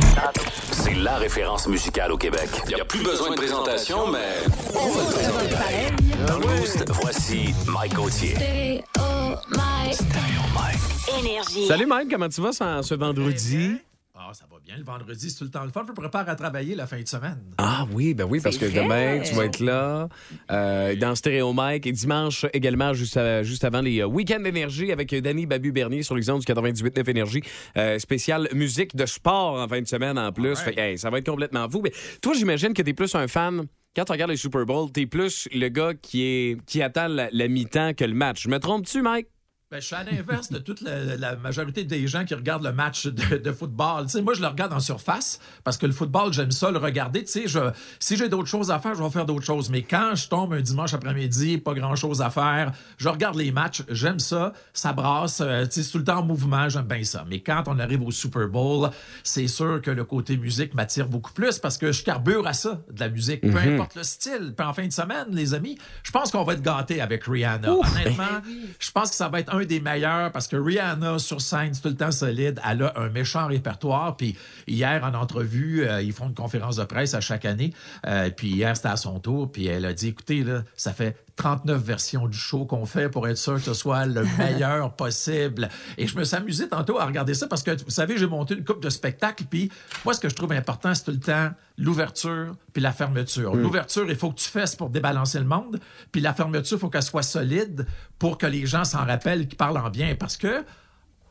C'est 0.71 0.93
la 0.95 1.17
référence 1.17 1.67
musicale 1.67 2.11
au 2.11 2.17
Québec. 2.17 2.49
Il 2.69 2.75
n'y 2.75 2.81
a 2.81 2.85
plus 2.85 3.03
besoin 3.03 3.31
de 3.31 3.35
présentation, 3.35 4.07
mais 4.07 4.19
on 4.73 4.91
va 4.91 5.03
le 5.03 5.13
présenter. 5.13 6.25
Dans 6.27 6.39
le 6.39 6.47
boost, 6.47 6.85
voici 7.01 7.53
Mike 7.67 7.93
Gauthier. 7.93 8.35
Énergie. 11.19 11.67
Salut 11.67 11.85
Mike, 11.85 12.09
comment 12.09 12.29
tu 12.29 12.41
vas 12.41 12.51
ce, 12.51 12.81
ce 12.87 12.95
vendredi? 12.95 13.77
Ah, 14.23 14.33
ça 14.33 14.45
va 14.51 14.57
bien. 14.63 14.75
Le 14.77 14.83
vendredi, 14.83 15.29
c'est 15.31 15.37
tout 15.39 15.45
le 15.45 15.49
temps 15.49 15.63
le 15.63 15.71
fun. 15.71 15.81
Je 15.85 15.91
me 15.91 15.95
prépare 15.95 16.29
à 16.29 16.35
travailler 16.35 16.75
la 16.75 16.85
fin 16.85 17.01
de 17.01 17.07
semaine. 17.07 17.39
Ah 17.57 17.87
oui, 17.91 18.13
ben 18.13 18.25
oui, 18.25 18.39
parce 18.39 18.57
que 18.57 18.65
vrai. 18.65 18.83
demain, 18.83 19.19
tu 19.23 19.33
vas 19.33 19.45
être 19.45 19.59
là 19.59 20.09
euh, 20.51 20.95
dans 20.95 21.15
Stéréo 21.15 21.53
Mike 21.53 21.87
et 21.87 21.91
dimanche 21.91 22.45
également, 22.53 22.93
juste, 22.93 23.17
à- 23.17 23.41
juste 23.41 23.63
avant 23.63 23.81
les 23.81 24.01
euh, 24.01 24.05
week-ends 24.05 24.39
d'énergie 24.39 24.91
avec 24.91 25.13
Danny 25.15 25.47
Babu-Bernier 25.47 26.03
sur 26.03 26.15
ondes 26.15 26.21
du 26.21 26.45
98.9 26.45 27.09
Énergie. 27.09 27.41
Euh, 27.77 27.97
spécial 27.97 28.47
musique 28.53 28.95
de 28.95 29.05
sport 29.07 29.59
en 29.59 29.67
fin 29.67 29.81
de 29.81 29.87
semaine 29.87 30.19
en 30.19 30.31
plus. 30.31 30.55
Fait 30.59 30.77
hey, 30.77 30.97
ça 30.99 31.09
va 31.09 31.17
être 31.17 31.25
complètement 31.29 31.67
fou. 31.67 31.81
Mais 31.83 31.91
toi, 32.21 32.33
j'imagine 32.35 32.73
que 32.73 32.81
tu 32.83 32.89
es 32.91 32.93
plus 32.93 33.13
un 33.15 33.27
fan. 33.27 33.65
Quand 33.95 34.05
tu 34.05 34.11
regardes 34.11 34.31
les 34.31 34.37
Super 34.37 34.65
Bowl, 34.65 34.89
tu 34.93 35.01
es 35.01 35.05
plus 35.07 35.49
le 35.53 35.67
gars 35.69 35.93
qui, 35.99 36.23
est, 36.23 36.57
qui 36.65 36.81
attend 36.81 37.07
la, 37.07 37.27
la 37.31 37.47
mi-temps 37.47 37.93
que 37.93 38.05
le 38.05 38.13
match. 38.13 38.43
Je 38.43 38.49
me 38.49 38.59
trompe-tu, 38.59 39.01
Mike? 39.01 39.27
Ben, 39.71 39.79
je 39.79 39.85
suis 39.85 39.95
à 39.95 40.03
l'inverse 40.03 40.49
de 40.51 40.57
toute 40.57 40.81
la, 40.81 41.15
la 41.15 41.37
majorité 41.37 41.85
des 41.85 42.05
gens 42.05 42.25
qui 42.25 42.33
regardent 42.35 42.65
le 42.65 42.73
match 42.73 43.07
de, 43.07 43.37
de 43.37 43.51
football. 43.53 44.03
Tu 44.03 44.09
sais, 44.11 44.21
moi, 44.21 44.33
je 44.33 44.41
le 44.41 44.47
regarde 44.47 44.73
en 44.73 44.81
surface 44.81 45.39
parce 45.63 45.77
que 45.77 45.85
le 45.85 45.93
football, 45.93 46.33
j'aime 46.33 46.51
ça 46.51 46.71
le 46.71 46.77
regarder. 46.77 47.23
Je- 47.25 47.71
si 47.97 48.17
j'ai 48.17 48.27
d'autres 48.27 48.49
choses 48.49 48.69
à 48.69 48.79
faire, 48.79 48.95
je 48.95 49.01
vais 49.01 49.09
faire 49.09 49.25
d'autres 49.25 49.45
choses. 49.45 49.69
Mais 49.69 49.81
quand 49.83 50.13
je 50.15 50.27
tombe 50.27 50.51
un 50.51 50.59
dimanche 50.59 50.93
après-midi, 50.93 51.57
pas 51.57 51.73
grand-chose 51.73 52.21
à 52.21 52.29
faire, 52.29 52.73
je 52.97 53.07
regarde 53.07 53.37
les 53.37 53.53
matchs, 53.53 53.83
j'aime 53.89 54.19
ça, 54.19 54.51
ça 54.73 54.91
brasse. 54.91 55.39
euh, 55.39 55.65
c'est 55.69 55.89
tout 55.89 55.99
le 55.99 56.03
temps 56.03 56.17
en 56.19 56.25
mouvement, 56.25 56.67
j'aime 56.67 56.83
bien 56.87 57.05
ça. 57.05 57.23
Mais 57.29 57.39
quand 57.39 57.63
on 57.67 57.79
arrive 57.79 58.01
au 58.01 58.11
Super 58.11 58.49
Bowl, 58.49 58.89
c'est 59.23 59.47
sûr 59.47 59.81
que 59.81 59.91
le 59.91 60.03
côté 60.03 60.35
musique 60.35 60.73
m'attire 60.73 61.07
beaucoup 61.07 61.31
plus 61.31 61.59
parce 61.59 61.77
que 61.77 61.93
je 61.93 62.03
carbure 62.03 62.45
à 62.45 62.51
ça, 62.51 62.81
de 62.91 62.99
la 62.99 63.07
musique. 63.07 63.39
Peu 63.39 63.47
Mhm. 63.51 63.75
importe 63.75 63.95
le 63.95 64.03
style. 64.03 64.53
Puis 64.57 64.67
en 64.67 64.73
fin 64.73 64.85
de 64.85 64.91
semaine, 64.91 65.27
les 65.29 65.53
amis, 65.53 65.77
je 66.03 66.11
pense 66.11 66.29
qu'on 66.29 66.43
va 66.43 66.55
être 66.55 66.61
gâtés 66.61 66.99
avec 66.99 67.23
Rihanna. 67.23 67.71
Honnêtement, 67.73 68.41
je 68.77 68.91
pense 68.91 69.11
que 69.11 69.15
ça 69.15 69.29
va 69.29 69.39
être 69.39 69.55
un 69.55 69.60
des 69.65 69.79
meilleurs 69.79 70.31
parce 70.31 70.47
que 70.47 70.55
Rihanna 70.55 71.19
sur 71.19 71.41
scène, 71.41 71.73
c'est 71.73 71.81
tout 71.81 71.89
le 71.89 71.95
temps 71.95 72.11
solide. 72.11 72.59
Elle 72.69 72.83
a 72.83 72.93
un 72.95 73.09
méchant 73.09 73.47
répertoire. 73.47 74.17
Puis 74.17 74.35
hier, 74.67 75.03
en 75.03 75.13
entrevue, 75.13 75.87
euh, 75.87 76.01
ils 76.01 76.13
font 76.13 76.27
une 76.27 76.33
conférence 76.33 76.77
de 76.77 76.83
presse 76.83 77.13
à 77.13 77.21
chaque 77.21 77.45
année. 77.45 77.73
Euh, 78.07 78.29
puis 78.29 78.49
hier, 78.49 78.75
c'était 78.75 78.89
à 78.89 78.97
son 78.97 79.19
tour. 79.19 79.51
Puis 79.51 79.67
elle 79.67 79.85
a 79.85 79.93
dit, 79.93 80.09
écoutez, 80.09 80.43
là, 80.43 80.63
ça 80.75 80.93
fait 80.93 81.17
39 81.41 81.81
versions 81.81 82.27
du 82.27 82.37
show 82.37 82.65
qu'on 82.65 82.85
fait 82.85 83.09
pour 83.09 83.27
être 83.27 83.37
sûr 83.37 83.55
que 83.55 83.61
ce 83.61 83.73
soit 83.73 84.05
le 84.05 84.23
meilleur 84.37 84.95
possible. 84.95 85.69
Et 85.97 86.05
je 86.05 86.15
me 86.15 86.23
suis 86.23 86.35
amusé 86.35 86.69
tantôt 86.69 86.99
à 86.99 87.05
regarder 87.05 87.33
ça 87.33 87.47
parce 87.47 87.63
que, 87.63 87.71
vous 87.83 87.89
savez, 87.89 88.15
j'ai 88.19 88.27
monté 88.27 88.53
une 88.53 88.63
coupe 88.63 88.79
de 88.79 88.91
spectacles. 88.91 89.45
Puis 89.49 89.71
moi, 90.05 90.13
ce 90.13 90.19
que 90.19 90.29
je 90.29 90.35
trouve 90.35 90.51
important, 90.51 90.93
c'est 90.93 91.03
tout 91.03 91.11
le 91.11 91.19
temps 91.19 91.49
l'ouverture 91.79 92.55
puis 92.73 92.81
la 92.83 92.91
fermeture. 92.91 93.55
Mm. 93.55 93.61
L'ouverture, 93.61 94.05
il 94.07 94.15
faut 94.15 94.29
que 94.29 94.39
tu 94.39 94.49
fasses 94.49 94.75
pour 94.75 94.91
débalancer 94.91 95.39
le 95.39 95.45
monde. 95.45 95.79
Puis 96.11 96.21
la 96.21 96.35
fermeture, 96.35 96.77
il 96.77 96.79
faut 96.79 96.89
qu'elle 96.89 97.01
soit 97.01 97.23
solide 97.23 97.87
pour 98.19 98.37
que 98.37 98.45
les 98.45 98.67
gens 98.67 98.83
s'en 98.83 99.03
rappellent, 99.03 99.47
qu'ils 99.47 99.57
parlent 99.57 99.79
en 99.79 99.89
bien. 99.89 100.13
Parce 100.13 100.37
que, 100.37 100.63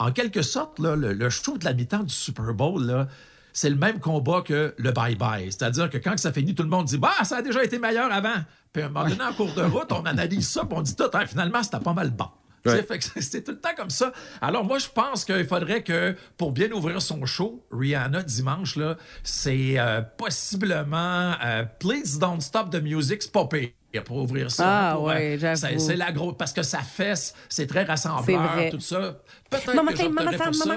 en 0.00 0.10
quelque 0.10 0.42
sorte, 0.42 0.80
là, 0.80 0.96
le, 0.96 1.12
le 1.12 1.30
show 1.30 1.56
de 1.56 1.64
la 1.64 1.72
mi-temps 1.72 2.02
du 2.02 2.12
Super 2.12 2.52
Bowl, 2.52 2.84
là, 2.84 3.06
c'est 3.52 3.70
le 3.70 3.76
même 3.76 4.00
combat 4.00 4.42
que 4.42 4.74
le 4.76 4.90
bye-bye. 4.90 5.46
C'est-à-dire 5.46 5.88
que 5.88 5.98
quand 5.98 6.18
ça 6.18 6.32
finit, 6.32 6.54
tout 6.54 6.64
le 6.64 6.68
monde 6.68 6.86
dit 6.86 6.98
Bah, 6.98 7.12
ça 7.22 7.36
a 7.36 7.42
déjà 7.42 7.62
été 7.62 7.78
meilleur 7.78 8.12
avant. 8.12 8.42
Puis 8.72 8.82
à 8.82 8.86
un 8.86 8.88
moment 8.88 9.08
donné, 9.08 9.22
en 9.22 9.32
cours 9.32 9.52
de 9.54 9.62
route, 9.62 9.90
on 9.92 10.04
analyse 10.04 10.48
ça, 10.48 10.64
puis 10.64 10.76
on 10.78 10.82
dit 10.82 10.94
tout, 10.94 11.04
Ah, 11.12 11.26
finalement, 11.26 11.62
c'était 11.62 11.80
pas 11.80 11.92
mal 11.92 12.10
bon. 12.10 12.26
Ouais. 12.66 12.84
c'est- 13.20 13.42
tout 13.42 13.52
le 13.52 13.58
temps 13.58 13.74
comme 13.74 13.88
ça. 13.88 14.12
Alors, 14.42 14.64
moi, 14.64 14.78
je 14.78 14.86
pense 14.88 15.24
qu'il 15.24 15.46
faudrait 15.46 15.82
que, 15.82 16.14
pour 16.36 16.52
bien 16.52 16.70
ouvrir 16.72 17.00
son 17.00 17.24
show, 17.24 17.64
Rihanna, 17.72 18.22
dimanche, 18.22 18.78
c'est 19.22 19.78
euh, 19.78 20.02
possiblement 20.18 21.34
euh, 21.42 21.64
Please 21.78 22.18
Don't 22.18 22.40
Stop 22.40 22.70
the 22.70 22.82
Music, 22.82 23.22
c'est 23.22 23.32
pas 23.32 23.46
pire 23.46 23.70
pour 24.04 24.18
ouvrir 24.18 24.50
ça. 24.50 24.90
Ah, 24.90 24.94
pour, 24.94 25.04
ouais, 25.04 25.36
c'est- 25.56 25.96
la 25.96 26.12
grosse... 26.12 26.36
Parce 26.38 26.52
que 26.52 26.62
ça 26.62 26.78
fesse, 26.78 27.34
c'est 27.48 27.66
très 27.66 27.82
rassembleur, 27.82 28.48
tout 28.70 28.78
ça. 28.80 29.16
Peut-être 29.50 29.74
Maman, 29.74 29.90
que 29.90 30.02
maman, 30.08 30.30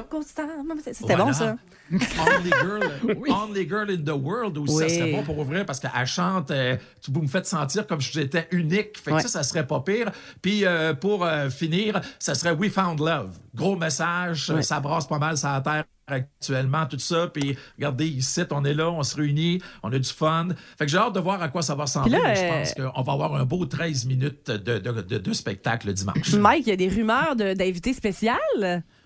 pour 0.09 0.23
ça. 0.23 0.43
maman, 0.43 0.63
maman, 0.63 0.81
C'était 0.83 1.05
Voilà. 1.05 1.25
bon, 1.25 1.33
ça. 1.33 1.55
Only 1.91 2.49
girl, 2.49 2.81
only 3.29 3.67
girl 3.69 3.91
in 3.91 4.03
the 4.03 4.15
world 4.17 4.57
aussi, 4.57 4.77
ça 4.77 4.85
Oui. 4.85 4.89
serait 4.97 5.11
bon 5.11 5.23
pour 5.23 5.37
ouvrir 5.37 5.65
parce 5.65 5.79
qu'elle 5.79 6.05
chante, 6.07 6.49
euh, 6.49 6.75
tu- 7.01 7.11
vous 7.11 7.21
me 7.21 7.27
faites 7.27 7.45
sentir 7.45 7.85
comme 7.85 8.01
si 8.01 8.11
j'étais 8.13 8.47
unique. 8.51 8.97
Fait 8.97 9.11
que 9.11 9.15
Ouais. 9.17 9.21
ça, 9.21 9.27
ça 9.27 9.43
serait 9.43 9.67
pas 9.67 9.81
pire. 9.81 10.09
Puis 10.41 10.65
euh, 10.65 10.93
pour 10.95 11.23
euh, 11.23 11.49
finir, 11.51 12.01
ça 12.17 12.33
serait 12.33 12.53
We 12.53 12.71
Found 12.71 12.99
Love. 12.99 13.37
Gros 13.53 13.75
message, 13.75 14.49
Ouais. 14.49 14.63
ça 14.63 14.79
brasse 14.79 15.05
pas 15.07 15.19
mal 15.19 15.37
sur 15.37 15.49
la 15.49 15.61
terre 15.61 15.83
actuellement, 16.07 16.85
tout 16.85 16.99
ça. 16.99 17.27
Puis 17.27 17.57
regardez, 17.77 18.07
ici, 18.07 18.41
on 18.51 18.63
est 18.65 18.73
là, 18.73 18.89
on 18.91 19.03
se 19.03 19.15
réunit, 19.15 19.61
on 19.83 19.91
a 19.91 19.99
du 19.99 20.09
fun. 20.09 20.49
Fait 20.77 20.85
que 20.85 20.91
j'ai 20.91 20.97
hâte 20.97 21.13
de 21.13 21.19
voir 21.19 21.41
à 21.41 21.49
quoi 21.49 21.61
ça 21.61 21.75
va 21.75 21.83
ressembler. 21.83 22.17
Là, 22.17 22.33
je 22.33 22.41
euh, 22.41 22.49
pense 22.49 22.73
qu'on 22.73 23.01
va 23.01 23.13
avoir 23.13 23.35
un 23.35 23.45
beau 23.45 23.65
13 23.65 24.05
minutes 24.05 24.51
de, 24.51 24.79
de, 24.79 25.01
de- 25.01 25.17
de 25.17 25.33
spectacle 25.33 25.91
dimanche. 25.93 26.33
Mike, 26.33 26.67
il 26.67 26.69
y 26.69 26.73
a 26.73 26.75
des 26.75 26.89
rumeurs 26.89 27.35
de- 27.35 27.53
d'invités 27.53 27.93
spécial. 27.93 28.37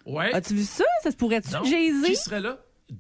Ouais. 0.06 0.34
As-tu 0.34 0.56
vu 0.56 0.64
ça? 0.64 0.86
Ça 1.04 1.12
se 1.12 1.16
pourrait-tu 1.16 1.50
Jay-Z? 1.70 2.06
Qui 2.06 2.16
serait 2.16 2.40
là? 2.42 2.58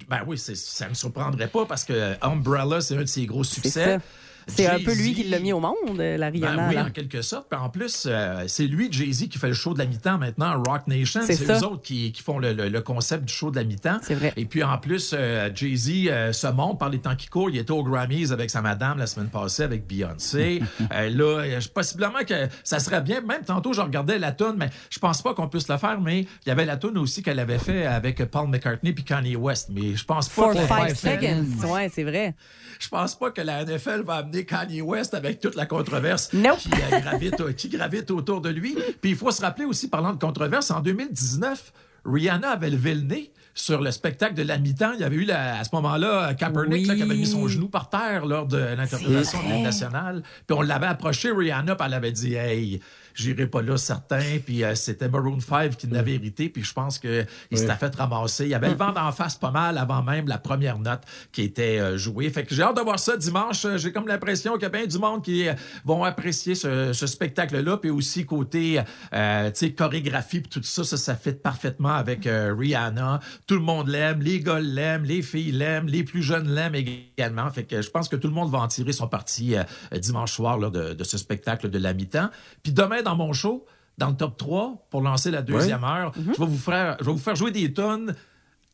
Ben 0.09 0.19
oui, 0.27 0.37
ça 0.37 0.89
me 0.89 0.93
surprendrait 0.93 1.47
pas 1.47 1.65
parce 1.65 1.85
que 1.85 2.13
Umbrella, 2.21 2.81
c'est 2.81 2.97
un 2.97 3.01
de 3.01 3.05
ses 3.05 3.25
gros 3.25 3.45
succès. 3.45 3.99
C'est 4.47 4.67
un 4.67 4.79
peu 4.79 4.93
lui 4.93 5.13
qui 5.13 5.23
l'a 5.25 5.39
mis 5.39 5.51
au 5.53 5.59
monde, 5.59 5.75
la 5.97 6.29
Rihanna. 6.29 6.55
Ben 6.55 6.69
oui, 6.69 6.79
en 6.81 6.89
quelque 6.89 7.21
sorte. 7.21 7.47
Puis 7.49 7.59
en 7.59 7.69
plus, 7.69 8.05
euh, 8.07 8.45
c'est 8.47 8.65
lui, 8.65 8.87
Jay-Z, 8.91 9.27
qui 9.27 9.37
fait 9.37 9.47
le 9.49 9.53
show 9.53 9.73
de 9.73 9.79
la 9.79 9.85
mi-temps 9.85 10.17
maintenant, 10.17 10.61
Rock 10.65 10.87
Nation. 10.87 11.21
C'est 11.25 11.41
eux 11.43 11.63
autres 11.65 11.81
qui, 11.81 12.11
qui 12.11 12.21
font 12.23 12.39
le, 12.39 12.53
le- 12.53 12.69
le 12.69 12.81
concept 12.81 13.25
du 13.25 13.33
show 13.33 13.51
de 13.51 13.57
la 13.57 13.63
mi-temps. 13.63 13.99
C'est 14.01 14.15
vrai. 14.15 14.33
Et 14.37 14.45
puis 14.45 14.63
en 14.63 14.77
plus, 14.77 15.11
euh, 15.13 15.49
Jay-Z 15.53 15.91
euh, 16.07 16.31
se 16.33 16.47
montre 16.47 16.77
par 16.77 16.89
les 16.89 16.99
temps 16.99 17.15
qui 17.15 17.27
courent. 17.27 17.49
Il 17.49 17.57
était 17.57 17.71
au 17.71 17.83
Grammys 17.83 18.31
avec 18.31 18.49
sa 18.49 18.61
madame 18.61 18.97
la 18.99 19.07
semaine 19.07 19.29
passée, 19.29 19.63
avec 19.63 19.85
Beyoncé. 19.87 20.61
Euh, 20.93 21.09
là, 21.09 21.39
euh, 21.41 21.59
possiblement 21.73 22.23
que 22.25 22.47
ça 22.63 22.79
serait 22.79 23.01
bien. 23.01 23.19
Même 23.21 23.43
tantôt, 23.45 23.73
je 23.73 23.81
regardais 23.81 24.17
la 24.19 24.31
tune, 24.31 24.55
mais 24.57 24.69
je 24.89 24.99
pense 24.99 25.21
pas 25.21 25.33
qu'on 25.33 25.49
puisse 25.49 25.67
le 25.67 25.77
faire. 25.77 25.99
Mais 25.99 26.21
il 26.21 26.47
y 26.47 26.51
avait 26.51 26.65
la 26.65 26.77
tune 26.77 26.97
aussi 26.97 27.21
qu'elle 27.21 27.39
avait 27.39 27.57
fait 27.59 27.85
avec 27.85 28.23
Paul 28.25 28.47
McCartney 28.47 28.93
puis 28.93 29.03
Kanye 29.03 29.35
West. 29.35 29.69
Mais 29.73 29.95
je 29.95 30.05
pense 30.05 30.29
pas 30.29 30.53
que- 30.53 30.59
five 30.59 30.95
seconds. 30.95 31.73
Ouais, 31.73 31.89
c'est 31.93 32.03
vrai. 32.03 32.35
je 32.79 32.87
pense 32.87 33.15
pas 33.17 33.31
que 33.31 33.41
la 33.41 33.63
NFL 33.65 34.03
va 34.03 34.15
amener 34.15 34.36
Kanye 34.45 34.81
West 34.81 35.13
avec 35.13 35.39
toute 35.39 35.55
la 35.55 35.65
controverse 35.65 36.31
Nope. 36.33 36.57
qui, 36.59 36.69
euh, 36.73 36.99
gravite, 36.99 37.55
qui 37.55 37.69
gravite 37.69 38.11
autour 38.11 38.41
de 38.41 38.49
lui. 38.49 38.75
Puis 39.01 39.11
il 39.11 39.15
faut 39.17 39.31
se 39.31 39.41
rappeler 39.41 39.65
aussi, 39.65 39.89
parlant 39.89 40.13
de 40.13 40.19
controverse, 40.19 40.71
en 40.71 40.79
2019, 40.81 41.73
Rihanna 42.05 42.51
avait 42.51 42.69
levé 42.69 42.95
le 42.95 43.01
nez 43.01 43.31
sur 43.53 43.81
le 43.81 43.89
spectacle 43.91 44.35
de 44.35 44.43
la 44.43 44.59
mi-temps, 44.59 44.91
il 44.93 44.99
y 44.99 45.03
avait 45.03 45.15
eu 45.15 45.25
la- 45.25 45.57
à 45.59 45.63
ce 45.63 45.69
moment-là 45.73 46.35
Kaepernick 46.35 46.85
là, 46.87 46.95
qui 46.95 47.01
avait 47.01 47.15
mis 47.15 47.25
son 47.25 47.47
genou 47.47 47.67
par 47.69 47.89
terre 47.89 48.25
lors 48.27 48.45
de 48.45 48.57
l'interprétation 48.57 49.15
de 49.15 49.23
C'est 49.23 49.37
l'hymne 49.41 49.51
vrai. 49.53 49.61
national. 49.63 50.23
Puis 50.45 50.55
on 50.57 50.61
l'avait 50.61 50.85
approché, 50.85 51.31
Rihanna, 51.31 51.75
puis 51.75 51.87
elle 51.87 51.93
avait 51.95 52.11
dit 52.11 52.35
Hey, 52.35 52.79
j'irai 53.17 53.47
pas 53.47 53.61
là, 53.61 53.77
certain. 53.77 54.21
Puis 54.45 54.63
euh, 54.63 54.75
c'était 54.75 55.09
Maroon 55.09 55.39
5 55.39 55.75
qui 55.75 55.87
l'avait 55.87 56.13
hérité. 56.13 56.49
Puis 56.49 56.63
je 56.63 56.73
pense 56.73 56.99
qu'il 56.99 57.25
Oui. 57.51 57.57
s'était 57.57 57.75
fait 57.75 57.93
ramasser. 57.95 58.45
Il 58.45 58.49
y 58.49 58.53
avait 58.53 58.69
le 58.69 58.75
vent 58.75 58.91
d'en 58.91 59.11
face 59.11 59.35
pas 59.35 59.51
mal 59.51 59.77
avant 59.77 60.03
même 60.03 60.27
la 60.27 60.37
première 60.37 60.77
note 60.79 61.01
qui 61.31 61.41
était 61.41 61.79
euh, 61.79 61.97
jouée. 61.97 62.29
Fait 62.29 62.43
que 62.45 62.53
j'ai 62.53 62.61
hâte 62.63 62.77
de 62.77 62.81
voir 62.81 62.99
ça 62.99 63.17
dimanche. 63.17 63.65
Euh, 63.65 63.77
J'ai 63.77 63.91
comme 63.91 64.07
l'impression 64.07 64.53
qu'il 64.53 64.63
y 64.63 64.65
a 64.65 64.69
bien 64.69 64.85
du 64.85 64.97
monde 64.99 65.23
qui 65.23 65.47
euh, 65.47 65.53
vont 65.83 66.03
apprécier 66.03 66.55
ce, 66.55 66.93
ce 66.93 67.07
spectacle-là. 67.07 67.77
Puis 67.77 67.89
aussi 67.89 68.25
côté 68.25 68.79
euh, 69.13 69.49
tu 69.51 69.55
sais, 69.55 69.71
chorégraphie 69.73 70.41
puis 70.41 70.49
tout 70.49 70.61
ça, 70.63 70.83
ça, 70.83 70.97
ça 70.97 71.15
fait 71.15 71.41
parfaitement 71.41 71.93
avec 71.95 72.27
Rihanna. 72.29 73.19
Tout 73.47 73.55
le 73.55 73.61
monde 73.61 73.87
l'aime, 73.87 74.21
les 74.21 74.39
gars 74.39 74.59
l'aiment, 74.59 75.03
les 75.03 75.21
filles 75.21 75.51
l'aiment, 75.51 75.87
les 75.87 76.03
plus 76.03 76.21
jeunes 76.21 76.49
l'aiment 76.49 76.75
également. 76.75 77.49
Fait 77.51 77.63
que 77.63 77.81
je 77.81 77.89
pense 77.89 78.09
que 78.09 78.15
tout 78.15 78.27
le 78.27 78.33
monde 78.33 78.51
va 78.51 78.59
en 78.59 78.67
tirer 78.67 78.91
son 78.91 79.07
parti 79.07 79.55
dimanche 79.93 80.33
soir 80.33 80.57
là, 80.57 80.69
de, 80.69 80.93
de 80.93 81.03
ce 81.03 81.17
spectacle 81.17 81.69
de 81.69 81.77
la 81.79 81.93
mi-temps. 81.93 82.29
Puis 82.63 82.71
demain, 82.73 83.01
dans 83.07 83.15
mon 83.15 83.31
show, 83.31 83.65
dans 83.97 84.09
le 84.09 84.15
top 84.15 84.37
3, 84.37 84.87
pour 84.89 85.01
lancer 85.01 85.31
la 85.31 85.41
deuxième 85.41 85.83
heure, 85.83 86.11
je, 86.15 86.21
vais 86.21 86.45
vous 86.45 86.57
faire, 86.57 86.97
je 86.99 87.05
vais 87.05 87.11
vous 87.11 87.17
faire 87.17 87.35
jouer 87.35 87.51
des 87.51 87.73
tonnes. 87.73 88.15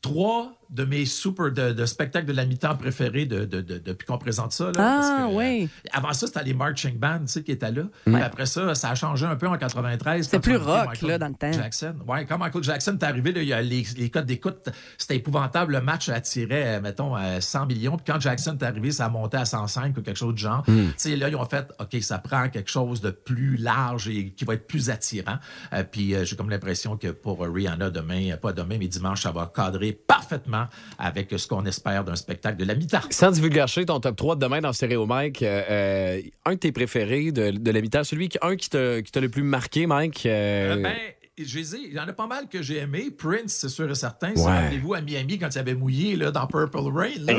Trois 0.01 0.53
de 0.73 0.83
mes 0.85 1.05
super 1.05 1.51
de, 1.51 1.71
de 1.71 1.85
spectacles 1.85 2.25
de 2.25 2.33
la 2.33 2.45
mi-temps 2.45 2.75
préférés 2.75 3.25
de, 3.25 3.45
de- 3.45 3.61
de- 3.61 3.77
depuis 3.77 4.05
qu'on 4.05 4.17
présente 4.17 4.51
ça. 4.51 4.65
Là, 4.65 4.71
parce 4.73 5.07
Ah, 5.09 5.27
que, 5.29 5.33
oui. 5.35 5.63
euh, 5.85 5.89
avant 5.93 6.13
ça, 6.13 6.27
c'était 6.27 6.43
les 6.43 6.53
marching 6.53 6.97
bands 6.97 7.19
tu 7.19 7.27
sais, 7.27 7.43
qui 7.43 7.51
étaient 7.51 7.71
là. 7.71 7.83
Puis 8.05 8.15
après 8.15 8.45
ça, 8.47 8.73
ça 8.75 8.89
a 8.89 8.95
changé 8.95 9.25
un 9.25 9.35
peu 9.35 9.47
en 9.47 9.57
93. 9.57 10.25
C'était 10.25 10.39
plus 10.39 10.57
rock, 10.57 10.87
Michael 10.87 11.09
là, 11.09 11.17
dans 11.19 11.27
le 11.27 11.35
temps. 11.35 11.51
Jackson. 11.51 11.95
Ouais, 12.07 12.25
quand 12.25 12.37
Michael 12.37 12.63
Jackson 12.63 12.97
est 12.99 13.03
arrivé, 13.05 13.31
là, 13.31 13.41
il 13.41 13.47
y 13.47 13.53
a 13.53 13.61
les, 13.61 13.85
les 13.97 14.09
codes 14.09 14.25
d'écoute, 14.25 14.69
c'était 14.97 15.15
épouvantable. 15.17 15.73
Le 15.73 15.81
match 15.81 16.09
attirait, 16.09 16.77
euh, 16.77 16.81
mettons, 16.81 17.15
euh, 17.15 17.39
100 17.39 17.67
millions. 17.67 17.97
Puis 17.97 18.11
quand 18.11 18.19
Jackson 18.19 18.57
est 18.59 18.63
arrivé, 18.65 18.91
ça 18.91 19.05
a 19.05 19.09
monté 19.09 19.37
à 19.37 19.45
105 19.45 19.95
ou 19.97 20.01
quelque 20.01 20.17
chose 20.17 20.33
de 20.33 20.39
genre. 20.39 20.63
Mm. 20.67 20.87
Tu 20.87 20.93
sais, 20.97 21.15
là, 21.15 21.29
ils 21.29 21.35
ont 21.35 21.45
fait, 21.45 21.71
OK, 21.79 21.95
ça 22.01 22.17
prend 22.17 22.49
quelque 22.49 22.69
chose 22.71 22.99
de 23.01 23.11
plus 23.11 23.57
large 23.57 24.07
et 24.09 24.31
qui 24.31 24.43
va 24.45 24.55
être 24.55 24.67
plus 24.67 24.89
attirant. 24.89 25.37
Euh, 25.73 25.83
puis 25.83 26.15
euh, 26.15 26.25
j'ai 26.25 26.35
comme 26.35 26.49
l'impression 26.49 26.97
que 26.97 27.07
pour 27.09 27.43
euh, 27.45 27.49
Rihanna, 27.51 27.89
demain, 27.89 28.31
euh, 28.31 28.37
pas 28.37 28.53
demain, 28.53 28.77
mais 28.79 28.87
dimanche, 28.87 29.21
ça 29.21 29.31
va 29.31 29.51
cadrer 29.53 29.93
parfaitement 29.93 30.62
avec 30.97 31.29
ce 31.37 31.47
qu'on 31.47 31.65
espère 31.65 32.03
d'un 32.03 32.15
spectacle 32.15 32.57
de 32.57 32.65
la 32.65 32.75
mi-temps. 32.75 33.01
Sans 33.09 33.31
divulgacher 33.31 33.85
ton 33.85 33.99
top 33.99 34.15
3 34.15 34.35
de 34.35 34.41
demain 34.41 34.61
dans 34.61 34.73
Stéréo 34.73 35.05
Mike, 35.05 35.41
euh, 35.43 35.63
euh, 35.69 36.21
un 36.45 36.53
de 36.53 36.59
tes 36.59 36.71
préférés 36.71 37.31
de, 37.31 37.51
de 37.51 37.71
la 37.71 37.81
mi-temps, 37.81 38.03
celui 38.03 38.29
qui, 38.29 38.37
un 38.41 38.55
qui 38.55 38.69
t'a 38.69 39.01
qui 39.01 39.11
t'a 39.11 39.19
le 39.21 39.29
plus 39.29 39.43
marqué, 39.43 39.85
Mike. 39.87 40.25
euh, 40.25 40.75
Euh, 40.75 40.81
ben, 40.81 40.93
je 41.37 41.57
les 41.57 41.75
ai- 41.75 41.79
il 41.87 41.93
y 41.93 41.99
en 41.99 42.07
a 42.07 42.13
pas 42.13 42.27
mal 42.27 42.47
que 42.47 42.61
j'ai 42.61 42.77
aimé. 42.77 43.09
Prince, 43.09 43.53
c'est 43.53 43.69
sûr 43.69 43.89
et 43.89 43.95
certain. 43.95 44.29
Ouais. 44.31 44.35
Ça, 44.37 44.49
Rappelez-vous 44.61 44.93
à 44.93 45.01
Miami 45.01 45.39
quand 45.39 45.49
il 45.53 45.57
avait 45.57 45.73
mouillé 45.73 46.15
là, 46.15 46.29
dans 46.31 46.45
Purple 46.45 46.77
Rain. 46.93 47.09
là, 47.21 47.33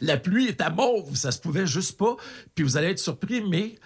La 0.00 0.16
pluie 0.16 0.48
était 0.48 0.70
mauve, 0.70 1.14
ça 1.14 1.30
se 1.30 1.38
pouvait 1.40 1.66
juste 1.66 1.96
pas. 1.98 2.16
Puis 2.54 2.64
vous 2.64 2.76
allez 2.76 2.88
être 2.88 2.98
surpris, 2.98 3.42
mais 3.48 3.76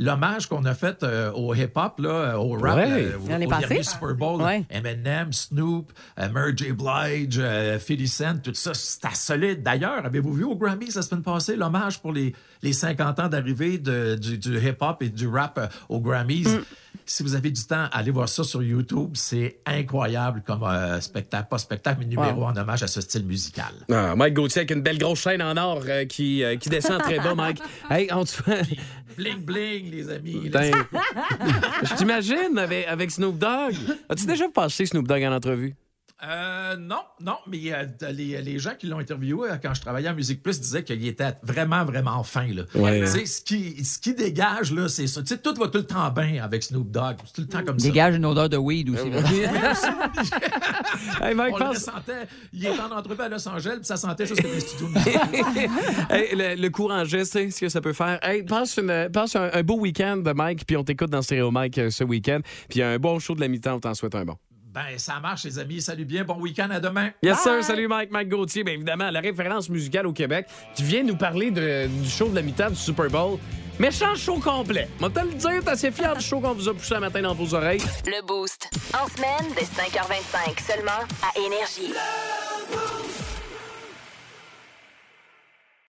l'hommage 0.00 0.48
qu'on 0.48 0.64
a 0.64 0.72
fait 0.74 1.02
euh, 1.02 1.30
au 1.32 1.54
hip-hop, 1.54 2.00
là, 2.00 2.38
au 2.40 2.52
rap, 2.52 2.76
Ouais. 2.76 3.04
euh, 3.12 3.18
au, 3.18 3.26
dernier 3.46 3.82
Super 3.82 4.14
Bowl, 4.14 4.40
Ouais. 4.42 4.64
Eminem, 4.70 5.32
Snoop, 5.32 5.92
euh, 6.18 6.28
Mary 6.30 6.52
J. 6.56 6.72
Blige, 6.72 7.38
euh, 7.38 7.78
50 7.78 8.06
Cent, 8.06 8.42
tout 8.42 8.54
ça, 8.54 8.72
c'était 8.72 9.14
solide. 9.14 9.62
D'ailleurs, 9.62 10.04
avez-vous 10.04 10.32
vu 10.32 10.44
au 10.44 10.56
Grammy 10.56 10.86
la 10.94 11.02
semaine 11.02 11.22
passée 11.22 11.54
l'hommage 11.54 12.00
pour 12.00 12.12
les, 12.12 12.34
les 12.62 12.72
50 12.72 13.20
ans 13.20 13.28
d'arrivée 13.28 13.78
du, 13.78 14.38
du 14.38 14.58
hip-hop 14.58 15.02
et 15.02 15.10
du 15.10 15.28
rap 15.28 15.58
euh, 15.58 15.66
aux 15.90 16.00
Grammys? 16.00 16.48
Mm. 16.48 16.62
Si 17.06 17.22
vous 17.24 17.34
avez 17.34 17.50
du 17.50 17.64
temps, 17.64 17.86
allez 17.92 18.10
voir 18.12 18.28
ça 18.28 18.44
sur 18.44 18.62
YouTube. 18.62 19.10
C'est 19.14 19.58
incroyable 19.66 20.42
comme 20.46 20.62
euh, 20.62 21.00
spectacle, 21.00 21.48
pas 21.50 21.58
spectacle, 21.58 21.98
mais 22.00 22.06
numéro 22.06 22.40
Wow. 22.42 22.48
en 22.50 22.56
hommage 22.56 22.82
à 22.82 22.86
ce 22.86 23.00
style 23.00 23.24
musical. 23.24 23.72
Ah, 23.90 24.14
Mike 24.14 24.34
Gauthier 24.34 24.60
avec 24.60 24.70
une 24.70 24.82
belle 24.82 24.98
grosse 24.98 25.20
chaîne 25.20 25.42
en 25.42 25.56
or 25.56 25.82
euh, 25.88 26.04
qui, 26.04 26.44
euh, 26.44 26.56
qui 26.56 26.68
descend 26.68 27.00
très 27.00 27.18
bas, 27.18 27.34
Mike. 27.34 27.60
Hey, 27.90 28.08
on 28.12 28.24
te 28.24 28.30
fait- 28.30 28.62
Bling 29.16 29.38
bling, 29.44 29.90
les 29.90 30.08
amis. 30.08 30.48
Ben, 30.50 30.72
je 31.82 31.94
t'imagine 31.96 32.56
avec, 32.58 32.86
avec 32.86 33.10
Snoop 33.10 33.36
Dogg. 33.38 33.74
As-tu 34.08 34.26
déjà 34.26 34.48
passé 34.48 34.86
Snoop 34.86 35.08
Dogg 35.08 35.22
en 35.24 35.32
entrevue? 35.32 35.74
Euh, 36.22 36.76
non, 36.76 37.00
non, 37.20 37.36
mais 37.46 37.72
euh, 37.72 37.86
les, 38.12 38.42
les 38.42 38.58
gens 38.58 38.72
qui 38.78 38.86
l'ont 38.86 38.98
interviewé 38.98 39.50
euh, 39.50 39.56
quand 39.62 39.72
je 39.72 39.80
travaillais 39.80 40.08
à 40.08 40.12
Musique 40.12 40.42
Plus 40.42 40.60
disaient 40.60 40.84
qu'il 40.84 41.06
était 41.06 41.32
vraiment, 41.42 41.84
vraiment 41.86 42.22
fin. 42.22 42.46
Là. 42.52 42.64
Ouais. 42.74 43.00
Tu 43.00 43.06
sais, 43.06 43.24
ce, 43.26 43.40
qui, 43.40 43.82
ce 43.84 43.98
qui 43.98 44.14
dégage, 44.14 44.70
là, 44.72 44.88
c'est 44.88 45.06
ça. 45.06 45.22
Tu 45.22 45.28
sais, 45.28 45.38
tout 45.38 45.54
va 45.54 45.68
tout 45.68 45.78
le 45.78 45.86
temps 45.86 46.10
bien 46.10 46.42
avec 46.44 46.62
Snoop 46.62 46.90
Dogg. 46.90 47.16
C'est 47.24 47.32
tout 47.32 47.40
le 47.40 47.46
temps 47.46 47.64
comme 47.64 47.78
ça. 47.78 47.86
Dégage 47.88 48.16
une 48.16 48.26
odeur 48.26 48.50
de 48.50 48.58
weed 48.58 48.90
aussi. 48.90 49.08
Hey, 51.22 51.34
Mike, 51.34 51.54
On 51.54 51.58
pense- 51.58 51.74
le 51.74 51.80
sentait. 51.80 52.26
Il 52.52 52.64
était 52.66 52.80
en 52.80 52.90
entrevue 52.96 53.22
à 53.22 53.28
Los 53.28 53.46
Angeles, 53.48 53.76
puis 53.76 53.84
ça 53.84 53.96
sentait 53.96 54.26
juste 54.26 54.42
les 54.42 54.60
studios. 54.60 54.88
Hey, 56.10 56.34
le, 56.34 56.60
le 56.60 56.68
courant 56.70 57.04
geste, 57.04 57.32
tu 57.32 57.38
sais, 57.44 57.50
ce 57.50 57.60
que 57.60 57.68
ça 57.68 57.80
peut 57.80 57.92
faire. 57.92 58.18
Hey, 58.22 58.42
passe, 58.42 58.76
une, 58.78 59.08
passe 59.12 59.36
un, 59.36 59.50
un 59.52 59.62
beau 59.62 59.78
week-end, 59.78 60.22
Mike, 60.34 60.66
puis 60.66 60.76
on 60.76 60.84
t'écoute 60.84 61.10
dans 61.10 61.22
Stéréo 61.22 61.50
Mike 61.50 61.78
euh, 61.78 61.90
ce 61.90 62.04
week-end. 62.04 62.40
Puis 62.68 62.82
un 62.82 62.98
bon 62.98 63.18
show 63.18 63.34
de 63.34 63.40
la 63.40 63.48
mi-temps, 63.48 63.74
on 63.76 63.80
t'en 63.80 63.94
souhaite 63.94 64.14
un 64.14 64.24
bon. 64.24 64.36
Ben, 64.72 64.98
ça 64.98 65.18
marche, 65.20 65.44
les 65.44 65.58
amis. 65.58 65.80
Salut 65.80 66.04
bien. 66.04 66.24
Bon 66.24 66.38
week-end. 66.40 66.68
À 66.70 66.80
demain. 66.80 67.10
Yes, 67.22 67.40
sir. 67.40 67.62
Salut, 67.64 67.88
Mike. 67.88 68.10
Mike 68.10 68.28
Gauthier, 68.28 68.62
bien 68.64 68.74
évidemment, 68.74 69.10
la 69.10 69.20
référence 69.20 69.68
musicale 69.68 70.06
au 70.06 70.12
Québec, 70.12 70.46
qui 70.74 70.82
vient 70.84 71.02
nous 71.02 71.16
parler 71.16 71.50
de- 71.50 71.86
du 71.88 72.08
show 72.08 72.28
de 72.28 72.34
la 72.36 72.42
mi-temps 72.42 72.70
du 72.70 72.76
Super 72.76 73.08
Bowl. 73.08 73.38
Méchant 73.78 74.14
show 74.14 74.38
complet. 74.38 74.88
Moi, 75.00 75.08
te 75.10 75.20
le 75.20 75.32
dire, 75.32 75.64
t'es 75.64 75.70
assez 75.70 75.90
fier 75.90 76.14
du 76.14 76.22
show 76.22 76.38
qu'on 76.38 76.52
vous 76.52 76.68
a 76.68 76.74
poussé 76.74 76.94
un 76.94 77.00
matin 77.00 77.22
dans 77.22 77.34
vos 77.34 77.54
oreilles. 77.54 77.80
Le 78.06 78.24
Boost. 78.26 78.68
En 78.94 79.08
semaine, 79.08 79.52
dès 79.56 79.64
5h25, 79.64 80.60
seulement 80.60 81.06
à 81.22 81.38
Énergie. 81.38 81.94